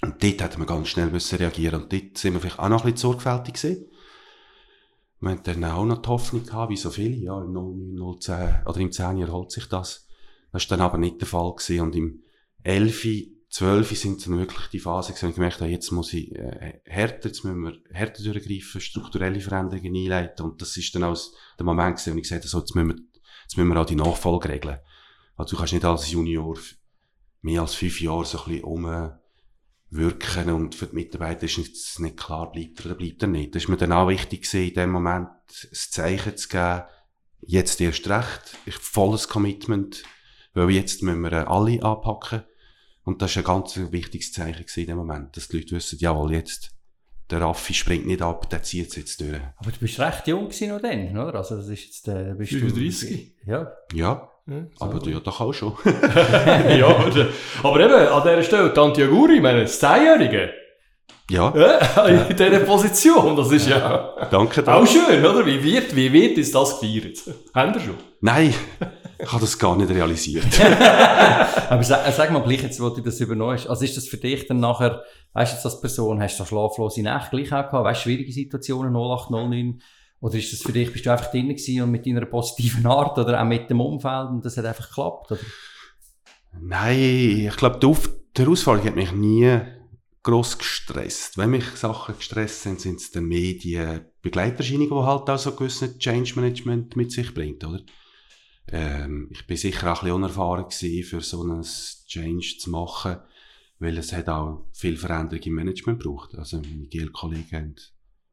Und 0.00 0.22
dort 0.22 0.42
hätten 0.42 0.60
wir 0.60 0.66
ganz 0.66 0.88
schnell 0.88 1.10
müssen 1.10 1.36
reagieren 1.36 1.82
Und 1.82 1.92
dort 1.92 2.18
sind 2.18 2.32
wir 2.32 2.40
vielleicht 2.40 2.58
auch 2.58 2.68
noch 2.68 2.84
ein 2.84 2.92
bisschen 2.92 3.12
sorgfältig 3.12 3.54
gewesen. 3.54 3.86
Wir 5.20 5.30
haben 5.30 5.42
dann 5.44 5.64
auch 5.64 5.84
noch 5.84 6.02
die 6.02 6.08
Hoffnung 6.08 6.44
gehabt, 6.44 6.72
wie 6.72 6.76
so 6.76 6.90
viele, 6.90 7.14
ja, 7.14 7.40
im 7.40 7.52
09, 7.52 8.18
010 8.18 8.66
oder 8.66 8.80
im 8.80 8.90
10 8.90 9.18
erholt 9.20 9.52
sich 9.52 9.68
das. 9.68 10.08
Das 10.50 10.68
war 10.68 10.76
dann 10.76 10.84
aber 10.84 10.98
nicht 10.98 11.20
der 11.20 11.28
Fall 11.28 11.54
gewesen. 11.54 11.80
Und 11.80 11.94
im 11.94 12.24
11, 12.64 13.06
12 13.48 13.96
sind 13.96 14.26
dann 14.26 14.38
wirklich 14.38 14.66
die 14.68 14.80
Phase 14.80 15.12
und 15.12 15.28
ich 15.28 15.34
gemerkt 15.36 15.60
habe, 15.60 15.70
jetzt 15.70 15.92
muss 15.92 16.12
ich 16.12 16.34
äh, 16.34 16.80
härter, 16.84 17.28
jetzt 17.28 17.44
müssen 17.44 17.62
wir 17.62 17.78
härter 17.92 18.24
durchgreifen, 18.24 18.80
strukturelle 18.80 19.40
Veränderungen 19.40 19.94
einleiten. 19.94 20.44
Und 20.44 20.60
das 20.60 20.76
ist 20.76 20.92
dann 20.94 21.04
auch 21.04 21.16
der 21.56 21.66
Moment 21.66 21.98
gewesen, 21.98 22.14
wo 22.14 22.16
ich 22.16 22.22
gesagt 22.24 22.42
habe, 22.42 22.48
so, 22.48 22.58
jetzt 22.58 22.74
müssen 22.74 22.88
wir, 22.88 22.96
jetzt 23.42 23.56
müssen 23.56 23.68
wir 23.68 23.80
auch 23.80 23.86
die 23.86 23.94
Nachfolge 23.94 24.48
regeln. 24.48 24.78
Also 25.36 25.52
du 25.52 25.58
kannst 25.58 25.72
nicht 25.72 25.84
als 25.84 26.10
Junior 26.10 26.58
mehr 27.42 27.62
als 27.62 27.74
fünf 27.74 28.00
Jahre 28.00 28.24
so 28.24 28.38
ein 28.38 28.62
bisschen 28.62 28.64
umwirken 29.90 30.52
und 30.52 30.74
für 30.74 30.86
die 30.86 30.94
Mitarbeiter 30.94 31.44
ist 31.44 31.58
es 31.58 31.98
nicht 31.98 32.16
klar, 32.16 32.50
bleibt 32.50 32.80
er 32.80 32.86
oder 32.86 32.94
bleibt 32.94 33.22
er 33.22 33.28
nicht. 33.28 33.54
Das 33.54 33.64
ist 33.64 33.68
mir 33.68 33.76
dann 33.76 33.92
auch 33.92 34.08
wichtig 34.08 34.42
gewesen, 34.42 34.68
in 34.68 34.74
dem 34.74 34.90
Moment 34.90 35.28
das 35.70 35.90
Zeichen 35.90 36.36
zu 36.36 36.48
geben, 36.48 36.82
jetzt 37.40 37.80
erst 37.80 38.08
recht, 38.08 38.56
ich 38.66 38.76
volles 38.76 39.28
Commitment, 39.28 40.04
weil 40.54 40.70
jetzt 40.70 41.02
müssen 41.02 41.22
wir 41.22 41.48
alle 41.50 41.82
anpacken. 41.82 42.44
Und 43.04 43.20
das 43.20 43.32
ist 43.32 43.38
ein 43.38 43.44
ganz 43.44 43.76
wichtiges 43.76 44.32
Zeichen 44.32 44.64
gewesen 44.64 44.80
in 44.80 44.86
dem 44.86 44.98
Moment, 44.98 45.36
dass 45.36 45.48
die 45.48 45.58
Leute 45.58 45.74
wissen, 45.74 45.98
jawohl, 45.98 46.32
jetzt, 46.34 46.70
der 47.30 47.40
Raffi 47.40 47.74
springt 47.74 48.06
nicht 48.06 48.22
ab, 48.22 48.48
der 48.48 48.62
zieht 48.62 48.90
es 48.90 48.96
jetzt 48.96 49.20
durch. 49.20 49.40
Aber 49.56 49.72
du 49.72 49.78
bist 49.78 49.98
recht 49.98 50.28
jung 50.28 50.44
gewesen 50.44 50.68
noch 50.68 50.80
dann, 50.80 51.18
oder? 51.18 51.34
Also 51.34 51.56
das 51.56 51.66
ist 51.66 51.84
jetzt, 51.84 52.08
äh, 52.08 52.34
bist 52.38 52.52
35? 52.52 53.34
Du, 53.44 53.50
ja. 53.50 53.72
Ja. 53.92 54.31
Ja, 54.46 54.64
aber 54.80 54.98
du 54.98 55.10
ja 55.10 55.20
doch 55.20 55.40
auch 55.40 55.52
schon. 55.52 55.74
ja, 55.84 56.86
aber, 56.86 57.28
aber 57.62 57.80
eben, 57.80 58.08
an 58.08 58.22
dieser 58.22 58.42
Stelle, 58.42 58.74
Tante 58.74 59.04
Aguri, 59.04 59.40
meine, 59.40 59.66
Zehnjährige. 59.66 60.52
Ja. 61.30 61.52
ja. 61.56 62.06
In 62.06 62.36
dieser 62.36 62.58
Position, 62.60 63.36
das 63.36 63.52
ist 63.52 63.68
ja 63.68 64.14
Danke, 64.30 64.62
danke. 64.62 64.72
auch 64.82 64.86
schön, 64.86 65.24
oder? 65.24 65.46
Wie 65.46 65.62
wird, 65.62 65.94
wie 65.94 66.12
wird 66.12 66.38
ist 66.38 66.54
das 66.54 66.80
gefeiert? 66.80 67.18
Haben 67.54 67.74
wir 67.74 67.80
schon? 67.80 67.94
Nein, 68.20 68.52
ich 69.18 69.32
habe 69.32 69.40
das 69.40 69.56
gar 69.56 69.76
nicht 69.76 69.90
realisiert. 69.90 70.44
aber 71.70 71.82
sag, 71.84 72.12
sag 72.12 72.32
mal 72.32 72.42
gleich 72.42 72.62
jetzt, 72.62 72.80
wo 72.80 72.88
du 72.90 73.00
das 73.00 73.20
übernommen 73.20 73.52
hast. 73.52 73.68
Also 73.68 73.84
ist 73.84 73.96
das 73.96 74.08
für 74.08 74.16
dich 74.16 74.46
dann 74.48 74.58
nachher, 74.58 75.04
weißt 75.34 75.52
du 75.52 75.56
jetzt 75.56 75.64
als 75.64 75.80
Person, 75.80 76.20
hast 76.20 76.40
du 76.40 76.44
schlaflose 76.44 77.02
Nächte 77.02 77.28
gleich 77.30 77.52
auch 77.52 77.70
gehabt, 77.70 77.84
weißt 77.84 78.00
du, 78.00 78.02
schwierige 78.02 78.32
Situationen, 78.32 78.94
08, 78.94 79.30
09, 79.30 79.80
oder 80.22 80.38
ist 80.38 80.52
das 80.52 80.62
für 80.62 80.72
dich, 80.72 80.92
bist 80.92 81.04
du 81.04 81.10
einfach 81.10 81.32
drin 81.32 81.48
gewesen 81.48 81.82
und 81.82 81.90
mit 81.90 82.06
deiner 82.06 82.24
positiven 82.24 82.86
Art 82.86 83.18
oder 83.18 83.42
auch 83.42 83.44
mit 83.44 83.68
dem 83.68 83.80
Umfeld 83.80 84.30
und 84.30 84.44
das 84.44 84.56
hat 84.56 84.64
einfach 84.64 84.88
geklappt? 84.88 85.32
Oder? 85.32 85.40
Nein, 86.60 87.48
ich 87.48 87.56
glaube, 87.56 87.80
die, 87.80 87.92
die 88.36 88.42
Herausforderung 88.42 88.86
hat 88.86 88.94
mich 88.94 89.10
nie 89.10 89.60
gross 90.22 90.56
gestresst. 90.56 91.36
Wenn 91.38 91.50
mich 91.50 91.64
Sachen 91.74 92.16
gestresst 92.16 92.62
sind, 92.62 92.80
sind 92.80 93.00
es 93.00 93.10
dann 93.10 93.24
Medien, 93.24 94.04
Begleiterscheinungen, 94.22 94.90
die 94.90 95.04
halt 95.04 95.28
auch 95.28 95.38
so 95.38 95.56
gewissen 95.56 95.98
Change 95.98 96.36
Management 96.36 96.94
mit 96.94 97.10
sich 97.10 97.34
bringt, 97.34 97.64
oder? 97.64 97.80
Ähm, 98.68 99.28
ich 99.32 99.44
bin 99.48 99.56
sicher 99.56 99.92
auch 99.92 100.02
ein 100.02 100.04
bisschen 100.04 100.12
unerfahren 100.12 100.68
gewesen, 100.68 101.02
für 101.02 101.20
so 101.20 101.42
einen 101.42 101.66
Change 102.06 102.58
zu 102.60 102.70
machen, 102.70 103.16
weil 103.80 103.98
es 103.98 104.12
hat 104.12 104.28
auch 104.28 104.66
viel 104.72 104.96
Veränderung 104.96 105.42
im 105.42 105.54
Management 105.54 105.98
braucht. 105.98 106.36
Also 106.36 106.58
meine 106.58 106.86
GL-Kollegen 106.86 107.50
haben 107.50 107.74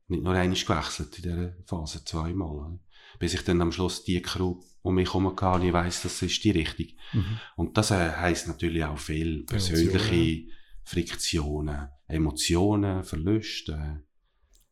nicht 0.10 0.24
nur 0.24 0.34
einmal 0.34 0.58
gewechselt 0.58 1.18
in 1.18 1.24
dieser 1.24 1.54
Phase, 1.66 2.04
zweimal. 2.04 2.80
Bis 3.20 3.34
ich 3.34 3.44
dann 3.44 3.62
am 3.62 3.72
Schluss 3.72 4.04
die 4.04 4.22
Crew 4.22 4.62
um 4.82 4.96
mich 4.96 5.10
herum 5.10 5.36
hatte, 5.36 5.66
ich 5.66 5.74
weiss, 5.74 6.04
das 6.04 6.22
ist 6.22 6.44
die 6.44 6.52
Richtung. 6.52 6.88
Mhm. 7.14 7.40
Und 7.56 7.78
das 7.78 7.92
äh, 7.92 8.12
heisst 8.12 8.48
natürlich 8.48 8.84
auch 8.84 8.98
viel 8.98 9.46
persönliche. 9.46 10.48
Friktionen, 10.90 11.90
Emotionen, 12.08 13.04
Verluste. 13.04 14.04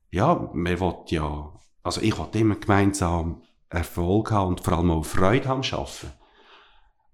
Ja, 0.09 0.49
man 0.51 0.79
will 0.79 0.95
ja, 1.09 1.53
also 1.83 2.01
ich 2.01 2.17
will 2.17 2.41
immer 2.41 2.55
gemeinsam 2.55 3.43
Erfolg 3.69 4.31
haben 4.31 4.49
und 4.49 4.61
vor 4.61 4.79
allem 4.79 4.89
auch 4.89 5.05
Freude 5.05 5.47
haben 5.47 5.61
schaffen. 5.61 6.11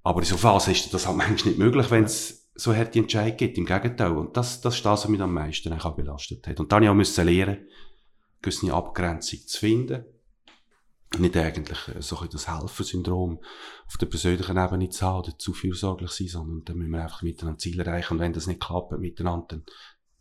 Aber 0.04 0.22
in 0.22 0.26
so 0.26 0.38
Phase 0.38 0.72
ist 0.72 0.94
das 0.94 1.06
halt 1.06 1.18
manchmal 1.18 1.50
nicht 1.50 1.60
möglich, 1.60 1.92
wenn 1.92 2.06
es 2.06 2.50
so 2.56 2.74
harte 2.74 3.00
Entscheidungen 3.00 3.36
gibt. 3.36 3.58
Im 3.58 3.66
Gegenteil. 3.66 4.12
Und 4.12 4.38
das, 4.38 4.62
das 4.62 4.76
ist 4.76 4.86
das, 4.86 5.04
was 5.04 5.10
mich 5.10 5.20
am 5.20 5.34
meisten 5.34 5.78
belastet 5.98 6.48
hat. 6.48 6.60
Und 6.62 6.72
dann 6.72 6.88
habe 6.88 7.02
ich 7.02 7.20
auch 7.20 7.24
lernen, 7.24 7.68
gewisse 8.44 8.72
Abgrenzung 8.72 9.40
zu 9.48 9.60
finden. 9.60 10.06
Nicht 11.18 11.38
eigentlich 11.38 11.78
äh, 11.90 12.02
so 12.02 12.18
ein 12.20 12.30
das 12.32 12.48
Helfersyndrom 12.48 13.40
auf 13.88 13.98
der 13.98 14.08
persönlichen 14.08 14.58
Ebene 14.58 14.90
zu 14.90 15.06
haben 15.06 15.20
oder 15.20 15.38
zu 15.38 15.54
fürsorglich 15.54 16.12
sein, 16.12 16.28
sondern 16.28 16.66
dann 16.66 16.78
müssen 16.78 16.92
wir 16.92 17.04
einfach 17.04 17.22
miteinander 17.22 17.60
Ziele 17.60 17.84
erreichen. 17.84 18.14
Und 18.14 18.20
wenn 18.20 18.34
das 18.34 18.48
nicht 18.48 18.62
klappt 18.62 18.98
miteinander, 19.00 19.46
dann 19.50 19.64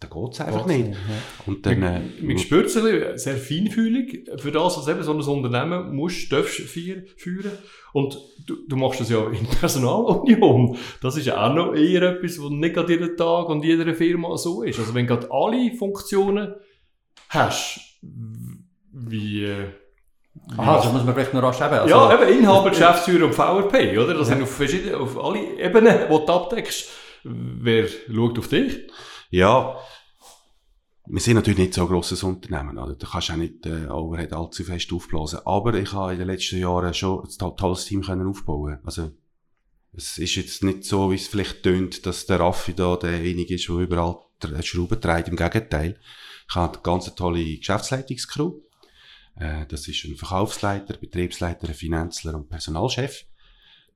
dann 0.03 0.11
geht 0.11 0.35
es 0.35 0.41
einfach 0.41 0.67
nicht. 0.67 0.89
nicht. 0.89 0.99
Und 1.47 1.67
dann, 1.67 1.83
äh, 1.83 2.01
man 2.21 2.39
spürt 2.39 2.67
es 2.67 2.77
ein 2.77 3.19
sehr 3.19 3.37
feinfühlig 3.37 4.29
für 4.39 4.51
das, 4.51 4.77
was 4.77 4.89
eben 4.89 5.03
so 5.03 5.13
ein 5.13 5.21
Unternehmen 5.21 5.95
musst, 5.95 6.33
darfst 6.33 6.61
führen. 6.61 7.53
Und 7.93 8.19
du, 8.47 8.57
du 8.69 8.77
machst 8.77 9.01
das 9.01 9.11
ja 9.11 9.29
in 9.31 9.47
Personalunion. 9.61 10.77
Das 11.01 11.17
ist 11.17 11.27
ja 11.27 11.47
auch 11.47 11.55
noch 11.55 11.75
eher 11.75 12.03
etwas, 12.03 12.41
was 12.41 12.51
nicht 12.51 12.75
gerade 12.75 12.93
jeden 12.93 13.17
Tag 13.17 13.49
und 13.49 13.65
jeder 13.65 13.95
Firma 13.95 14.37
so 14.37 14.63
ist. 14.63 14.79
Also 14.79 14.95
wenn 14.95 15.07
du 15.07 15.17
gerade 15.17 15.31
alle 15.31 15.75
Funktionen 15.77 16.55
hast, 17.29 17.81
wie... 18.03 19.45
Äh, 19.45 19.69
Aha, 20.57 20.77
das 20.77 20.93
muss 20.93 21.05
man 21.05 21.15
vielleicht 21.15 21.35
noch 21.35 21.43
rasch 21.43 21.61
eben. 21.61 21.75
Also, 21.75 21.95
ja, 21.95 22.15
eben 22.15 22.39
Inhaber, 22.39 22.71
Geschäftsführer 22.71 23.27
und 23.27 23.35
VRP, 23.35 23.99
oder? 23.99 24.15
Das 24.15 24.29
ja. 24.29 24.35
sind 24.35 24.43
auf 24.43 24.51
verschiedene, 24.51 24.97
auf 24.97 25.23
alle 25.23 25.59
Ebenen, 25.59 25.99
die 26.05 26.09
du 26.09 26.33
abdeckst. 26.33 26.89
Wer 27.25 27.87
schaut 27.87 28.39
auf 28.39 28.49
dich? 28.49 28.91
Ja, 29.31 29.77
wir 31.07 31.21
sind 31.21 31.35
natürlich 31.35 31.59
nicht 31.59 31.75
so 31.75 31.83
ein 31.83 31.89
grosses 31.89 32.23
Unternehmen, 32.23 32.79
oder? 32.79 32.95
Da 32.95 33.07
kannst 33.11 33.29
du 33.29 33.33
auch 33.33 33.37
nicht 33.37 33.67
äh, 33.67 33.89
Overhead 33.89 34.33
allzu 34.33 34.65
fest 34.65 34.93
aufblasen. 34.93 35.41
Aber 35.45 35.75
ich 35.75 35.93
habe 35.93 36.13
in 36.13 36.19
den 36.19 36.29
letzten 36.29 36.59
Jahren 36.59 36.95
schon 36.95 37.25
ein 37.25 37.57
tolles 37.57 37.85
Team 37.87 38.03
können 38.03 38.29
aufbauen 38.29 38.79
Also, 38.85 39.11
es 39.95 40.17
ist 40.19 40.37
jetzt 40.37 40.65
nicht 40.65 40.85
so, 40.85 41.11
wie 41.11 41.17
es 41.17 41.29
vielleicht 41.29 41.65
tönt, 41.65 42.07
dass 42.07 42.27
der 42.27 42.41
Raffi 42.41 42.73
da 42.73 42.97
derjenige 42.97 43.57
ist, 43.57 43.69
der 43.69 43.77
überall 43.77 44.17
Schrauben 44.63 45.01
trägt. 45.01 45.29
Im 45.29 45.37
Gegenteil. 45.37 45.99
Ich 46.49 46.55
habe 46.55 46.75
eine 46.75 46.83
ganz 46.83 47.15
tolle 47.15 47.45
Geschäftsleitungscrew. 47.45 48.53
Äh, 49.37 49.67
das 49.67 49.89
ist 49.89 50.05
ein 50.05 50.17
Verkaufsleiter, 50.17 50.97
Betriebsleiter, 50.99 51.73
Finanzler 51.75 52.35
und 52.35 52.49
Personalchef. 52.49 53.25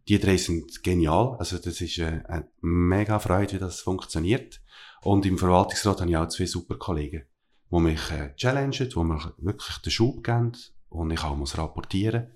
Die 0.08 0.20
drei 0.20 0.36
sind 0.36 0.82
genial. 0.82 1.36
Also, 1.38 1.58
das 1.58 1.80
ist 1.80 1.98
äh, 1.98 2.22
eine 2.28 2.48
mega 2.60 3.18
Freude, 3.18 3.54
wie 3.54 3.58
das 3.58 3.80
funktioniert. 3.80 4.60
Und 5.02 5.26
im 5.26 5.38
Verwaltungsrat 5.38 6.00
habe 6.00 6.10
ich 6.10 6.16
auch 6.16 6.28
zwei 6.28 6.46
super 6.46 6.76
Kollegen, 6.76 7.24
die 7.70 7.78
mich 7.78 8.10
äh, 8.10 8.34
challengen, 8.36 8.88
die 8.88 8.98
mir 8.98 9.34
wirklich 9.38 9.78
den 9.78 9.90
Schub 9.90 10.24
geben 10.24 10.52
und 10.88 11.10
ich 11.10 11.22
auch 11.22 11.36
muss 11.36 11.58
rapportieren, 11.58 12.32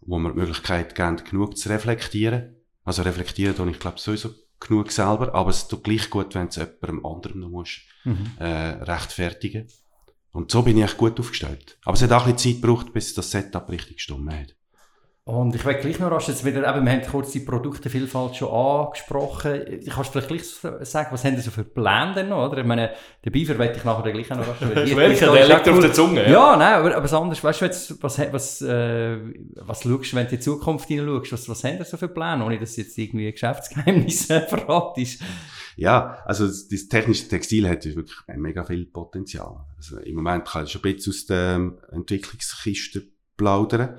wo 0.00 0.18
mir 0.18 0.32
die 0.32 0.38
Möglichkeit 0.38 0.94
geben, 0.94 1.22
genug 1.28 1.56
zu 1.56 1.68
reflektieren. 1.68 2.56
Also 2.84 3.02
reflektieren 3.02 3.54
tue 3.54 3.70
ich 3.70 3.78
glaube 3.78 3.98
sowieso 3.98 4.30
genug 4.60 4.90
selber, 4.90 5.34
aber 5.34 5.50
es 5.50 5.68
tut 5.68 5.84
gleich 5.84 6.10
gut, 6.10 6.34
wenn 6.34 6.48
es 6.48 6.56
jemandem 6.56 7.06
anderem 7.06 7.40
noch 7.40 7.50
musst, 7.50 7.82
mhm. 8.04 8.32
äh, 8.38 8.44
rechtfertigen 8.82 9.68
Und 10.32 10.50
so 10.50 10.62
bin 10.62 10.76
ich 10.76 10.84
echt 10.84 10.98
gut 10.98 11.18
aufgestellt. 11.18 11.78
Aber 11.84 11.94
es 11.94 12.02
hat 12.02 12.12
auch 12.12 12.26
ein 12.26 12.34
bisschen 12.34 12.54
Zeit 12.54 12.62
gebraucht, 12.62 12.92
bis 12.92 13.14
das 13.14 13.30
Setup 13.30 13.68
richtig 13.70 13.96
gestimmt 13.96 14.32
hat. 14.32 14.54
Und 15.28 15.54
ich 15.54 15.62
will 15.66 15.74
gleich 15.74 15.98
noch 15.98 16.10
rasch 16.10 16.28
jetzt 16.28 16.42
wieder, 16.42 16.66
eben, 16.74 16.86
wir 16.86 16.90
haben 16.92 17.02
kurz 17.02 17.32
die 17.32 17.40
Produktevielfalt 17.40 18.34
schon 18.34 18.48
angesprochen. 18.48 19.60
Ich 19.78 19.90
kannst 19.90 20.10
vielleicht 20.10 20.28
gleich 20.28 20.44
sagen, 20.88 21.08
was 21.10 21.22
haben 21.22 21.36
Sie 21.36 21.42
so 21.42 21.50
für 21.50 21.64
Pläne 21.64 22.14
denn 22.16 22.30
noch, 22.30 22.48
oder? 22.48 22.56
Ich 22.56 22.64
meine, 22.64 22.92
den 23.22 23.32
Beaver 23.32 23.58
wette 23.58 23.76
ich 23.76 23.84
nachher 23.84 24.10
gleich 24.10 24.30
noch 24.30 24.38
rasch. 24.38 24.56
Ich 24.86 24.96
will, 24.96 25.14
der 25.14 25.48
liegt 25.48 25.68
auf 25.68 25.80
der 25.80 25.92
Zunge. 25.92 26.22
Ja, 26.22 26.30
ja 26.30 26.56
nein, 26.56 26.74
aber, 26.76 26.92
aber 26.92 27.02
das 27.02 27.12
andere, 27.12 27.42
weißt 27.42 27.60
du, 27.60 27.64
jetzt, 27.66 28.02
was, 28.02 28.18
was, 28.32 28.62
äh, 28.62 29.18
was 29.56 29.82
schaust, 29.82 30.14
wenn 30.14 30.24
du 30.24 30.30
in 30.30 30.38
die 30.38 30.40
Zukunft 30.40 30.88
hineinschaust, 30.88 31.32
was, 31.32 31.48
was 31.50 31.64
haben 31.64 31.76
Sie 31.76 31.84
so 31.84 31.98
für 31.98 32.08
Pläne, 32.08 32.42
ohne 32.42 32.58
dass 32.58 32.78
jetzt 32.78 32.96
irgendwie 32.96 33.30
Geschäftsgeheimnisse 33.30 34.40
verratest? 34.48 35.20
Ja, 35.76 36.22
also 36.24 36.46
das, 36.46 36.68
das 36.68 36.88
technische 36.88 37.28
Textil 37.28 37.68
hat 37.68 37.84
wirklich 37.84 38.16
mega 38.34 38.64
viel 38.64 38.86
Potenzial. 38.86 39.66
Also 39.76 39.98
im 39.98 40.14
Moment 40.14 40.48
kann 40.48 40.64
ich 40.64 40.70
schon 40.70 40.80
ein 40.82 40.94
bisschen 40.94 41.12
aus 41.12 41.26
der 41.26 41.70
Entwicklungskiste 41.92 43.02
plaudern. 43.36 43.98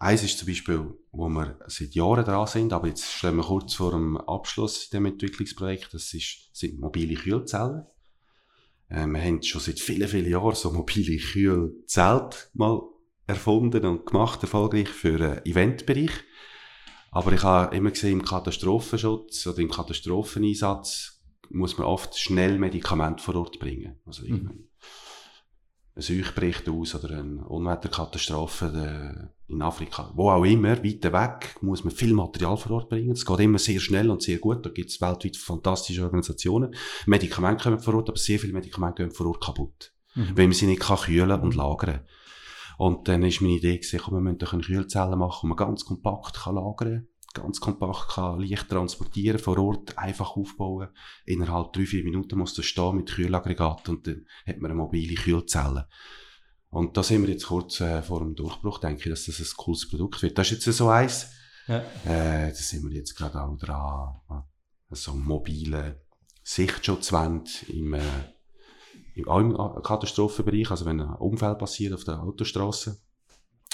Eins 0.00 0.22
ist 0.22 0.38
zum 0.38 0.46
Beispiel, 0.46 0.94
wo 1.10 1.28
wir 1.28 1.58
seit 1.66 1.94
Jahren 1.94 2.24
dran 2.24 2.46
sind, 2.46 2.72
aber 2.72 2.86
jetzt 2.86 3.04
stehen 3.04 3.36
wir 3.36 3.42
kurz 3.42 3.74
vor 3.74 3.90
dem 3.90 4.16
Abschluss 4.16 4.84
in 4.84 4.98
dem 4.98 5.06
Entwicklungsprojekt, 5.06 5.92
das 5.92 6.14
ist, 6.14 6.50
sind 6.52 6.78
mobile 6.78 7.14
Kühlzellen. 7.14 7.84
Äh, 8.88 9.06
wir 9.06 9.20
haben 9.20 9.42
schon 9.42 9.60
seit 9.60 9.80
vielen, 9.80 10.08
vielen 10.08 10.30
Jahren 10.30 10.54
so 10.54 10.70
mobile 10.70 11.16
Kühlzelte 11.16 12.36
mal 12.54 12.80
erfunden 13.26 13.84
und 13.84 14.06
gemacht, 14.06 14.42
erfolgreich 14.42 14.88
für 14.88 15.18
den 15.18 15.44
Eventbereich. 15.44 16.12
Aber 17.10 17.32
ich 17.32 17.42
habe 17.42 17.74
immer 17.74 17.90
gesehen, 17.90 18.20
im 18.20 18.24
Katastrophenschutz 18.24 19.46
oder 19.48 19.58
im 19.58 19.70
Katastropheneinsatz 19.70 21.22
muss 21.50 21.76
man 21.76 21.88
oft 21.88 22.16
schnell 22.16 22.58
Medikamente 22.58 23.22
vor 23.22 23.34
Ort 23.34 23.58
bringen. 23.58 23.98
Also 24.06 24.24
mhm 24.24 24.67
ein 25.98 26.02
Seuch 26.02 26.32
bricht 26.34 26.68
aus 26.68 26.94
oder 26.94 27.18
eine 27.18 27.44
Unwetterkatastrophe 27.44 29.32
in 29.48 29.62
Afrika, 29.62 30.12
wo 30.14 30.30
auch 30.30 30.44
immer, 30.44 30.82
weit 30.84 31.04
weg, 31.04 31.56
muss 31.60 31.82
man 31.82 31.92
viel 31.92 32.14
Material 32.14 32.56
vor 32.56 32.72
Ort 32.72 32.88
bringen. 32.88 33.10
Es 33.10 33.26
geht 33.26 33.40
immer 33.40 33.58
sehr 33.58 33.80
schnell 33.80 34.08
und 34.08 34.22
sehr 34.22 34.38
gut. 34.38 34.64
Da 34.64 34.70
gibt 34.70 34.90
es 34.90 35.00
weltweit 35.00 35.36
fantastische 35.36 36.04
Organisationen. 36.04 36.74
Medikamente 37.06 37.64
kommen 37.64 37.80
vor 37.80 37.94
Ort, 37.94 38.10
aber 38.10 38.18
sehr 38.18 38.38
viele 38.38 38.52
Medikamente 38.52 39.02
gehen 39.02 39.10
vor 39.10 39.26
Ort 39.26 39.42
kaputt. 39.42 39.92
Mhm. 40.14 40.36
Weil 40.36 40.46
man 40.46 40.52
sie 40.52 40.66
nicht 40.66 40.82
kann 40.82 40.98
kühlen 40.98 41.40
und 41.40 41.56
lagern 41.56 42.06
Und 42.76 43.08
dann 43.08 43.24
ist 43.24 43.40
meine 43.40 43.54
Idee 43.54 43.78
gewesen, 43.78 44.00
komm, 44.00 44.14
wir 44.14 44.20
müssen 44.20 44.38
doch 44.38 44.52
eine 44.52 44.62
Kühlzelle 44.62 45.16
machen, 45.16 45.40
die 45.42 45.48
man 45.48 45.56
ganz 45.56 45.84
kompakt 45.84 46.36
kann 46.36 46.54
lagern 46.54 46.76
kann 46.76 47.07
ganz 47.34 47.60
kompakt 47.60 48.10
kann, 48.14 48.40
leicht 48.40 48.68
transportieren, 48.68 49.38
vor 49.38 49.58
Ort 49.58 49.96
einfach 49.98 50.36
aufbauen. 50.36 50.88
Innerhalb 51.24 51.72
drei, 51.72 51.86
vier 51.86 52.04
Minuten 52.04 52.38
muss 52.38 52.54
das 52.54 52.66
stehen 52.66 52.96
mit 52.96 53.10
Kühlaggregat 53.10 53.88
und 53.88 54.06
dann 54.06 54.26
hat 54.46 54.58
man 54.58 54.70
eine 54.70 54.80
mobile 54.80 55.14
Kühlzelle. 55.14 55.88
Und 56.70 56.96
da 56.96 57.02
sind 57.02 57.22
wir 57.22 57.30
jetzt 57.30 57.46
kurz 57.46 57.80
äh, 57.80 58.02
vor 58.02 58.20
dem 58.20 58.34
Durchbruch, 58.34 58.78
denke 58.78 59.04
ich, 59.04 59.10
dass 59.10 59.26
das 59.26 59.40
ein 59.40 59.56
cooles 59.56 59.88
Produkt 59.88 60.22
wird. 60.22 60.36
Das 60.36 60.50
ist 60.50 60.66
jetzt 60.66 60.76
so 60.76 60.88
eins. 60.88 61.30
Ja. 61.66 61.78
Äh, 62.04 62.48
da 62.48 62.54
sind 62.54 62.88
wir 62.88 62.96
jetzt 62.96 63.14
gerade 63.14 63.42
auch 63.42 63.56
dran, 63.56 64.44
so 64.90 65.12
einen 65.12 65.24
mobilen 65.24 65.96
Sichtschutzwand 66.42 67.68
im, 67.68 67.94
äh, 67.94 68.00
im, 69.14 69.28
auch 69.28 69.40
im 69.40 69.82
Katastrophenbereich, 69.82 70.70
also 70.70 70.86
wenn 70.86 71.00
ein 71.00 71.14
Unfall 71.16 71.56
passiert 71.56 71.92
auf 71.92 72.04
der 72.04 72.22
Autostraße, 72.22 72.98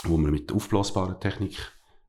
wo 0.05 0.17
man 0.17 0.33
mit 0.33 0.51
aufblasbarer 0.51 1.21
Technik 1.21 1.57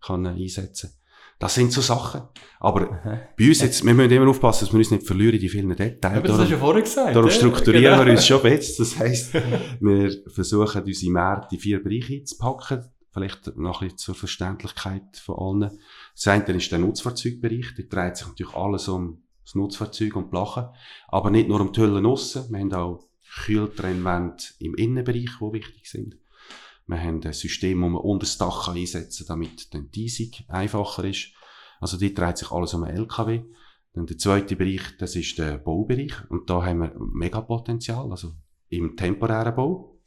kann 0.01 0.25
äh, 0.25 0.29
einsetzen 0.29 0.89
kann. 0.89 1.04
Das 1.37 1.53
sind 1.53 1.71
so 1.71 1.81
Sachen. 1.81 2.21
Aber 2.59 2.89
Aha. 2.89 3.19
bei 3.37 3.47
uns 3.47 3.61
jetzt, 3.61 3.85
wir 3.85 3.93
müssen 3.93 4.11
immer 4.11 4.29
aufpassen, 4.29 4.65
dass 4.65 4.73
wir 4.73 4.79
uns 4.79 4.91
nicht 4.91 5.05
verlieren 5.05 5.35
in 5.35 5.41
die 5.41 5.49
vielen 5.49 5.75
Details. 5.75 6.17
Aber 6.17 6.27
das 6.27 6.37
hast 6.37 6.47
du 6.47 6.53
ja 6.53 6.59
vorher 6.59 6.81
gesagt. 6.81 7.15
Darum 7.15 7.29
strukturieren 7.29 7.83
ja, 7.83 7.91
genau. 7.95 8.05
wir 8.05 8.11
uns 8.13 8.25
schon 8.25 8.43
jetzt. 8.45 8.79
Das 8.79 8.97
heisst, 8.97 9.33
wir 9.79 10.11
versuchen, 10.27 10.83
unsere 10.83 11.11
Märkte 11.11 11.55
in 11.55 11.61
vier 11.61 11.83
Bereiche 11.83 12.23
zu 12.23 12.37
packen. 12.37 12.85
Vielleicht 13.11 13.57
noch 13.57 13.81
ein 13.81 13.87
bisschen 13.87 13.97
zur 13.97 14.15
Verständlichkeit 14.15 15.17
von 15.17 15.63
allen. 15.63 15.79
Das 16.15 16.27
eine 16.27 16.45
ist 16.45 16.71
der 16.71 16.79
Nutzfahrzeugbereich. 16.79 17.73
Da 17.77 17.83
dreht 17.83 18.17
sich 18.17 18.27
natürlich 18.27 18.55
alles 18.55 18.87
um 18.87 19.23
das 19.43 19.55
Nutzfahrzeug 19.55 20.15
und 20.15 20.25
die 20.25 20.29
Blachen. 20.31 20.67
Aber 21.07 21.29
nicht 21.29 21.47
nur 21.47 21.61
um 21.61 21.71
die 21.71 21.81
Hüllen 21.81 22.05
aussen. 22.05 22.45
Wir 22.49 22.59
haben 22.59 22.73
auch 22.73 23.07
Kühltrennwände 23.45 24.43
im 24.59 24.75
Innenbereich, 24.75 25.37
die 25.39 25.53
wichtig 25.53 25.89
sind. 25.89 26.17
Wir 26.87 27.01
haben 27.01 27.23
ein 27.23 27.33
System, 27.33 27.81
das 27.81 27.89
man 27.89 28.01
unter 28.01 28.25
das 28.25 28.37
Dach 28.37 28.67
einsetzen 28.67 29.25
kann, 29.25 29.41
damit 29.41 29.95
die 29.95 30.05
Eisung 30.05 30.31
einfacher 30.47 31.03
ist. 31.05 31.29
Also 31.79 31.97
dort 31.97 32.17
dreht 32.17 32.37
sich 32.37 32.51
alles 32.51 32.73
um 32.73 32.83
einen 32.83 32.97
LKW. 32.97 33.43
Dann 33.93 34.05
der 34.05 34.17
zweite 34.17 34.55
Bereich, 34.55 34.81
das 34.99 35.15
ist 35.15 35.37
der 35.37 35.57
Baubereich. 35.57 36.13
Und 36.29 36.49
da 36.49 36.63
haben 36.63 36.79
wir 36.79 36.93
mega 36.97 37.41
Potenzial, 37.41 38.11
also 38.11 38.33
im 38.69 38.95
temporären 38.95 39.55
Bau. 39.55 39.99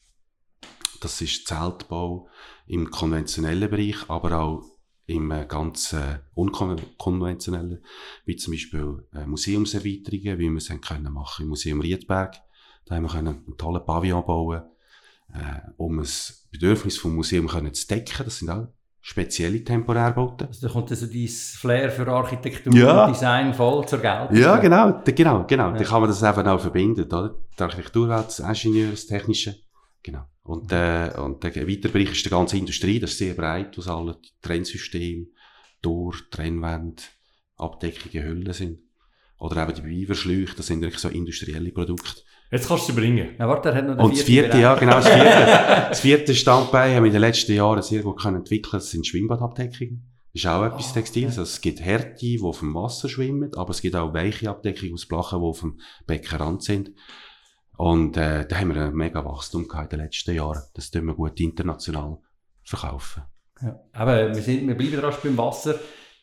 Das 1.00 1.20
ist 1.20 1.46
Zeltbau 1.46 2.28
im 2.66 2.90
konventionellen 2.90 3.70
Bereich, 3.70 4.08
aber 4.08 4.38
auch 4.38 4.64
im 5.06 5.30
äh, 5.30 5.46
ganz 5.46 5.94
äh, 5.94 6.18
unkonventionellen, 6.34 7.82
wie 8.26 8.36
zum 8.36 8.52
Beispiel 8.52 9.06
äh, 9.14 9.26
Museumserweiterungen, 9.26 10.38
wie 10.38 10.50
wir 10.50 10.56
es 10.56 10.70
haben 10.70 10.80
können 10.80 11.12
machen 11.12 11.44
im 11.44 11.48
Museum 11.48 11.80
Riedberg. 11.80 12.36
Da 12.84 12.96
haben 12.96 13.04
wir 13.04 13.10
können 13.10 13.44
einen 13.46 13.56
tollen 13.56 13.84
Pavillon 13.84 14.26
bauen 14.26 14.62
äh, 15.34 15.60
um 15.76 15.98
ein 16.00 16.08
Bedürfnis 16.50 16.98
vom 16.98 17.14
Museum 17.14 17.48
können 17.48 17.74
zu 17.74 17.86
decken. 17.86 18.24
Das 18.24 18.38
sind 18.38 18.50
auch 18.50 18.68
spezielle 19.00 19.62
Temporärbauten. 19.64 20.48
Also 20.48 20.66
da 20.66 20.72
kommt 20.72 20.90
also 20.90 21.06
dein 21.06 21.28
Flair 21.28 21.90
für 21.90 22.06
Architektur 22.08 22.74
ja. 22.74 23.06
und 23.06 23.14
Design 23.14 23.54
voll 23.54 23.86
zur 23.86 24.00
Geltung. 24.00 24.36
Ja, 24.36 24.56
genau, 24.56 25.02
genau, 25.04 25.44
genau. 25.46 25.70
Ja. 25.70 25.76
Da 25.76 25.84
kann 25.84 26.00
man 26.00 26.10
das 26.10 26.22
einfach 26.22 26.46
auch 26.46 26.60
verbinden, 26.60 27.04
oder? 27.04 27.34
Die 27.58 27.62
Architekturwelt, 27.62 28.26
das 28.26 28.40
Ingenieur, 28.40 28.90
das 28.90 29.06
Technische. 29.06 29.56
Genau. 30.02 30.24
Und, 30.42 30.72
äh, 30.72 31.12
und 31.18 31.42
der 31.42 31.54
weitere 31.68 31.92
Bereich 31.92 32.12
ist 32.12 32.24
die 32.24 32.30
ganze 32.30 32.56
Industrie, 32.56 32.98
das 32.98 33.12
ist 33.12 33.18
sehr 33.18 33.34
breit, 33.34 33.76
was 33.76 33.88
alle 33.88 34.16
Trennsysteme, 34.40 35.26
Tor, 35.82 36.14
Trennwände, 36.30 37.02
Abdeckungen, 37.56 38.26
Hüllen 38.26 38.52
sind. 38.52 38.80
Oder 39.38 39.62
eben 39.62 39.74
die 39.74 39.82
Beweberschläuche, 39.82 40.56
das 40.56 40.66
sind 40.66 40.80
wirklich 40.80 41.00
so 41.00 41.08
industrielle 41.08 41.70
Produkte. 41.70 42.22
Jetzt 42.50 42.68
kannst 42.68 42.88
du 42.88 42.92
sie 42.92 42.98
bringen. 42.98 43.36
Ja, 43.38 43.46
warte, 43.46 43.68
er 43.70 43.74
hat 43.74 43.86
noch 43.86 44.04
Und 44.04 44.14
das 44.14 44.22
vierte, 44.22 44.58
ja, 44.58 44.74
genau, 44.74 44.94
das 44.94 45.08
vierte, 45.08 45.28
das 45.90 46.00
vierte 46.00 46.34
Standbein 46.34 46.94
haben 46.94 47.02
wir 47.02 47.08
in 47.08 47.12
den 47.12 47.20
letzten 47.20 47.52
Jahren 47.52 47.82
sehr 47.82 48.02
gut 48.02 48.20
können 48.20 48.38
entwickeln. 48.38 48.72
Das 48.72 48.90
sind 48.90 49.06
Schwimmbadabdeckungen. 49.06 50.02
Das 50.32 50.42
ist 50.42 50.46
auch 50.46 50.64
etwas 50.64 50.90
oh, 50.90 50.94
Textiles. 50.94 51.32
Okay. 51.32 51.40
Also 51.40 51.42
es 51.42 51.60
gibt 51.60 51.80
Härte, 51.80 52.14
die 52.20 52.40
auf 52.42 52.60
dem 52.60 52.74
Wasser 52.74 53.08
schwimmen, 53.08 53.50
aber 53.54 53.70
es 53.70 53.82
gibt 53.82 53.96
auch 53.96 54.14
weiche 54.14 54.48
Abdeckungen 54.48 54.94
aus 54.94 55.06
Blachen, 55.06 55.40
die 55.40 55.44
auf 55.44 55.60
dem 55.60 55.80
Beckenrand 56.06 56.62
sind. 56.62 56.92
Und, 57.76 58.16
äh, 58.16 58.46
da 58.46 58.56
haben 58.56 58.74
wir 58.74 58.82
ein 58.82 58.94
mega 58.94 59.24
Wachstum 59.24 59.68
gehabt 59.68 59.92
in 59.92 59.98
den 59.98 60.06
letzten 60.06 60.34
Jahren. 60.34 60.62
Das 60.74 60.90
tun 60.90 61.04
wir 61.04 61.14
gut 61.14 61.38
international 61.40 62.18
verkaufen. 62.64 63.24
Ja. 63.60 63.78
Aber 63.92 64.34
wir 64.34 64.42
sind, 64.42 64.66
wir 64.66 64.76
bleiben 64.76 64.98
rasch 65.00 65.16
beim 65.16 65.36
Wasser. 65.36 65.78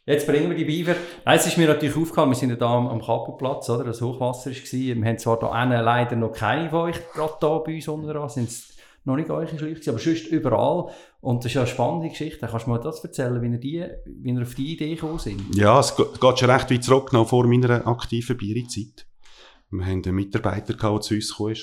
Jetzt 0.07 0.27
bringen 0.27 0.49
wir 0.49 0.55
die 0.55 0.65
Beaver. 0.65 0.95
Eins 1.25 1.47
ist 1.47 1.57
mir 1.57 1.67
natürlich 1.67 1.95
aufgekommen, 1.97 2.29
wir 2.29 2.35
sind 2.35 2.51
ja 2.51 2.55
da 2.55 2.77
am, 2.77 2.87
am 2.87 3.01
Kapelplatz, 3.01 3.67
oder? 3.71 3.85
Das 3.85 4.01
Hochwasser 4.01 4.51
war. 4.51 4.55
Wir 4.55 5.05
haben 5.05 5.17
zwar 5.17 5.39
da 5.39 5.63
leider 5.63 6.15
noch 6.15 6.31
keine 6.31 6.69
von 6.69 6.89
euch 6.89 6.97
gerade 7.11 7.33
da 7.41 7.57
bei 7.57 7.73
uns 7.73 7.87
unten 7.87 8.07
dran, 8.07 8.29
sind 8.29 8.51
noch 9.03 9.15
nicht 9.15 9.31
eure 9.31 9.47
Schläuche, 9.47 9.89
aber 9.89 9.97
sonst 9.97 10.27
überall. 10.27 10.91
Und 11.21 11.39
das 11.39 11.47
ist 11.47 11.55
ja 11.55 11.61
eine 11.61 11.69
spannende 11.69 12.09
Geschichte. 12.09 12.47
Kannst 12.47 12.67
du 12.67 12.69
mal 12.69 12.79
das 12.79 13.03
erzählen, 13.03 13.41
wie 13.41 13.47
ihr, 13.47 13.57
die, 13.57 13.83
wie 14.05 14.29
ihr 14.29 14.41
auf 14.43 14.53
die 14.53 14.73
Idee 14.73 14.93
gekommen 14.93 15.17
sind? 15.17 15.41
Ja, 15.55 15.79
es 15.79 15.95
geht 15.95 16.39
schon 16.39 16.51
recht 16.51 16.69
weit 16.69 16.83
zurück, 16.83 17.11
noch 17.11 17.27
vor 17.27 17.47
meiner 17.47 17.87
aktiven 17.87 18.37
Bierzeit. 18.37 19.07
Wir 19.71 19.85
haben 19.85 20.03
einen 20.05 20.15
Mitarbeiter, 20.15 20.75
der 20.75 21.01
zu 21.01 21.15
uns 21.15 21.35
kam, 21.35 21.53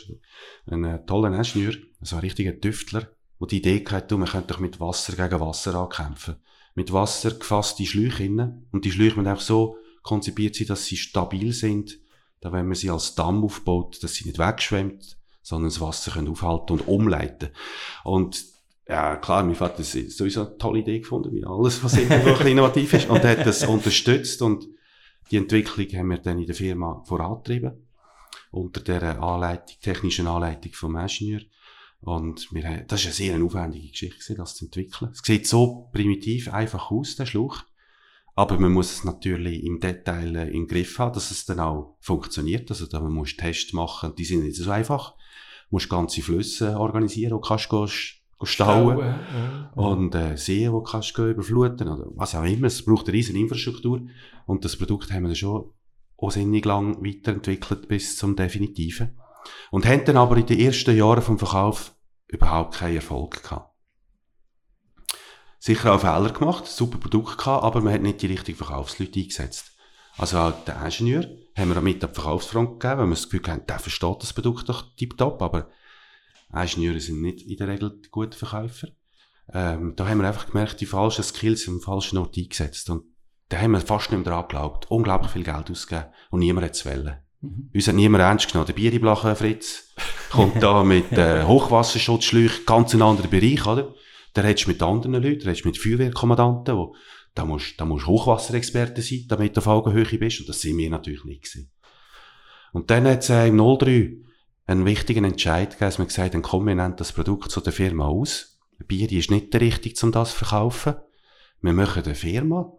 einen 0.67 1.07
tollen 1.07 1.35
Ingenieur, 1.35 1.75
also 2.01 2.17
ein 2.17 2.23
richtiger 2.23 2.59
Tüftler, 2.59 3.07
der 3.41 3.47
die 3.47 3.59
Idee 3.59 3.85
hatte, 3.89 4.17
wir 4.17 4.27
könnten 4.27 4.49
doch 4.49 4.59
mit 4.59 4.81
Wasser 4.81 5.15
gegen 5.15 5.41
Wasser 5.41 5.77
ankämpfen 5.77 6.37
mit 6.75 6.93
Wasser 6.93 7.33
gefasste 7.33 7.85
Schläuche 7.85 8.25
innen. 8.25 8.67
Und 8.73 8.85
die 8.85 8.93
Schläuche 8.93 9.17
müssen 9.17 9.33
auch 9.33 9.41
so 9.41 9.77
konzipiert 10.03 10.57
sein, 10.57 10.67
dass 10.67 10.87
sie 10.87 10.97
stabil 10.97 11.53
sind, 11.53 11.99
da 12.41 12.53
wenn 12.53 12.67
man 12.67 12.75
sie 12.75 12.91
als 12.91 13.15
Damm 13.15 13.45
aufbaut, 13.45 14.03
dass 14.03 14.15
sie 14.15 14.25
nicht 14.25 14.39
wegschwemmt, 14.39 15.17
sondern 15.43 15.71
das 15.71 15.81
Wasser 15.81 16.13
können 16.13 16.29
aufhalten 16.29 16.73
und 16.73 16.89
umleiten. 16.89 17.51
Und 18.05 18.45
ja, 18.89 19.17
klar, 19.17 19.45
mein 19.45 19.55
Vater 19.55 19.79
hat 19.79 20.11
sowieso 20.11 20.47
eine 20.47 20.59
tolle 20.59 20.81
Idee 20.81 21.01
gefunden, 21.01 21.33
wie 21.33 21.45
alles, 21.45 21.83
was 21.85 21.97
innovativ 21.97 22.93
ist, 22.95 23.09
und 23.09 23.23
hat 23.23 23.47
das 23.47 23.65
unterstützt 23.65 24.43
und 24.43 24.67
die 25.31 25.37
Entwicklung 25.37 25.87
haben 25.99 26.11
wir 26.11 26.19
dann 26.19 26.39
in 26.39 26.47
der 26.47 26.55
Firma 26.55 27.03
vorangetrieben, 27.07 27.89
unter 28.51 28.81
der 28.81 29.23
Anleitung, 29.23 29.77
technischen 29.81 30.27
Anleitung 30.27 30.73
vom 30.73 30.97
Ingenieur. 30.97 31.41
Und 32.03 32.53
wir 32.53 32.69
haben, 32.69 32.85
das 32.89 33.01
ist 33.01 33.07
eine 33.07 33.15
sehr 33.15 33.45
aufwendige 33.45 33.89
Geschichte, 33.89 34.35
das 34.35 34.57
zu 34.57 34.65
entwickeln. 34.65 35.13
Es 35.13 35.21
sieht 35.25 35.47
so 35.47 35.89
primitiv 35.93 36.53
einfach 36.53 36.91
aus, 36.91 37.15
der 37.15 37.27
Schluch. 37.27 37.63
Aber 38.35 38.59
man 38.59 38.73
muss 38.73 38.93
es 38.93 39.05
natürlich 39.05 39.63
im 39.63 39.79
Detail 39.79 40.35
äh, 40.35 40.51
im 40.51 40.67
Griff 40.67 40.99
haben, 40.99 41.13
dass 41.13 41.31
es 41.31 41.45
dann 41.45 41.61
auch 41.61 41.97
funktioniert. 42.01 42.71
Also 42.71 42.87
da 42.87 43.01
man 43.01 43.13
muss 43.13 43.37
Tests 43.37 43.73
machen, 43.73 44.15
die 44.17 44.25
sind 44.25 44.43
nicht 44.43 44.57
so 44.57 44.71
einfach. 44.71 45.13
Du 45.69 45.77
musst 45.77 45.89
ganze 45.89 46.23
Flüsse 46.23 46.79
organisieren, 46.79 47.35
wo 47.35 47.41
kannst 47.41 47.71
du 47.71 47.87
stauen 48.45 48.99
ja. 48.99 49.71
und 49.77 50.15
äh, 50.15 50.37
Seen, 50.37 50.73
wo 50.73 50.83
kannst 50.83 51.17
du 51.17 51.31
überfluten 51.31 51.89
oder 51.89 52.07
was 52.17 52.35
auch 52.35 52.45
immer. 52.45 52.67
Es 52.67 52.85
braucht 52.85 53.07
eine 53.07 53.17
riesen 53.17 53.37
Infrastruktur 53.37 54.03
und 54.47 54.65
das 54.65 54.77
Produkt 54.77 55.13
haben 55.13 55.23
wir 55.23 55.29
dann 55.29 55.37
schon 55.37 55.71
unsinnig 56.17 56.65
lang 56.65 57.05
weiterentwickelt 57.05 57.87
bis 57.87 58.17
zum 58.17 58.35
Definitiven. 58.35 59.19
Und 59.71 59.87
haben 59.87 60.05
dann 60.05 60.17
aber 60.17 60.37
in 60.37 60.47
den 60.47 60.61
ersten 60.61 60.97
Jahren 60.97 61.23
vom 61.23 61.39
Verkauf 61.39 61.95
überhaupt 62.27 62.77
keinen 62.77 62.97
Erfolg 62.97 63.43
gehabt. 63.43 63.71
sicher 65.59 65.95
auch 65.95 66.01
Fehler 66.01 66.31
gemacht, 66.31 66.67
super 66.67 66.99
Produkt 66.99 67.39
gehabt, 67.39 67.63
aber 67.65 67.81
man 67.81 67.93
hat 67.93 68.03
nicht 68.03 68.23
die 68.23 68.27
richtigen 68.27 68.59
Verkaufsleute 68.59 69.21
eingesetzt. 69.21 69.73
Also 70.17 70.39
auch 70.39 70.65
den 70.65 70.75
Ingenieur 70.75 71.27
haben 71.57 71.75
wir 71.75 71.81
mit 71.81 72.03
an 72.03 72.11
die 72.11 72.15
Verkaufsfront 72.15 72.81
gegeben, 72.81 73.01
weil 73.01 73.07
wir 73.07 73.15
das 73.15 73.31
Gefühl 73.31 73.51
haben, 73.51 73.67
der 73.67 73.79
versteht 73.79 74.23
das 74.23 74.33
Produkt 74.33 74.69
doch 74.69 74.95
tiptop, 74.97 75.41
aber 75.41 75.71
Ingenieure 76.53 77.01
sind 77.01 77.23
nicht 77.23 77.43
in 77.43 77.57
der 77.57 77.69
Regel 77.69 78.01
die 78.05 78.11
guten 78.11 78.33
Verkäufer. 78.33 78.89
Ähm, 79.53 79.95
da 79.97 80.07
haben 80.07 80.21
wir 80.21 80.29
einfach 80.29 80.51
gemerkt, 80.51 80.81
die 80.81 80.87
falschen 80.87 81.25
Skills 81.25 81.67
am 81.69 81.81
falschen 81.81 82.19
Ort 82.19 82.37
eingesetzt. 82.37 82.91
Und 82.91 83.05
da 83.49 83.59
haben 83.59 83.73
wir 83.73 83.81
fast 83.81 84.11
nicht 84.11 84.25
mehr 84.25 84.33
dran 84.33 84.43
geglaubt. 84.43 84.91
Unglaublich 84.91 85.33
viel 85.33 85.45
Geld 85.45 85.71
ausgegeben. 85.71 86.13
Und 86.31 86.41
niemand 86.41 86.67
hat 86.67 86.75
es 86.75 86.87
wollen. 86.87 87.17
Mhm. 87.43 87.71
Uns 87.75 87.89
hat 87.89 87.95
niemand 87.95 88.23
ernst 88.23 88.49
genommen. 88.49 88.67
Der 88.67 88.73
Bieriblachen 88.73 89.37
Fritz 89.37 89.93
kommt 90.31 90.63
da 90.63 90.83
mit 90.85 91.13
äh, 91.13 91.45
Hochwasserschutzschläuchen, 91.45 92.65
ganz 92.65 92.95
einen 92.95 93.03
anderen 93.03 93.31
Bereich, 93.31 93.67
oder? 93.67 93.95
Da 94.33 94.41
redest 94.41 94.65
du 94.65 94.71
mit 94.71 94.83
anderen 94.83 95.23
Leuten, 95.23 95.41
da 95.41 95.47
redest 95.47 95.65
du 95.65 95.69
mit 95.69 95.79
Feuerwehrkommandanten, 95.79 96.75
wo, 96.75 96.95
da 97.35 97.45
musst, 97.45 97.79
da 97.79 97.85
musst 97.85 98.07
Hochwasserexperte 98.07 99.03
sein, 99.03 99.27
damit 99.29 99.57
du 99.57 99.61
auf 99.61 99.67
Augenhöhe 99.67 100.19
bist. 100.19 100.41
Und 100.41 100.49
das 100.49 100.61
sind 100.61 100.79
wir 100.79 100.89
natürlich 100.89 101.25
nicht 101.25 101.43
gewesen. 101.43 101.71
Und 102.73 102.91
dann 102.91 103.07
hat 103.07 103.21
es 103.21 103.31
äh, 103.31 103.49
im 103.49 103.59
03 103.59 104.17
einen 104.67 104.87
wichtigen 104.87 105.25
Entscheid 105.25 105.71
gegeben, 105.71 105.87
dass 105.87 105.99
wir 105.99 106.07
gesagt 106.07 106.35
haben, 106.35 106.43
komm, 106.43 106.67
wir 106.67 106.75
nehmen 106.75 106.97
das 106.97 107.13
Produkt 107.13 107.51
zu 107.51 107.61
der 107.61 107.73
Firma 107.73 108.07
aus. 108.07 108.61
Bier 108.87 109.11
ist 109.13 109.31
nicht 109.31 109.53
der 109.53 109.61
richtige, 109.61 110.05
um 110.05 110.13
das 110.13 110.31
zu 110.31 110.39
verkaufen. 110.39 110.95
Wir 111.61 111.73
machen 111.73 112.03
eine 112.05 112.15
Firma, 112.15 112.73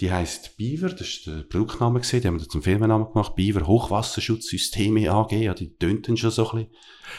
die 0.00 0.10
heisst 0.10 0.56
Beaver, 0.56 0.88
das 0.88 1.02
ist 1.02 1.26
der 1.26 1.42
Produktname 1.42 2.00
gesehen, 2.00 2.22
die 2.22 2.28
haben 2.28 2.40
wir 2.40 2.48
zum 2.48 2.62
Firmennamen 2.62 3.08
gemacht, 3.12 3.34
Beaver 3.34 3.66
Hochwasserschutzsysteme 3.66 5.10
AG, 5.10 5.32
ja, 5.32 5.52
die 5.52 5.76
tönten 5.76 6.16
schon 6.16 6.30
so 6.30 6.50
ein 6.50 6.66
bisschen. 6.66 6.74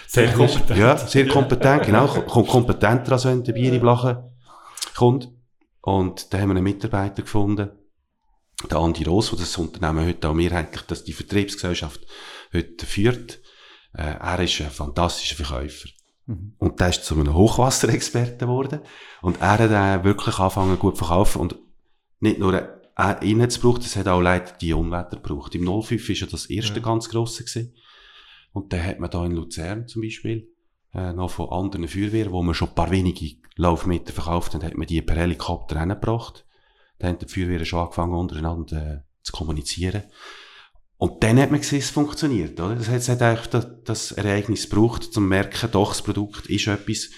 Sehr 0.08 0.34
kompetent. 0.34 0.80
Ja, 0.80 0.98
sehr 0.98 1.28
kompetent, 1.28 1.84
genau, 1.86 2.08
kommt 2.08 2.48
kompetenter, 2.48 3.13
als 3.13 3.26
wenn 3.26 3.44
der 3.44 3.54
Bier 3.54 3.74
im 3.74 3.84
Lachen 3.84 4.17
kommt. 4.96 5.30
Und 5.82 6.34
da 6.34 6.39
haben 6.39 6.50
wir 6.50 6.56
einen 6.56 6.63
Mitarbeiter 6.63 7.22
gefunden, 7.22 7.70
der 8.70 8.78
Andi 8.78 9.04
Ross, 9.04 9.30
der 9.30 9.39
das 9.39 9.58
Unternehmen 9.58 10.06
heute 10.06 10.30
auch 10.30 10.34
mehrheitlich, 10.34 10.82
dass 10.84 11.04
die 11.04 11.13
Vertriebsgesellschaft 11.13 12.02
heute 12.54 12.86
führt. 12.86 13.39
Äh, 13.94 14.15
er 14.20 14.39
ist 14.39 14.62
ein 14.62 14.70
fantastischer 14.70 15.44
Verkäufer. 15.44 15.89
Mhm. 16.28 16.54
Und 16.58 16.80
der 16.80 16.89
ist 16.89 17.04
zu 17.04 17.15
einem 17.15 17.34
Hochwasserexperten 17.34 18.39
geworden. 18.39 18.82
Und 19.22 19.41
er 19.41 19.58
hat 19.58 19.72
äh, 19.72 20.04
wirklich 20.04 20.38
angefangen 20.38 20.78
gut 20.78 20.98
zu 20.98 21.06
verkaufen. 21.06 21.41
Und 21.41 21.56
nicht 22.21 22.39
nur 22.39 22.53
ihn 23.23 23.41
hat 23.41 23.53
gebraucht, 23.55 23.81
es 23.81 23.95
hat 23.95 24.07
auch 24.07 24.21
leider 24.21 24.51
die 24.53 24.73
Unwetter 24.73 25.17
gebraucht. 25.17 25.55
Im 25.55 25.65
05 25.65 26.10
war 26.10 26.15
ja 26.15 26.27
das 26.27 26.45
erste 26.47 26.79
ja. 26.79 26.86
ganz 26.86 27.10
grosse 27.10 27.43
gewesen. 27.43 27.73
Und 28.53 28.73
dann 28.73 28.84
hat 28.84 28.99
man 28.99 29.10
da 29.10 29.25
in 29.25 29.31
Luzern 29.31 29.88
zum 29.88 30.01
Beispiel, 30.01 30.49
äh, 30.93 31.13
noch 31.13 31.31
von 31.31 31.49
anderen 31.49 31.88
Feuerwehren, 31.88 32.31
wo 32.31 32.43
man 32.43 32.53
schon 32.53 32.69
ein 32.69 32.75
paar 32.75 32.91
wenige 32.91 33.38
Laufmeter 33.55 34.12
verkauft 34.13 34.53
haben, 34.53 34.63
hat 34.63 34.77
man 34.77 34.88
die 34.88 35.01
per 35.01 35.15
Helikopter 35.15 35.79
hingebracht. 35.79 36.45
Dann 36.99 37.12
haben 37.12 37.19
die 37.19 37.27
Feuerwehren 37.27 37.65
schon 37.65 37.79
angefangen, 37.79 38.13
untereinander 38.13 38.93
äh, 38.93 38.99
zu 39.23 39.31
kommunizieren. 39.31 40.03
Und 40.97 41.23
dann 41.23 41.39
hat 41.39 41.49
man 41.49 41.62
gesehen, 41.62 41.79
es 41.79 41.89
funktioniert, 41.89 42.60
oder? 42.60 42.75
Das 42.75 42.88
hat, 42.88 42.97
es 42.97 43.10
hat 43.10 43.21
eigentlich 43.21 43.47
das, 43.47 43.67
das 43.86 44.12
Ereignis 44.12 44.69
gebraucht, 44.69 45.07
um 45.07 45.12
zu 45.13 45.21
merken, 45.21 45.71
doch, 45.71 45.89
das 45.89 46.03
Produkt 46.03 46.47
ist 46.47 46.67
etwas. 46.67 47.10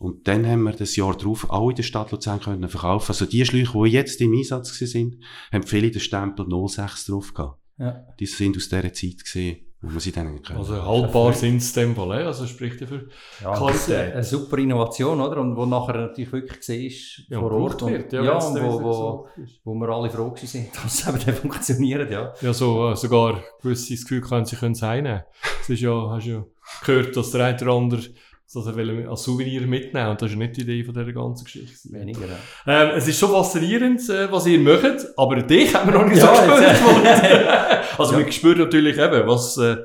Und 0.00 0.26
dann 0.26 0.46
haben 0.46 0.62
wir 0.62 0.72
das 0.72 0.96
Jahr 0.96 1.14
darauf 1.14 1.50
auch 1.50 1.68
in 1.68 1.76
der 1.76 1.82
Stadt 1.82 2.10
Luzern 2.10 2.40
können 2.40 2.68
verkaufen. 2.68 3.10
Also 3.10 3.26
die 3.26 3.44
Schläuche, 3.44 3.84
die 3.84 3.90
jetzt 3.90 4.20
im 4.22 4.32
Einsatz 4.32 4.70
sind, 4.78 5.18
haben 5.52 5.62
viele 5.62 5.90
den 5.90 6.00
Stempel 6.00 6.46
06 6.68 7.04
drauf 7.04 7.34
gehabt. 7.34 7.60
Ja. 7.78 8.06
Die 8.18 8.26
sind 8.26 8.56
aus 8.56 8.70
dieser 8.70 8.92
Zeit 8.94 9.22
gesehen 9.22 9.58
wo 9.82 9.88
man 9.88 10.00
sie 10.00 10.12
dann 10.12 10.42
können. 10.42 10.58
Also 10.58 10.84
haltbar 10.84 11.32
sind 11.32 11.56
es 11.56 11.74
in 11.74 11.82
dem 11.82 11.96
Fall, 11.96 12.12
also 12.26 12.46
spricht 12.46 12.82
ja 12.82 12.86
für 12.86 13.08
ja, 13.42 13.56
Qualität. 13.56 14.12
Eine 14.12 14.24
super 14.24 14.58
Innovation, 14.58 15.18
oder? 15.20 15.40
Und 15.40 15.56
wo 15.56 15.64
nachher 15.64 15.94
natürlich 15.94 16.30
wirklich 16.32 16.62
siehst, 16.62 17.22
ja, 17.30 17.40
vor 17.40 17.52
Ort. 17.52 17.86
Wird, 17.86 18.12
ja, 18.12 18.22
ja 18.22 18.38
und 18.38 18.62
wo, 18.62 18.82
wo, 18.82 19.28
wo 19.64 19.74
wir 19.74 19.88
alle 19.88 20.10
froh 20.10 20.34
sind, 20.36 20.68
dass 20.84 21.08
es 21.08 21.08
eben 21.08 21.34
funktioniert, 21.34 22.10
ja. 22.10 22.34
Ja, 22.42 22.52
so, 22.52 22.90
äh, 22.90 22.96
sogar 22.96 23.42
gewisse 23.62 23.94
das 23.94 24.02
Gefühl 24.02 24.20
können, 24.20 24.44
sie 24.44 24.56
können 24.56 24.72
es 24.72 24.82
einnehmen. 24.82 25.22
Es 25.62 25.70
ist 25.70 25.80
ja, 25.80 26.10
hast 26.10 26.26
ja 26.26 26.44
gehört, 26.84 27.16
dass 27.16 27.30
der 27.30 27.46
eine 27.46 27.62
oder 27.62 27.72
andere 27.72 28.02
das 28.52 28.66
er 28.66 29.10
als 29.10 29.22
Souvenir 29.22 29.62
mitnehmen 29.62 30.10
Und 30.10 30.20
das 30.20 30.30
ist 30.30 30.34
ja 30.34 30.38
nicht 30.38 30.56
die 30.56 30.62
Idee 30.62 30.82
von 30.82 30.92
dieser 30.92 31.12
ganzen 31.12 31.44
Geschichte. 31.44 31.92
Weniger, 31.92 32.26
ja. 32.26 32.82
ähm, 32.82 32.96
Es 32.96 33.06
ist 33.06 33.18
schon 33.18 33.30
faszinierend, 33.30 34.00
äh, 34.08 34.30
was 34.30 34.46
ihr 34.46 34.58
macht, 34.58 35.06
aber 35.16 35.42
dich 35.42 35.74
haben 35.74 35.92
wir 35.92 36.00
noch 36.00 36.08
nicht 36.08 36.20
ja, 36.20 36.34
so 36.34 36.42
gespürt. 36.42 37.84
also, 37.98 38.12
ja. 38.12 38.18
wir 38.18 38.32
spüren 38.32 38.58
natürlich 38.58 38.98
eben, 38.98 39.26
was 39.28 39.56
äh, 39.58 39.76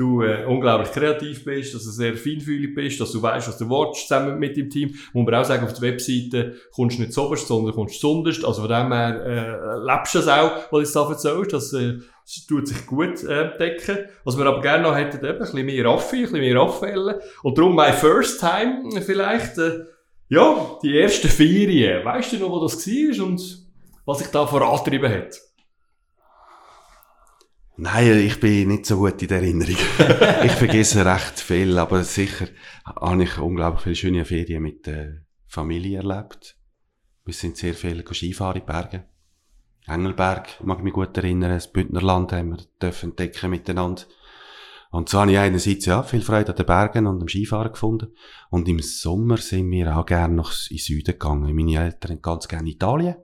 du 0.00 0.22
äh, 0.22 0.44
unglaublich 0.46 0.90
kreativ 0.90 1.44
bist, 1.44 1.74
dass 1.74 1.84
du 1.84 1.90
sehr 1.90 2.16
feinfühlig 2.16 2.74
bist, 2.74 3.00
dass 3.00 3.12
du 3.12 3.20
weißt, 3.20 3.48
was 3.48 3.58
du 3.58 3.68
willst, 3.68 4.08
zusammen 4.08 4.38
mit 4.38 4.56
dem 4.56 4.70
Team. 4.70 4.94
Muss 5.12 5.24
man 5.26 5.34
auch 5.34 5.44
sagen, 5.44 5.64
auf 5.64 5.74
der 5.74 5.82
Webseite 5.82 6.56
kommst 6.74 6.96
du 6.96 7.02
nicht 7.02 7.12
zuoberst, 7.12 7.46
sondern 7.46 7.74
kommst 7.74 8.00
zunderst. 8.00 8.44
Also 8.44 8.62
von 8.62 8.70
dem 8.70 8.92
her 8.92 9.24
äh, 9.24 9.86
lebst 9.86 10.14
du 10.14 10.20
es 10.20 10.28
auch, 10.28 10.72
was 10.72 10.92
du 10.92 10.98
da 10.98 11.10
erzählst. 11.10 11.52
Das, 11.52 11.72
äh, 11.74 11.98
das 12.24 12.46
tut 12.46 12.68
sich 12.68 12.86
gut 12.86 13.22
äh, 13.24 13.56
decken. 13.58 13.98
Was 14.24 14.38
wir 14.38 14.46
aber 14.46 14.62
gerne 14.62 14.84
noch 14.84 14.96
hätten, 14.96 15.18
eben, 15.18 15.34
ein 15.34 15.38
bisschen 15.38 15.66
mehr 15.66 15.84
Raffi, 15.84 16.16
ein 16.16 16.22
bisschen 16.22 16.40
mehr 16.40 16.56
Raffaelle. 16.56 17.20
Und 17.42 17.58
darum 17.58 17.74
mein 17.74 17.92
First 17.92 18.40
Time 18.40 19.02
vielleicht, 19.02 19.58
äh, 19.58 19.84
ja, 20.28 20.78
die 20.82 20.98
ersten 20.98 21.28
Ferien. 21.28 22.04
Weißt 22.04 22.32
du 22.32 22.38
noch, 22.38 22.50
wo 22.50 22.60
das 22.60 22.86
war 22.86 23.26
und 23.26 23.66
was 24.06 24.18
sich 24.18 24.28
da 24.28 24.46
vorantrieben 24.46 25.12
hat? 25.12 25.49
Nein, 27.82 28.18
ich 28.18 28.38
bin 28.38 28.68
nicht 28.68 28.84
so 28.84 28.98
gut 28.98 29.22
in 29.22 29.28
der 29.28 29.38
Erinnerung. 29.38 29.74
ich 30.44 30.52
vergesse 30.52 31.06
recht 31.06 31.40
viel, 31.40 31.78
aber 31.78 32.04
sicher 32.04 32.46
habe 32.84 33.22
ich 33.22 33.38
unglaublich 33.38 33.80
viele 33.80 33.96
schöne 33.96 34.24
Ferien 34.26 34.62
mit 34.62 34.86
der 34.86 35.22
Familie 35.46 36.00
erlebt. 36.00 36.58
Wir 37.24 37.32
sind 37.32 37.56
sehr 37.56 37.72
viel 37.72 38.04
Skifahren 38.06 38.60
in 38.60 38.66
Bergen. 38.66 39.04
Engelberg, 39.86 40.62
mag 40.62 40.76
ich 40.76 40.84
mich 40.84 40.92
gut 40.92 41.16
erinnern, 41.16 41.52
das 41.52 41.72
Bündnerland 41.72 42.34
haben 42.34 42.50
wir 42.50 42.58
dürfen 42.82 43.10
entdecken 43.12 43.48
miteinander. 43.48 44.02
Und 44.90 45.08
so 45.08 45.18
habe 45.18 45.32
ich 45.32 45.38
einerseits 45.38 45.86
ja 45.86 46.02
viel 46.02 46.20
Freude 46.20 46.50
an 46.50 46.56
den 46.56 46.66
Bergen 46.66 47.06
und 47.06 47.22
am 47.22 47.28
Skifahren 47.28 47.72
gefunden. 47.72 48.12
Und 48.50 48.68
im 48.68 48.80
Sommer 48.80 49.38
sind 49.38 49.70
wir 49.70 49.96
auch 49.96 50.04
gerne 50.04 50.34
noch 50.34 50.52
in 50.68 50.76
den 50.76 50.82
Süden 50.82 51.12
gegangen. 51.12 51.56
Meine 51.56 51.82
Eltern 51.82 52.20
ganz 52.20 52.46
gerne 52.46 52.68
Italien. 52.68 53.16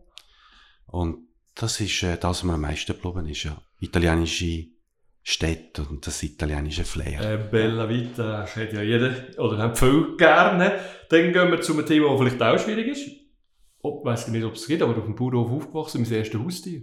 Und 0.86 1.25
das 1.56 1.80
ist 1.80 2.02
äh, 2.02 2.16
das, 2.16 2.38
was 2.38 2.44
mir 2.44 2.54
am 2.54 2.60
meisten 2.60 2.92
geblieben 2.92 3.26
ist, 3.26 3.44
ja 3.44 3.60
italienische 3.80 4.66
Städte 5.22 5.82
und 5.82 6.06
das 6.06 6.22
italienische 6.22 6.84
Flair. 6.84 7.20
Äh, 7.20 7.48
Bella 7.50 7.88
Vita 7.88 8.46
hat 8.46 8.72
ja 8.72 8.82
jeder, 8.82 9.12
oder 9.38 9.58
haben 9.58 9.74
viele 9.74 10.16
gerne. 10.16 10.78
Dann 11.08 11.32
gehen 11.32 11.50
wir 11.50 11.60
zu 11.60 11.72
einem 11.72 11.84
Thema, 11.84 12.10
das 12.10 12.18
vielleicht 12.20 12.42
auch 12.42 12.58
schwierig 12.58 12.86
ist. 12.88 13.06
Ich 13.08 14.04
weiß 14.04 14.28
nicht, 14.28 14.44
ob 14.44 14.54
es 14.54 14.66
geht, 14.66 14.82
aber 14.82 14.96
auf 14.96 15.04
dem 15.04 15.16
Bauernhof 15.16 15.50
aufgewachsen, 15.50 16.02
mein 16.02 16.12
erstes 16.12 16.40
Haustier. 16.40 16.82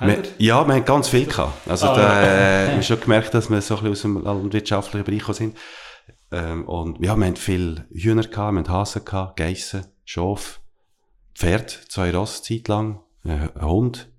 Wir, 0.00 0.22
ja, 0.38 0.64
wir 0.64 0.74
haben 0.74 0.84
ganz 0.84 1.08
viel 1.08 1.26
gehabt. 1.26 1.68
Also, 1.68 1.88
ah, 1.88 1.96
da, 1.96 2.22
äh, 2.22 2.66
wir 2.66 2.72
haben 2.74 2.82
schon 2.82 3.00
gemerkt, 3.00 3.34
dass 3.34 3.50
wir 3.50 3.60
so 3.60 3.76
ein 3.76 3.90
bisschen 3.90 4.12
aus 4.14 4.22
dem 4.22 4.24
landwirtschaftlichen 4.24 5.04
Bereich 5.04 5.36
sind. 5.36 5.56
Ähm, 6.30 6.66
und 6.68 7.04
ja, 7.04 7.16
wir 7.16 7.26
haben 7.26 7.36
viel 7.36 7.86
Hühner 7.90 8.22
gehabt, 8.22 8.54
wir 8.54 8.60
haben 8.60 8.68
Hasen 8.68 9.04
gehabt, 9.04 9.36
Geissen, 9.36 9.86
Schaf, 10.04 10.60
Pferd, 11.34 11.70
zwei 11.70 12.10
Ross 12.12 12.42
Zeit 12.42 12.68
lang, 12.68 13.00
äh, 13.24 13.48
ein 13.54 13.62
Hund. 13.62 14.10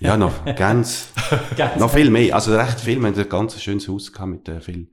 Ja, 0.00 0.16
noch 0.16 0.44
ganz, 0.56 1.12
noch 1.78 1.92
viel 1.92 2.10
mehr. 2.10 2.34
Also 2.34 2.56
recht 2.56 2.80
viel. 2.80 3.00
Wir 3.00 3.08
haben 3.08 3.18
ein 3.18 3.28
ganz 3.28 3.60
schönes 3.60 3.88
Haus 3.88 4.12
gehabt 4.12 4.30
mit 4.30 4.48
äh, 4.48 4.60
viel, 4.60 4.88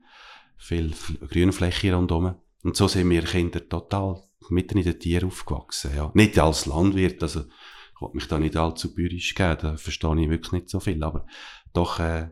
viel 0.58 0.92
Grünfläche 1.28 1.94
rundherum. 1.94 2.34
Und 2.62 2.76
so 2.76 2.88
sind 2.88 3.08
wir 3.10 3.22
Kinder 3.22 3.68
total 3.68 4.22
mitten 4.50 4.78
in 4.78 4.84
den 4.84 4.98
Tieren 4.98 5.28
aufgewachsen. 5.28 5.92
Ja. 5.96 6.10
Nicht 6.14 6.38
als 6.38 6.66
Landwirt, 6.66 7.22
also 7.22 7.40
ich 7.40 8.00
wollte 8.00 8.16
mich 8.16 8.28
da 8.28 8.38
nicht 8.38 8.56
allzu 8.56 8.94
bürisch 8.94 9.34
geben, 9.34 9.56
da 9.60 9.76
verstehe 9.76 10.20
ich 10.20 10.28
wirklich 10.28 10.52
nicht 10.52 10.68
so 10.68 10.80
viel, 10.80 11.02
aber 11.02 11.26
doch 11.72 11.98
äh, 11.98 12.28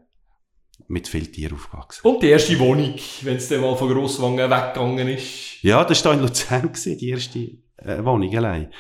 mit 0.89 1.09
viel 1.09 1.31
Tieren 1.31 1.55
aufgewachsen. 1.55 2.07
Und 2.07 2.23
die 2.23 2.29
erste 2.29 2.59
Wohnung, 2.59 2.95
wenn 3.23 3.37
es 3.37 3.49
dann 3.49 3.61
mal 3.61 3.77
von 3.77 3.89
Grosswangen 3.93 4.51
weggegangen 4.51 5.09
ist? 5.09 5.63
Ja, 5.63 5.85
das 5.85 6.05
war 6.05 6.15
in 6.15 6.21
Luzern, 6.21 6.63
gewesen, 6.63 6.99
die 6.99 7.09
erste 7.09 7.39
äh, 7.79 8.05
Wohnung 8.05 8.35
allein, 8.37 8.73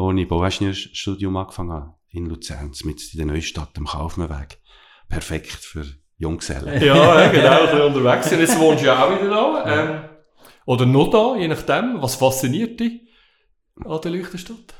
wo 0.00 0.12
ich 0.12 0.28
Bauingenieurstudium 0.28 1.36
angefangen 1.36 1.72
habe 1.72 1.94
in 2.10 2.26
Luzern, 2.26 2.72
mit 2.84 3.12
in 3.12 3.18
der 3.18 3.26
Neustadt 3.26 3.76
am 3.76 3.86
Kaufmannweg. 3.86 4.58
Perfekt 5.08 5.52
für 5.52 5.84
Junggesellen. 6.18 6.82
Ja, 6.82 7.28
genau, 7.28 7.66
ein 7.66 7.94
unterwegs 7.94 8.28
sind. 8.28 8.40
Jetzt 8.40 8.58
wohnst 8.58 8.82
du 8.82 8.86
ja 8.86 9.04
auch 9.04 9.10
wieder 9.10 9.30
da. 9.30 9.64
Ähm, 9.66 10.00
oder 10.66 10.86
noch 10.86 11.10
da, 11.10 11.36
je 11.36 11.48
nachdem. 11.48 12.00
Was 12.00 12.16
fasziniert 12.16 12.78
dich 12.78 13.00
an 13.84 14.00
der 14.00 14.10
Leuchtenstadt? 14.10 14.74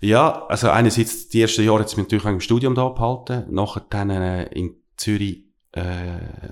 Ja, 0.00 0.46
also 0.46 0.70
einerseits, 0.70 1.28
die 1.28 1.42
ersten 1.42 1.64
Jahre 1.64 1.80
hat 1.80 1.86
es 1.86 1.96
mich 1.96 2.06
natürlich 2.06 2.26
im 2.26 2.40
Studium 2.40 2.74
da 2.74 2.86
abgehalten. 2.86 3.46
Nachher 3.52 3.84
dann 3.88 4.10
äh, 4.10 4.44
in 4.48 4.76
Zürich 4.96 5.44
äh, 5.72 5.82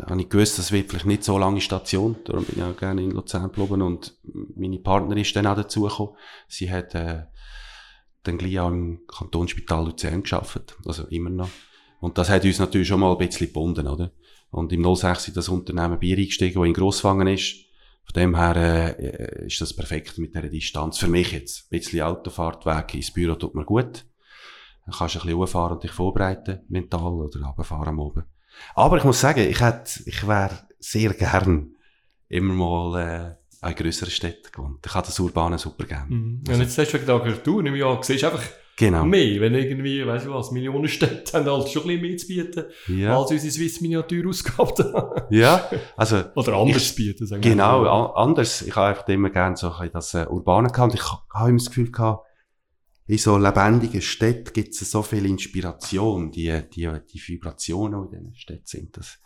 habe 0.07 0.21
ich 0.21 0.29
gewusst, 0.29 0.59
das 0.59 0.71
wird 0.71 0.91
vielleicht 0.91 1.07
nicht 1.07 1.25
so 1.25 1.39
lange 1.39 1.61
Station. 1.61 2.17
Darum 2.25 2.45
bin 2.45 2.59
ich 2.59 2.65
auch 2.65 2.77
gerne 2.77 3.03
in 3.03 3.11
Luzern 3.11 3.45
geblieben 3.45 3.83
und 3.83 4.15
meine 4.55 4.79
Partnerin 4.79 5.23
ist 5.23 5.35
dann 5.35 5.47
auch 5.47 5.57
dazugekommen. 5.57 6.15
Sie 6.49 6.71
hat 6.71 6.95
äh, 6.95 7.25
dann 8.25 8.39
gleich 8.39 8.59
auch 8.59 8.69
im 8.69 9.07
Kantonsspital 9.07 9.85
Luzern 9.87 10.23
geschafft, 10.23 10.77
also 10.85 11.05
immer 11.09 11.31
noch. 11.31 11.51
Und 12.01 12.19
das 12.19 12.29
hat 12.29 12.45
uns 12.45 12.59
natürlich 12.59 12.89
schon 12.89 13.01
mal 13.01 13.13
ein 13.13 13.19
bisschen 13.19 13.47
gebunden, 13.47 13.87
oder? 13.87 14.13
Und 14.51 14.73
im 14.73 14.95
06 14.95 15.29
ist 15.29 15.37
das 15.37 15.49
Unternehmen 15.49 15.99
Bier 15.99 16.17
eingestiegen, 16.17 16.61
das 16.61 16.67
in 16.67 16.75
Grosswangen 16.75 17.27
ist. 17.29 17.57
Von 18.05 18.21
dem 18.21 18.37
her 18.37 18.57
äh, 18.99 19.47
ist 19.47 19.61
das 19.61 19.75
perfekt 19.75 20.19
mit 20.19 20.35
dieser 20.35 20.49
Distanz. 20.49 20.99
Für 20.99 21.09
mich 21.09 21.33
jetzt. 21.33 21.65
Ein 21.65 21.79
bisschen 21.79 22.03
Autofahrtweg 22.03 22.95
ins 22.95 23.13
Büro 23.13 23.35
tut 23.35 23.55
mir 23.55 23.65
gut. 23.65 24.05
Dann 24.85 24.95
kannst 24.95 25.15
du 25.15 25.19
ein 25.19 25.23
bisschen 25.23 25.39
hochfahren 25.39 25.77
und 25.77 25.83
dich 25.83 25.91
vorbereiten, 25.91 26.61
mental, 26.69 27.15
oder 27.15 27.41
runterfahren 27.41 27.89
am 27.89 28.01
Oben. 28.01 28.25
Aber 28.75 28.99
ich 28.99 29.05
muss 29.05 29.21
sagen, 29.21 29.41
ich 29.41 29.61
hätte, 29.61 30.03
ich 30.05 30.27
wäre 30.27 30.69
sehr 30.79 31.15
gern 31.15 31.75
immer 32.29 32.55
mal 32.55 33.01
äh, 33.01 33.44
in 33.71 33.75
grösseren 33.77 34.11
Städten 34.11 34.51
gewohnt. 34.53 34.79
Ich 34.87 34.95
habe 34.95 35.07
das 35.07 35.19
Urbane 35.21 35.59
super 35.59 35.85
gern. 35.85 36.09
Mhm. 36.09 36.45
Und 36.49 36.61
jetzt 36.61 36.77
hast 36.79 36.91
du 36.93 36.95
wegen 36.95 37.07
der 37.07 37.15
Agentur, 37.17 37.63
nehme 37.63 37.77
ich 37.79 37.85
an, 37.85 37.99
siehst 38.03 38.25
einfach 38.25 38.43
Genau. 38.77 39.05
mehr, 39.05 39.41
wenn 39.41 39.55
irgendwie, 39.55 40.05
weiss 40.05 40.25
ich 40.25 40.31
was, 40.31 40.51
Millionen 40.51 40.89
Städte 40.89 41.39
haben 41.39 41.47
halt 41.49 41.69
schon 41.69 41.83
ein 41.83 42.01
bisschen 42.01 42.03
mehr 42.03 42.17
zu 42.17 42.27
bieten, 42.27 42.65
Ja. 43.01 43.17
als 43.21 43.31
unsere 43.31 43.53
Swiss 43.53 43.81
Miniaturausgabe. 43.81 45.27
ja. 45.31 45.71
Also, 45.97 46.25
Oder 46.35 46.55
anders 46.55 46.91
Ich- 46.91 46.97
bieten, 46.97 47.27
sagen 47.27 47.43
wir 47.45 47.51
Genau, 47.53 47.83
mal. 47.85 48.13
anders. 48.17 48.63
Ich 48.63 48.75
habe 48.75 48.89
einfach 48.89 49.07
immer 49.09 49.31
gerne 49.31 49.57
so 49.57 49.71
ein 49.71 49.91
das 49.93 50.15
äh, 50.15 50.27
Urbane 50.29 50.71
gehabt. 50.71 50.95
Ich 50.95 51.03
ha- 51.05 51.25
habe 51.33 51.51
immer 51.51 51.59
das 51.59 51.69
Gefühl 51.69 51.93
gehabt, 51.93 52.27
in 53.07 53.19
so 53.19 53.37
lebendigen 53.39 54.01
Städten 54.03 54.53
gibt 54.53 54.75
es 54.75 54.91
so 54.91 55.03
viel 55.03 55.27
Inspiration, 55.27 56.31
die, 56.33 56.51
die, 56.75 56.91
die 57.13 57.23
Vibrationen, 57.29 58.09
die 58.11 58.17
in 58.17 58.23
diesen 58.25 58.35
Städten 58.37 58.67
sind. 58.67 58.97
Das, 58.97 59.19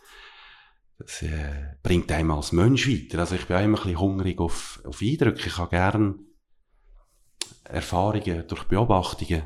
das 0.99 1.21
äh, 1.21 1.75
bringt 1.81 2.11
einem 2.11 2.31
als 2.31 2.51
Mensch 2.51 2.87
weiter. 2.87 3.19
Also 3.19 3.35
ich 3.35 3.45
bin 3.45 3.55
auch 3.55 3.63
immer 3.63 3.77
ein 3.77 3.83
bisschen 3.83 3.99
hungrig 3.99 4.39
auf, 4.39 4.81
auf 4.85 5.01
Eindrücke. 5.01 5.47
Ich 5.47 5.57
habe 5.57 5.69
gerne 5.69 6.15
Erfahrungen 7.63 8.45
durch 8.47 8.63
Beobachtungen. 8.65 9.43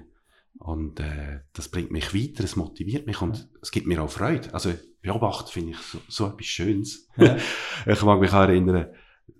Und 0.59 0.99
äh, 0.99 1.41
das 1.53 1.69
bringt 1.69 1.91
mich 1.91 2.13
weiter, 2.13 2.43
es 2.43 2.55
motiviert 2.55 3.05
mich 3.05 3.21
und 3.21 3.49
es 3.61 3.71
gibt 3.71 3.85
mir 3.85 4.01
auch 4.01 4.09
Freude. 4.09 4.53
Also 4.53 4.73
beobachten 5.01 5.51
finde 5.51 5.71
ich 5.71 5.77
so, 5.77 5.99
so 6.07 6.27
etwas 6.27 6.45
Schönes. 6.45 7.07
Ja. 7.17 7.37
ich 7.85 8.01
mag 8.03 8.19
mich 8.19 8.31
auch 8.31 8.41
erinnern, 8.41 8.87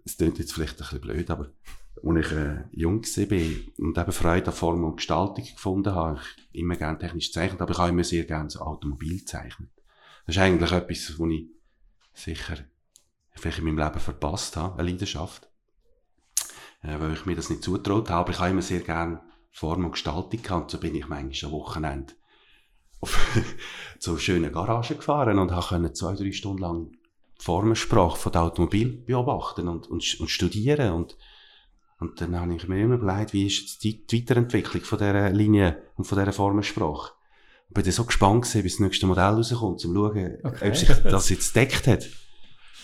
es 0.04 0.17
klingt 0.17 0.39
jetzt 0.39 0.54
vielleicht 0.54 0.73
ein 0.73 0.78
bisschen 0.80 1.02
blöd, 1.02 1.30
aber 1.30 1.52
als 2.04 2.26
ich 2.26 2.32
äh, 2.34 2.63
jung 2.71 3.02
war 3.02 3.86
und 3.86 3.97
eben 3.97 4.12
Freude 4.12 4.47
an 4.47 4.54
Form 4.54 4.84
und 4.84 4.97
Gestaltung 4.97 5.45
gefunden 5.45 5.95
habe, 5.95 6.19
habe 6.19 6.19
ich 6.52 6.60
immer 6.60 6.76
gerne 6.76 6.99
technisch 6.99 7.28
gezeichnet, 7.28 7.62
aber 7.62 7.71
ich 7.71 7.78
habe 7.78 7.89
immer 7.89 8.04
sehr 8.04 8.26
gerne 8.26 8.49
so 8.49 8.60
Automobil 8.60 9.19
gezeichnet. 9.19 9.69
Das 10.26 10.36
ist 10.36 10.41
eigentlich 10.41 10.71
etwas, 10.71 11.19
was 11.19 11.30
ich 11.32 11.47
sicher 12.13 12.58
vielleicht 13.36 13.60
in 13.60 13.65
meinem 13.65 13.80
Leben 13.80 13.99
verpasst 13.99 14.56
habe, 14.58 14.80
eine 14.80 14.89
Leidenschaft. 14.89 15.49
Äh, 16.82 16.99
weil 16.99 17.13
ich 17.13 17.26
mir 17.26 17.36
das 17.36 17.49
nicht 17.49 17.63
zutraut 17.63 18.10
habe, 18.10 18.19
aber 18.19 18.32
ich 18.32 18.39
habe 18.39 18.52
immer 18.52 18.62
sehr 18.62 18.82
gerne 18.82 19.21
Form 19.52 19.86
und 19.86 19.91
Gestaltung 19.91 20.41
gehabt 20.41 20.71
so 20.71 20.80
bin 20.80 20.95
ich 20.95 21.08
manchmal 21.08 21.52
am 21.52 21.60
Wochenende 21.60 22.13
auf 23.02 23.38
zu 23.99 24.17
schönen 24.17 24.52
Garagen 24.52 24.97
gefahren 24.97 25.38
und 25.38 25.52
können 25.52 25.93
zwei, 25.93 26.15
drei 26.15 26.32
Stunden 26.32 26.62
lang 26.62 26.91
die 27.39 27.43
Formensprache 27.43 28.17
von 28.17 28.32
der 28.32 28.43
Automobil 28.43 29.04
beobachten 29.06 29.67
und, 29.67 29.88
und, 29.88 30.19
und 30.19 30.30
studieren 30.30 30.93
und 30.93 31.17
und 31.99 32.19
dann 32.19 32.38
habe 32.38 32.54
ich 32.54 32.67
mir 32.67 32.82
immer 32.82 32.95
überlegt, 32.95 33.32
wie 33.32 33.47
ist 33.47 33.82
die, 33.82 34.06
die 34.06 34.21
Weiterentwicklung 34.21 34.84
von 34.84 34.97
dieser 34.97 35.30
Linie 35.30 35.84
und 35.95 36.04
von 36.04 36.17
dieser 36.17 36.34
Formensprache. 36.34 37.13
Bin 37.73 37.83
dann 37.83 37.91
so 37.91 38.03
gespannt 38.05 38.43
gewesen, 38.43 38.63
bis 38.63 38.73
das 38.73 38.79
nächste 38.81 39.05
Modell 39.07 39.23
rauskommt, 39.23 39.62
um 39.73 39.77
zu 39.77 39.93
schauen, 39.93 40.38
Okay. 40.43 40.67
ob 40.69 40.75
sich 40.75 40.89
das 40.89 41.29
jetzt 41.29 41.55
deckt 41.55 41.88
hat. 41.88 42.07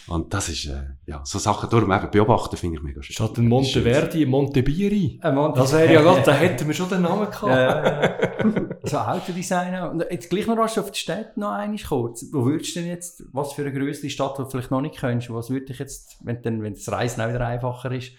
Und 0.07 0.33
das 0.33 0.49
ist, 0.49 0.65
äh, 0.65 0.81
ja, 1.05 1.21
so 1.23 1.37
Sachen 1.37 1.69
darum 1.69 1.91
eben 1.91 2.09
beobachten 2.09 2.57
finde 2.57 2.77
ich 2.77 2.83
mega 2.83 2.99
schön. 3.03 3.13
Statt 3.13 3.37
ein 3.37 3.47
Monteverdi, 3.47 4.23
ein 4.23 4.29
Montebieri. 4.29 5.19
Monte- 5.23 5.59
Das 5.59 5.71
wäre 5.73 5.93
ja 5.93 6.01
gerade, 6.01 6.23
da 6.23 6.33
hätten 6.33 6.65
wir 6.65 6.73
schon 6.73 6.89
den 6.89 7.03
Namen 7.03 7.29
gehabt. 7.29 7.45
Ja. 7.47 8.79
so 8.83 8.97
Autodesign 8.97 9.75
auch. 9.75 9.91
Und 9.91 10.03
jetzt 10.09 10.31
gleich 10.31 10.47
noch 10.47 10.57
rasch 10.57 10.79
auf 10.79 10.89
die 10.89 10.99
Stadt 10.99 11.37
noch 11.37 11.51
einmal 11.51 11.77
kurz. 11.77 12.25
Wo 12.31 12.43
würdest 12.43 12.75
du 12.75 12.79
denn 12.79 12.89
jetzt, 12.89 13.23
was 13.31 13.53
für 13.53 13.61
eine 13.61 13.71
größere 13.71 14.09
Stadt, 14.09 14.39
die 14.39 14.43
du 14.43 14.49
vielleicht 14.49 14.71
noch 14.71 14.81
nicht 14.81 14.97
kennst, 14.97 15.29
was 15.31 15.51
würde 15.51 15.67
dich 15.67 15.77
jetzt, 15.77 16.17
wenn, 16.23 16.41
dann, 16.41 16.63
wenn 16.63 16.73
das 16.73 16.91
Reisen 16.91 17.21
auch 17.21 17.29
wieder 17.29 17.45
einfacher 17.45 17.91
ist, 17.91 18.11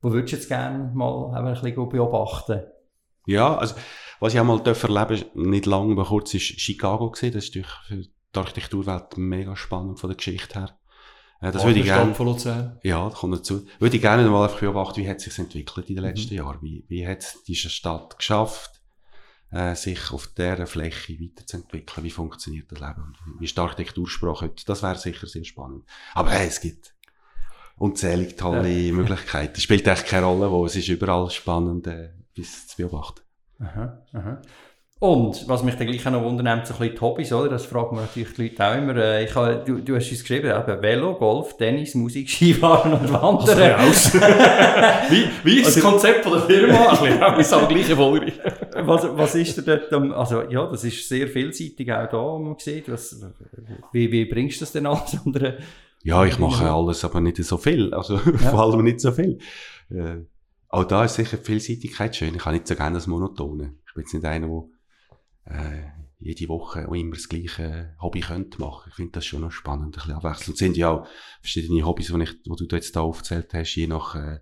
wo 0.00 0.10
würdest 0.12 0.32
du 0.32 0.36
jetzt 0.36 0.48
gerne 0.48 0.90
mal 0.94 1.34
ein 1.34 1.44
bisschen 1.52 1.74
beobachten? 1.90 2.62
Ja, 3.26 3.54
also, 3.58 3.74
was 4.20 4.34
ich 4.34 4.40
einmal 4.40 4.58
erleben 4.58 4.74
durfte, 5.08 5.30
nicht 5.38 5.66
lange, 5.66 5.92
aber 5.92 6.04
kurz, 6.04 6.34
ist 6.34 6.60
Chicago 6.60 7.10
gewesen. 7.10 7.32
Das 7.34 7.44
ist 7.44 7.54
natürlich 7.54 7.72
für 7.86 7.96
die 7.96 8.38
Architekturwelt 8.38 9.16
mega 9.16 9.56
spannend 9.56 9.98
von 10.00 10.10
der 10.10 10.16
Geschichte 10.16 10.58
her. 10.60 10.78
Äh, 11.40 11.52
das 11.52 11.64
würde 11.64 11.78
ich 11.78 11.84
gerne, 11.84 12.14
von 12.14 12.26
Luzern. 12.26 12.78
ja, 12.82 13.08
das 13.08 13.18
kommt 13.18 13.34
dazu. 13.34 13.64
Würde 13.78 13.96
ich 13.96 14.02
gerne 14.02 14.28
mal 14.28 14.44
einfach 14.44 14.60
beobachten, 14.60 15.00
wie 15.02 15.08
hat 15.08 15.18
es 15.18 15.24
sich 15.24 15.38
entwickelt 15.38 15.88
in 15.88 15.96
den 15.96 16.04
Mhm. 16.04 16.10
letzten 16.10 16.34
Jahren? 16.34 16.58
Wie, 16.62 16.84
wie 16.88 17.06
hat 17.06 17.24
diese 17.46 17.70
Stadt 17.70 18.18
geschafft, 18.18 18.82
äh, 19.50 19.74
sich 19.76 20.10
auf 20.10 20.26
dieser 20.26 20.66
Fläche 20.66 21.14
weiterzuentwickeln? 21.20 22.04
Wie 22.04 22.10
funktioniert 22.10 22.70
das 22.72 22.80
Leben? 22.80 23.14
Wie 23.38 23.44
ist 23.44 23.56
die 23.56 23.60
Architektursprache 23.60 24.46
heute? 24.46 24.64
Das 24.66 24.82
wäre 24.82 24.98
sicher 24.98 25.26
sehr 25.26 25.44
spannend. 25.44 25.84
Aber 26.14 26.30
hey, 26.30 26.48
es 26.48 26.60
gibt 26.60 26.92
unzählige 27.76 28.34
tolle 28.36 28.92
Möglichkeiten. 28.92 29.54
Es 29.56 29.62
spielt 29.62 29.86
echt 29.86 30.06
keine 30.06 30.26
Rolle, 30.26 30.50
wo 30.50 30.66
es 30.66 30.74
ist 30.74 30.88
überall 30.88 31.30
spannend, 31.30 31.86
äh, 31.86 32.10
etwas 32.34 32.66
zu 32.66 32.76
beobachten. 32.78 33.20
Aha, 33.60 34.02
aha. 34.12 34.42
Und, 35.00 35.48
was 35.48 35.62
mich 35.62 35.76
dann 35.76 35.86
gleich 35.86 36.04
auch 36.08 36.10
noch 36.10 36.24
wundert, 36.24 36.66
so 36.66 36.74
ein 36.74 36.80
bisschen 36.80 36.94
die 36.96 37.00
Hobbys, 37.00 37.32
oder? 37.32 37.50
Das 37.50 37.66
fragen 37.66 37.94
wir 37.96 38.00
natürlich 38.02 38.34
die 38.34 38.42
Leute 38.48 38.66
auch 38.66 38.76
immer. 38.76 38.96
Äh, 38.96 39.24
Ich 39.26 39.34
habe, 39.36 39.62
du, 39.64 39.78
du 39.78 39.94
hast 39.94 40.10
uns 40.10 40.22
geschrieben, 40.22 40.50
eben 40.50 40.82
Velo, 40.82 41.14
Golf, 41.14 41.56
Tennis, 41.56 41.94
Musik, 41.94 42.28
Skifahren 42.34 42.94
und 42.94 43.12
Wandern. 43.12 43.74
aus. 43.74 44.12
wie, 45.08 45.28
wie 45.44 45.60
ist 45.60 45.76
das 45.76 45.84
Konzept 45.84 46.24
von 46.24 46.32
der 46.32 46.42
Firma? 46.42 46.98
Ein 47.00 47.36
bisschen 47.36 47.58
aber 47.58 47.68
gleich 47.68 47.88
erfolgreich. 47.88 48.40
was, 48.74 49.06
was 49.16 49.34
ist 49.36 49.56
dir 49.58 49.78
dort, 49.88 50.12
also, 50.14 50.42
ja, 50.50 50.66
das 50.66 50.82
ist 50.82 51.08
sehr 51.08 51.28
vielseitig 51.28 51.92
auch 51.92 52.08
da, 52.08 52.18
wo 52.18 52.38
man 52.40 52.56
sieht. 52.58 52.90
Was, 52.90 53.24
wie, 53.92 54.10
wie 54.10 54.24
bringst 54.24 54.56
du 54.56 54.64
das 54.64 54.72
denn 54.72 54.86
alles 54.86 55.16
unter 55.24 55.58
Ja, 56.02 56.24
ich 56.24 56.40
mache 56.40 56.68
alles, 56.68 57.04
aber 57.04 57.20
nicht 57.20 57.36
so 57.36 57.56
viel. 57.56 57.94
Also, 57.94 58.18
vor 58.18 58.60
allem 58.60 58.82
nicht 58.82 58.98
so 59.00 59.12
viel. 59.12 59.38
Äh, 59.90 60.24
auch 60.68 60.84
da 60.84 61.04
ist 61.04 61.14
sicher 61.14 61.36
die 61.38 61.44
Vielseitigkeit 61.44 62.14
schön. 62.16 62.34
Ich 62.34 62.44
habe 62.44 62.54
nicht 62.56 62.68
so 62.68 62.74
gerne 62.76 62.94
das 62.96 63.06
Monotone. 63.06 63.74
Ich 63.86 63.94
bin 63.94 64.02
jetzt 64.02 64.14
nicht 64.14 64.24
einer, 64.24 64.64
der 65.46 65.54
äh, 65.54 65.82
jede 66.20 66.48
Woche 66.48 66.88
auch 66.88 66.94
immer 66.94 67.14
das 67.14 67.28
gleiche 67.28 67.94
Hobby 68.02 68.20
könnte 68.20 68.60
machen. 68.60 68.88
Ich 68.90 68.94
finde 68.96 69.12
das 69.12 69.24
schon 69.26 69.40
noch 69.42 69.52
spannend, 69.52 69.86
ein 69.86 69.90
bisschen 69.92 70.12
abwechselnd. 70.14 70.54
Es 70.54 70.58
sind 70.58 70.76
ja 70.76 70.90
auch 70.90 71.06
verschiedene 71.40 71.86
Hobbys, 71.86 72.08
die, 72.08 72.22
ich, 72.22 72.42
die 72.42 72.66
du 72.68 72.76
jetzt 72.76 72.94
da 72.96 73.00
aufgezählt 73.00 73.52
hast, 73.54 73.74
je 73.76 73.86
nach 73.86 74.14
äh, 74.14 74.38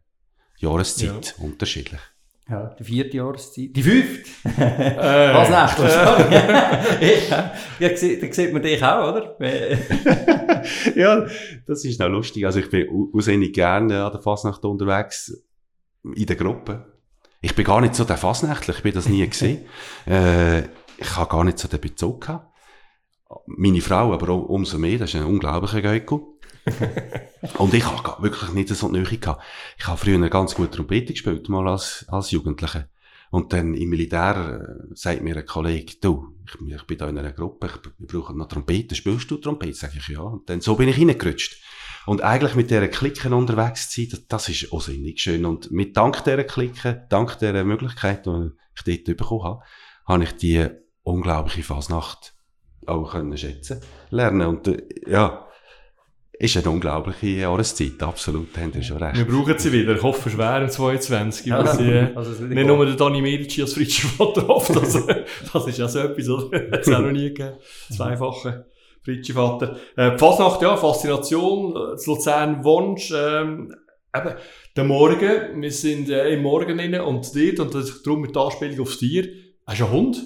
Jahreszeit 0.59 1.35
unterschiedlich. 1.39 2.01
Ja, 2.49 2.75
die 2.79 2.85
vierte 2.85 3.17
Jahreszeit. 3.17 3.75
Die 3.77 3.83
fünfte! 3.83 4.31
Äh, 4.49 5.35
Was 5.35 5.51
nicht? 5.51 5.91
Sorry. 5.91 6.33
ja, 7.31 7.53
ja, 7.81 7.89
da 7.89 7.97
sieht 8.33 8.53
man 8.53 8.63
dich 8.63 8.83
auch, 8.83 9.13
oder? 9.13 9.37
ja, 10.97 11.27
das 11.67 11.85
ist 11.85 11.99
noch 12.01 12.09
lustig. 12.09 12.47
Also 12.47 12.61
ich 12.61 12.71
bin 12.71 12.89
au- 12.89 13.11
auswendig 13.13 13.53
gerne 13.53 14.05
an 14.05 14.13
der 14.13 14.23
Fasnacht 14.23 14.65
unterwegs 14.65 15.43
in 16.15 16.27
der 16.27 16.37
Gruppe. 16.37 16.93
Ich 17.41 17.55
bin 17.55 17.65
gar 17.65 17.81
nicht 17.81 17.95
so 17.95 18.05
der 18.05 18.17
Fasnächtler, 18.17 18.75
ich 18.75 18.83
bin 18.83 18.95
das 18.95 19.09
nie 19.09 19.27
gesehen. 19.29 19.67
äh, 20.07 20.63
ich 20.99 21.17
habe 21.17 21.31
gar 21.31 21.45
nicht 21.45 21.59
so 21.59 21.69
den 21.69 21.81
Bezug 21.81 22.23
gehabt. 22.23 22.53
Meine 23.47 23.81
Frau 23.81 24.13
aber 24.13 24.29
um- 24.31 24.47
umso 24.47 24.79
mehr, 24.79 24.99
das 24.99 25.11
ist 25.11 25.21
ein 25.21 25.27
unglaublicher 25.27 25.83
Geico. 25.83 26.39
Und 27.59 27.75
ich 27.75 27.85
habe 27.85 28.23
wirklich 28.23 28.53
nicht 28.53 28.69
so 28.69 28.89
die 28.89 28.99
Nähe 28.99 29.19
gehabt. 29.19 29.43
Ich 29.79 29.87
habe 29.87 29.99
früher 29.99 30.29
ganz 30.29 30.55
gut 30.55 30.73
Trompete 30.73 31.13
gespielt, 31.13 31.49
mal 31.49 31.69
als, 31.69 32.05
als 32.09 32.31
Jugendlicher. 32.31 32.89
Und 33.31 33.53
dann 33.53 33.75
im 33.75 33.89
Militär 33.91 34.87
äh, 34.91 34.95
sagt 34.95 35.23
mir 35.23 35.37
ein 35.37 35.47
Kollege, 35.47 35.95
du, 36.01 36.35
ich, 36.45 36.75
ich 36.75 36.83
bin 36.85 36.99
da 36.99 37.09
in 37.09 37.19
einer 37.19 37.33
Gruppe, 37.33 37.67
ich, 37.67 37.91
wir 37.99 38.07
brauchen 38.07 38.37
noch 38.37 38.49
Trompete, 38.49 38.95
spielst 38.95 39.31
du 39.31 39.37
Trompete? 39.37 39.75
Sag 39.75 39.95
ich, 39.97 40.09
ja. 40.09 40.21
Und 40.21 40.49
dann 40.49 40.61
so 40.61 40.77
bin 40.77 40.89
ich 40.89 40.99
reingerutscht. 40.99 41.57
Und 42.07 42.23
eigentlich 42.23 42.55
mit 42.55 42.71
dieser 42.71 42.89
Klicken 42.89 43.33
unterwegs 43.33 43.91
zu 43.91 44.01
sein, 44.01 44.11
das, 44.11 44.27
das 44.29 44.49
ist 44.49 44.73
auch 44.73 44.81
sinnig 44.81 45.21
schön. 45.21 45.45
Und 45.45 45.73
mit 45.73 45.97
dank 45.97 46.23
dieser 46.25 46.45
Klicken, 46.45 47.03
dank 47.09 47.39
dieser 47.41 47.65
Möglichkeit, 47.65 48.27
die 48.27 48.51
ich 48.87 49.05
dort 49.05 49.17
bekommen 49.19 49.45
habe, 49.45 49.63
habe 50.07 50.25
ich 50.25 50.33
die 50.37 50.69
unglaubliche 51.03 51.65
Fasnacht 51.65 52.35
auch 52.87 53.11
können 53.11 53.37
schätzen 53.37 53.81
lernen. 54.11 54.47
Und 54.47 54.69
äh, 54.69 54.87
ja, 55.09 55.49
ist 56.39 56.57
eine 56.57 56.71
unglaubliche 56.71 57.27
Jahreszeit, 57.27 58.01
absolut, 58.03 58.55
da 58.55 58.61
haben 58.61 58.73
Sie 58.73 58.85
schon 58.85 58.99
recht. 58.99 59.17
Wir 59.17 59.25
brauchen 59.25 59.59
sie 59.59 59.73
wieder. 59.73 59.97
Ich 59.97 60.03
hoffe 60.03 60.29
schwer 60.29 60.63
im 60.63 60.69
22. 60.69 61.47
Ja, 61.47 61.67
sie, 61.75 61.91
äh, 61.91 62.15
also 62.15 62.45
nicht 62.45 62.67
nur 62.67 62.85
der 62.85 62.95
Dani 62.95 63.23
Medici 63.23 63.63
als 63.63 63.73
Fritschi-Vater 63.73 64.49
oft. 64.49 64.77
Also, 64.77 65.09
das 65.53 65.67
ist 65.67 65.79
ja 65.79 65.89
so 65.89 65.99
etwas, 66.01 66.29
oder? 66.29 66.71
Hat 66.71 66.81
es 66.81 66.89
auch 66.89 67.01
noch 67.01 67.11
nie 67.11 67.29
gegeben. 67.29 67.57
Zweifache 67.91 68.67
Fritschi-Vater. 69.07 69.77
Äh, 69.97 70.13
die 70.13 70.19
Fasnacht, 70.19 70.61
ja, 70.63 70.77
Faszination, 70.77 71.71
äh, 71.71 71.93
das 71.93 72.07
Luzern 72.07 72.65
Wunsch, 72.65 73.13
ähm, 73.17 73.75
eben, 74.15 74.35
der 74.77 74.85
Morgen, 74.85 75.63
wir 75.63 75.73
sind 75.73 76.11
äh, 76.11 76.31
im 76.31 76.43
Morgen 76.43 76.77
drin 76.77 77.01
und 77.01 77.35
dort, 77.35 77.61
und 77.61 77.75
das 77.75 77.89
ist 77.89 78.07
darum 78.07 78.21
mit 78.21 78.35
der 78.35 78.43
Anspielung 78.43 78.81
aufs 78.81 78.99
Tier, 78.99 79.29
hast 79.67 79.81
du 79.81 79.85
einen 79.85 79.93
Hund, 79.95 80.23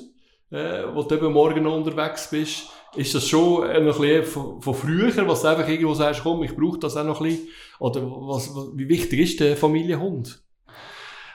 äh, 0.50 0.84
wo 0.94 1.02
du 1.02 1.14
eben 1.14 1.32
morgen 1.32 1.66
unterwegs 1.66 2.30
bist. 2.30 2.68
Ist 2.96 3.14
das 3.14 3.28
schon 3.28 3.68
äh, 3.68 3.80
noch 3.80 4.00
ein 4.00 4.08
bisschen 4.08 4.24
von, 4.24 4.62
von 4.62 4.74
früher, 4.74 5.28
was 5.28 5.42
du 5.42 5.48
einfach 5.48 5.68
irgendwo 5.68 5.94
sagst, 5.94 6.22
komm, 6.22 6.42
ich 6.42 6.56
brauche 6.56 6.78
das 6.78 6.96
auch 6.96 7.04
noch 7.04 7.20
ein 7.20 7.28
bisschen? 7.28 7.48
Oder 7.78 8.02
was, 8.02 8.54
was, 8.54 8.70
wie 8.74 8.88
wichtig 8.88 9.20
ist 9.20 9.40
der 9.40 9.56
Familienhund? 9.56 10.42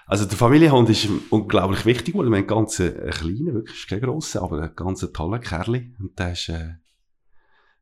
Also 0.07 0.25
der 0.25 0.37
Familienhund 0.37 0.89
ist 0.89 1.07
unglaublich 1.29 1.85
wichtig, 1.85 2.15
weil 2.15 2.29
wir 2.29 2.37
einen 2.37 2.47
ganz 2.47 2.79
äh, 2.79 2.91
kleinen, 3.09 3.53
wirklich 3.53 3.87
kein 3.87 4.01
grosser, 4.01 4.43
aber 4.43 4.61
einen 4.61 4.75
ganz 4.75 4.99
tollen 5.13 5.41
Kerl. 5.41 5.93
Und 5.99 6.19
der 6.19 6.33
ist, 6.33 6.49
äh, 6.49 6.73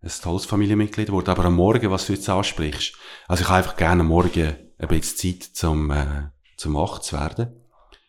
ein 0.03 0.11
tolles 0.21 0.45
Familienmitglied 0.45 1.07
geworden. 1.07 1.29
Aber 1.29 1.45
am 1.45 1.55
Morgen, 1.55 1.89
was 1.89 2.07
du 2.07 2.13
jetzt 2.13 2.29
ansprichst, 2.29 2.95
also 3.27 3.41
ich 3.41 3.47
habe 3.47 3.59
einfach 3.59 3.77
gerne 3.77 4.01
am 4.01 4.07
Morgen 4.07 4.55
ein 4.77 4.87
bisschen 4.87 5.39
Zeit 5.39 5.43
zum, 5.43 5.91
äh, 5.91 6.29
zum 6.57 6.75
wach 6.75 6.99
zu 6.99 7.17
werden. 7.17 7.55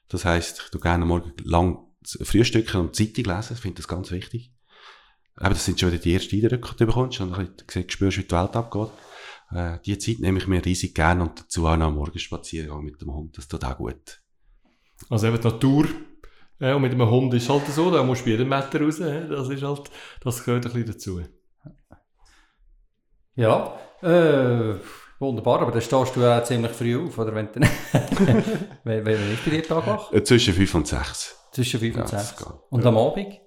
Das 0.08 0.24
heisst, 0.24 0.62
ich 0.64 0.70
tu 0.70 0.80
gerne 0.80 1.02
am 1.02 1.08
Morgen 1.08 1.32
lang 1.44 1.78
frühstücken 2.22 2.80
und 2.80 2.96
Zeitung 2.96 3.24
lesen. 3.24 3.54
Ich 3.54 3.60
finde 3.60 3.76
das 3.76 3.88
ganz 3.88 4.10
wichtig. 4.10 4.52
Aber 5.36 5.50
das 5.50 5.64
sind 5.64 5.80
schon 5.80 5.90
wieder 5.90 6.02
die 6.02 6.14
ersten 6.14 6.36
Eindrücke, 6.36 6.70
die 6.72 6.76
du 6.76 6.86
bekommst 6.86 7.20
und 7.20 7.32
ein 7.32 7.54
bisschen 7.66 7.90
spürst, 7.90 8.18
wie 8.18 8.24
die 8.24 8.30
Welt 8.30 8.56
abgeht. 8.56 8.90
Äh, 9.50 9.78
die 9.84 9.98
Zeit 9.98 10.20
nehme 10.20 10.38
ich 10.38 10.46
mir 10.46 10.64
riesig 10.64 10.94
gerne 10.94 11.22
und 11.22 11.40
dazu 11.40 11.66
auch 11.66 11.76
noch 11.76 11.86
am 11.86 11.94
Morgenspaziergang 11.94 12.84
mit 12.84 13.00
dem 13.00 13.12
Hund. 13.12 13.36
Das 13.38 13.48
tut 13.48 13.64
auch 13.64 13.76
gut. 13.76 14.20
Also 15.10 15.26
eben 15.26 15.40
die 15.40 15.48
Natur 15.48 15.88
ja, 16.60 16.76
und 16.76 16.82
mit 16.82 16.92
einem 16.92 17.10
Hund 17.10 17.34
ist 17.34 17.48
halt 17.48 17.66
so, 17.66 17.90
da 17.90 18.02
musst 18.02 18.22
du 18.22 18.26
bei 18.26 18.30
jedem 18.32 18.48
Meter 18.48 18.80
raus. 18.80 18.98
Das, 18.98 19.48
ist 19.48 19.62
halt, 19.62 19.90
das 20.20 20.44
gehört 20.44 20.66
ein 20.66 20.72
bisschen 20.72 20.86
dazu. 20.86 21.20
Ja, 23.36 23.74
äh, 24.02 24.74
wunderbar, 25.18 25.60
aber 25.62 25.72
dann 25.72 25.80
stehst 25.80 26.14
du 26.14 26.20
ja 26.20 26.42
ziemlich 26.44 26.72
früh 26.72 27.04
auf, 27.04 27.18
oder 27.18 27.34
wenn 27.34 27.48
du 27.52 27.60
wenn, 28.84 29.04
wenn 29.04 29.32
ich 29.32 29.44
bei 29.44 29.50
dir 29.50 29.62
Tag 29.62 29.86
wach? 29.86 30.12
Äh, 30.12 30.22
zwischen 30.22 30.54
5 30.54 30.74
und 30.74 30.86
6. 30.86 31.36
Zwischen 31.52 31.80
5 31.80 31.96
Ja, 31.96 32.02
und 32.02 32.12
das 32.12 32.28
6. 32.28 32.44
geht. 32.44 32.54
Und 32.70 32.86
am 32.86 32.96
Abend? 32.96 33.40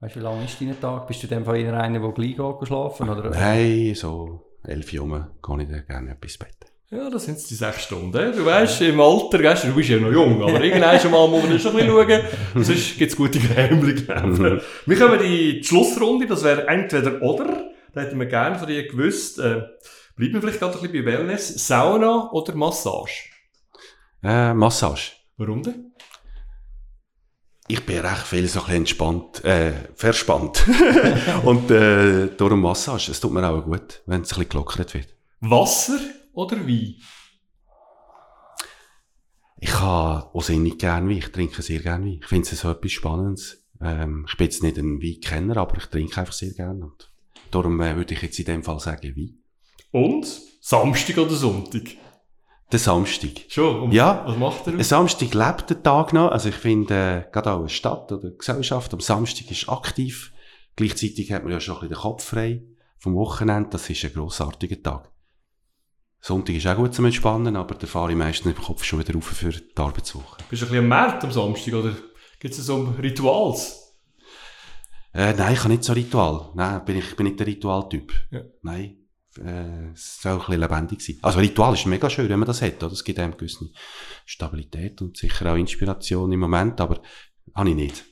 Weißt 0.00 0.16
du, 0.16 0.20
wie 0.20 0.24
lange 0.24 0.44
ist 0.44 0.60
dein 0.60 0.80
Tag? 0.80 1.06
Bist 1.06 1.22
du 1.22 1.26
dem 1.26 1.44
Fall 1.44 1.58
eher 1.58 1.78
einer, 1.78 2.00
der 2.00 2.12
gleich 2.12 2.36
geht 2.36 2.66
schlafen? 2.66 3.08
Oder? 3.08 3.30
Nein, 3.30 3.94
so 3.94 4.56
11 4.64 4.92
Uhr 4.94 5.30
gehe 5.42 5.62
ich 5.62 5.68
dann 5.68 5.86
gerne 5.86 6.10
etwas 6.12 6.32
ins 6.32 6.38
Bett. 6.38 6.56
Ja, 6.90 7.08
das 7.08 7.24
sind 7.24 7.38
die 7.48 7.54
sechs 7.54 7.84
Stunden. 7.84 8.32
Du 8.32 8.44
weißt, 8.44 8.80
im 8.82 9.00
Alter, 9.00 9.42
weißt, 9.42 9.64
du 9.64 9.74
bist 9.74 9.90
ja 9.90 9.98
noch 9.98 10.10
jung, 10.10 10.42
aber 10.42 10.60
irgendwann 10.60 10.98
schon 10.98 11.12
mal 11.12 11.28
muss 11.28 11.44
man 11.44 11.58
schon 11.58 11.76
ein 11.76 11.86
bisschen 11.86 12.24
schauen. 12.54 12.64
Sonst 12.64 12.98
gibt 12.98 13.12
es 13.12 13.16
gute 13.16 13.38
Grämli. 13.38 14.08
wir 14.86 14.98
kommen 14.98 15.20
in 15.20 15.30
die 15.30 15.62
Schlussrunde, 15.62 16.26
das 16.26 16.42
wäre 16.42 16.66
entweder 16.66 17.22
oder. 17.22 17.69
Da 17.92 18.02
hätten 18.02 18.18
wir 18.18 18.26
gerne 18.26 18.58
von 18.58 18.68
dir 18.68 18.86
gewusst, 18.86 19.38
äh, 19.38 19.62
bleiben 20.16 20.34
wir 20.34 20.40
vielleicht 20.40 20.60
gerade 20.60 20.74
ein 20.74 20.80
bisschen 20.80 21.04
bei 21.04 21.12
Wellness, 21.12 21.66
Sauna 21.66 22.30
oder 22.30 22.54
Massage? 22.54 23.30
Äh, 24.22 24.54
Massage. 24.54 25.12
Warum 25.36 25.62
denn? 25.62 25.92
Ich 27.66 27.86
bin 27.86 27.98
recht 27.98 28.26
viel 28.26 28.46
so 28.48 28.60
ein 28.60 28.64
bisschen 28.64 28.76
entspannt, 28.76 29.44
äh, 29.44 29.72
verspannt. 29.94 30.66
und 31.44 31.70
äh, 31.70 32.34
darum 32.36 32.62
Massage. 32.62 33.10
Es 33.12 33.20
tut 33.20 33.32
mir 33.32 33.48
auch 33.48 33.64
gut, 33.64 34.02
wenn 34.06 34.22
es 34.22 34.32
ein 34.32 34.38
bisschen 34.40 34.48
gelockert 34.48 34.94
wird. 34.94 35.08
Wasser 35.40 35.98
oder 36.32 36.56
Wein? 36.66 36.96
Ich 39.60 39.74
habe 39.78 40.34
auch 40.34 40.48
nicht 40.48 40.78
gerne 40.78 41.08
Wein. 41.08 41.18
Ich 41.18 41.32
trinke 41.32 41.62
sehr 41.62 41.80
gerne 41.80 42.06
Wein. 42.06 42.18
Ich 42.22 42.26
finde 42.26 42.48
es 42.50 42.60
so 42.60 42.70
etwas 42.70 42.92
Spannendes. 42.92 43.64
Ähm, 43.80 44.26
ich 44.28 44.36
bin 44.36 44.46
jetzt 44.46 44.62
nicht 44.62 44.76
ein 44.76 45.00
Weinkenner, 45.00 45.56
aber 45.56 45.76
ich 45.76 45.86
trinke 45.86 46.20
einfach 46.20 46.32
sehr 46.32 46.52
gerne. 46.52 46.84
Und 46.84 47.09
darum 47.50 47.80
äh, 47.80 47.96
würde 47.96 48.14
ich 48.14 48.22
jetzt 48.22 48.38
in 48.38 48.44
dem 48.44 48.62
Fall 48.62 48.80
sagen 48.80 49.14
Wein. 49.16 49.38
Und 49.92 50.26
Samstag 50.60 51.18
oder 51.18 51.34
Sonntag? 51.34 51.82
Der 52.70 52.78
Samstag. 52.78 53.30
Schon? 53.48 53.80
Und 53.82 53.92
Ja. 53.92 54.22
Was 54.26 54.36
macht 54.36 54.66
er? 54.66 54.74
Ein 54.74 54.84
Samstag 54.84 55.34
lebt 55.34 55.70
der 55.70 55.82
Tag 55.82 56.12
noch. 56.12 56.30
Also 56.30 56.50
ich 56.50 56.54
finde, 56.54 56.94
äh, 57.26 57.32
gerade 57.32 57.52
auch 57.52 57.60
eine 57.60 57.68
Stadt 57.68 58.12
oder 58.12 58.28
eine 58.28 58.36
Gesellschaft 58.36 58.92
am 58.94 59.00
Samstag 59.00 59.50
ist 59.50 59.68
aktiv. 59.68 60.32
Gleichzeitig 60.76 61.32
hat 61.32 61.42
man 61.42 61.52
ja 61.52 61.60
schon 61.60 61.74
ein 61.76 61.80
bisschen 61.80 61.94
den 61.94 62.02
Kopf 62.02 62.24
frei 62.24 62.62
vom 62.98 63.16
Wochenende. 63.16 63.70
Das 63.70 63.90
ist 63.90 64.04
ein 64.04 64.12
grossartiger 64.12 64.80
Tag. 64.80 65.10
Sonntag 66.20 66.54
ist 66.54 66.66
auch 66.66 66.76
gut 66.76 66.94
zum 66.94 67.06
Entspannen, 67.06 67.56
aber 67.56 67.74
da 67.74 67.86
fahre 67.86 68.12
ich 68.12 68.16
meistens 68.16 68.54
im 68.54 68.62
Kopf 68.62 68.84
schon 68.84 68.98
wieder 68.98 69.14
rauf 69.14 69.24
für 69.24 69.50
die 69.50 69.64
Arbeitswoche. 69.76 70.36
Bist 70.50 70.62
du 70.62 70.66
ein 70.66 70.70
bisschen 70.70 70.84
am 70.84 70.88
Markt 70.88 71.24
am 71.24 71.32
Samstag 71.32 71.74
oder 71.74 71.96
gibt 72.38 72.54
es 72.54 72.64
so 72.64 72.94
Rituals? 73.02 73.79
Äh, 75.12 75.34
nein, 75.34 75.54
ich 75.54 75.60
habe 75.60 75.70
nicht 75.70 75.84
so 75.84 75.92
Ritual. 75.92 76.50
Nein, 76.54 76.84
bin 76.84 76.98
ich 76.98 77.16
bin 77.16 77.26
nicht 77.26 77.40
der 77.40 77.46
Ritualtyp. 77.46 78.12
Ja. 78.30 78.42
Nein, 78.62 78.96
äh, 79.38 79.90
es 79.92 80.20
soll 80.20 80.32
ein 80.32 80.38
bisschen 80.38 80.60
lebendig 80.60 81.00
sein. 81.00 81.18
Also 81.22 81.40
Ritual 81.40 81.74
ist 81.74 81.86
mega 81.86 82.08
schön, 82.08 82.28
wenn 82.28 82.38
man 82.38 82.46
das 82.46 82.62
hat. 82.62 82.82
Oder? 82.82 82.92
Es 82.92 83.02
gibt 83.02 83.18
einem 83.18 83.36
gewisse 83.36 83.70
Stabilität 84.24 85.02
und 85.02 85.16
sicher 85.16 85.52
auch 85.52 85.56
Inspiration 85.56 86.30
im 86.30 86.40
Moment, 86.40 86.80
aber 86.80 87.00
habe 87.54 87.70
ich 87.70 87.74
nicht. 87.74 88.04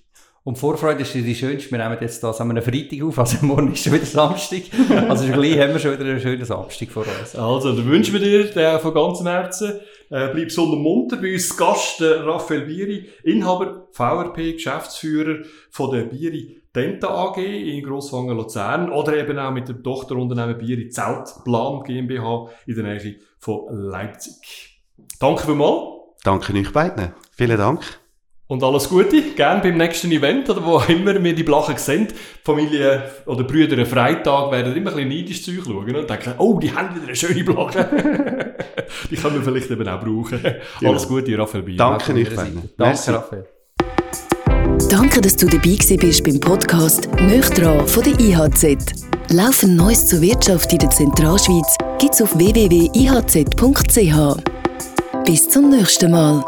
Und 0.42 0.57
Vorfreude 0.57 1.03
ist 1.03 1.12
die 1.12 1.34
schönste. 1.34 1.70
Wir 1.70 1.78
nehmen 1.78 1.99
jetzt 2.01 2.24
das 2.24 2.40
an 2.40 2.51
einem 2.51 2.62
Freitag 2.62 3.03
auf, 3.03 3.18
also 3.18 3.44
morgen 3.44 3.72
ist 3.72 3.84
schon 3.84 3.92
wieder 3.92 4.07
Samstag. 4.07 4.62
Also 5.09 5.26
gleich 5.26 5.59
haben 5.59 5.74
wir 5.74 5.78
schon 5.78 5.92
wieder 5.92 6.07
einen 6.07 6.20
schönen 6.20 6.44
Samstag 6.44 6.90
vor 6.90 7.05
uns. 7.05 7.36
Also, 7.36 7.76
dann 7.76 7.86
wünschen 7.86 8.14
wir 8.14 8.20
dir 8.20 8.44
den 8.44 8.80
von 8.80 8.94
ganzem 8.94 9.26
Herzen. 9.26 9.72
Äh, 10.11 10.28
bleib 10.32 10.44
gesund 10.44 10.72
und 10.72 10.82
munter. 10.82 11.18
Bei 11.18 11.34
uns 11.34 11.55
Gast 11.55 12.01
der 12.01 12.24
Raphael 12.24 12.62
Bieri, 12.62 13.11
Inhaber, 13.24 13.88
VRP, 13.92 14.55
Geschäftsführer 14.55 15.44
von 15.70 15.90
der 15.90 16.05
Bieri 16.05 16.57
Denta 16.75 17.09
AG 17.09 17.39
in 17.39 17.83
Grosswangen 17.85 18.37
Luzern 18.37 18.91
oder 18.91 19.16
eben 19.16 19.39
auch 19.39 19.51
mit 19.51 19.69
dem 19.69 19.83
Tochterunternehmen 19.83 20.59
Bieri 20.59 20.89
Zeltplan 20.89 21.83
GmbH 21.83 22.49
in 22.66 22.75
der 22.75 22.85
Nähe 22.85 23.16
von 23.39 23.66
Leipzig. 23.71 24.83
Danke 25.19 25.45
vielmals 25.45 25.99
Danke 26.25 26.53
euch 26.53 26.73
beiden. 26.73 27.12
Vielen 27.33 27.57
Dank. 27.57 27.81
und 28.49 28.62
alles 28.64 28.89
Gute. 28.89 29.23
Gerne 29.37 29.61
beim 29.61 29.77
nächsten 29.77 30.11
Event 30.11 30.49
oder 30.51 30.64
wo 30.64 30.77
auch 30.77 30.89
immer 30.89 31.23
wir 31.23 31.35
die 31.35 31.43
Blachen 31.43 31.77
sehen. 31.77 32.09
Die 32.09 32.14
Familie 32.43 33.11
oder 33.27 33.45
Brüder 33.45 33.79
am 33.79 33.87
Freitag 33.87 34.51
werden 34.51 34.75
immer 34.75 34.91
ein 34.91 34.97
bisschen 34.97 35.09
neidisch 35.09 35.45
zu 35.45 35.51
euch 35.53 35.64
schauen 35.64 35.97
und 35.97 36.11
denken, 36.11 36.35
oh, 36.39 36.59
die 36.59 36.75
haben 36.75 36.95
wieder 36.95 37.07
eine 37.07 37.14
schöne 37.14 37.45
Blache. 37.45 38.55
die 39.11 39.16
können 39.16 39.37
wir 39.37 39.43
vielleicht 39.43 39.71
eben 39.71 39.89
auch 39.89 40.01
brauchen. 40.01 40.41
Alles 40.83 41.07
Gute, 41.07 41.39
Raphael 41.39 41.62
Bier. 41.62 41.77
Danke 41.77 42.14
euch 42.14 42.35
beiden. 42.35 42.71
Danke, 42.77 43.14
Raphael. 43.14 43.57
Danke, 44.89 45.20
dass 45.20 45.36
du 45.36 45.47
dabei 45.47 45.76
bist 45.99 46.24
beim 46.24 46.41
Podcast 46.41 47.09
«Nöchtran» 47.20 47.86
von 47.86 48.03
der 48.03 48.18
IHZ. 48.18 48.95
Laufend 49.28 49.76
Neues 49.76 50.07
zur 50.07 50.22
Wirtschaft 50.22 50.72
in 50.72 50.78
der 50.78 50.89
Zentralschweiz 50.89 51.76
gibt's 51.99 52.22
auf 52.22 52.36
www.ihz.ch. 52.39 53.45
Bis 55.24 55.49
zum 55.49 55.68
nächsten 55.68 56.11
Mal. 56.11 56.43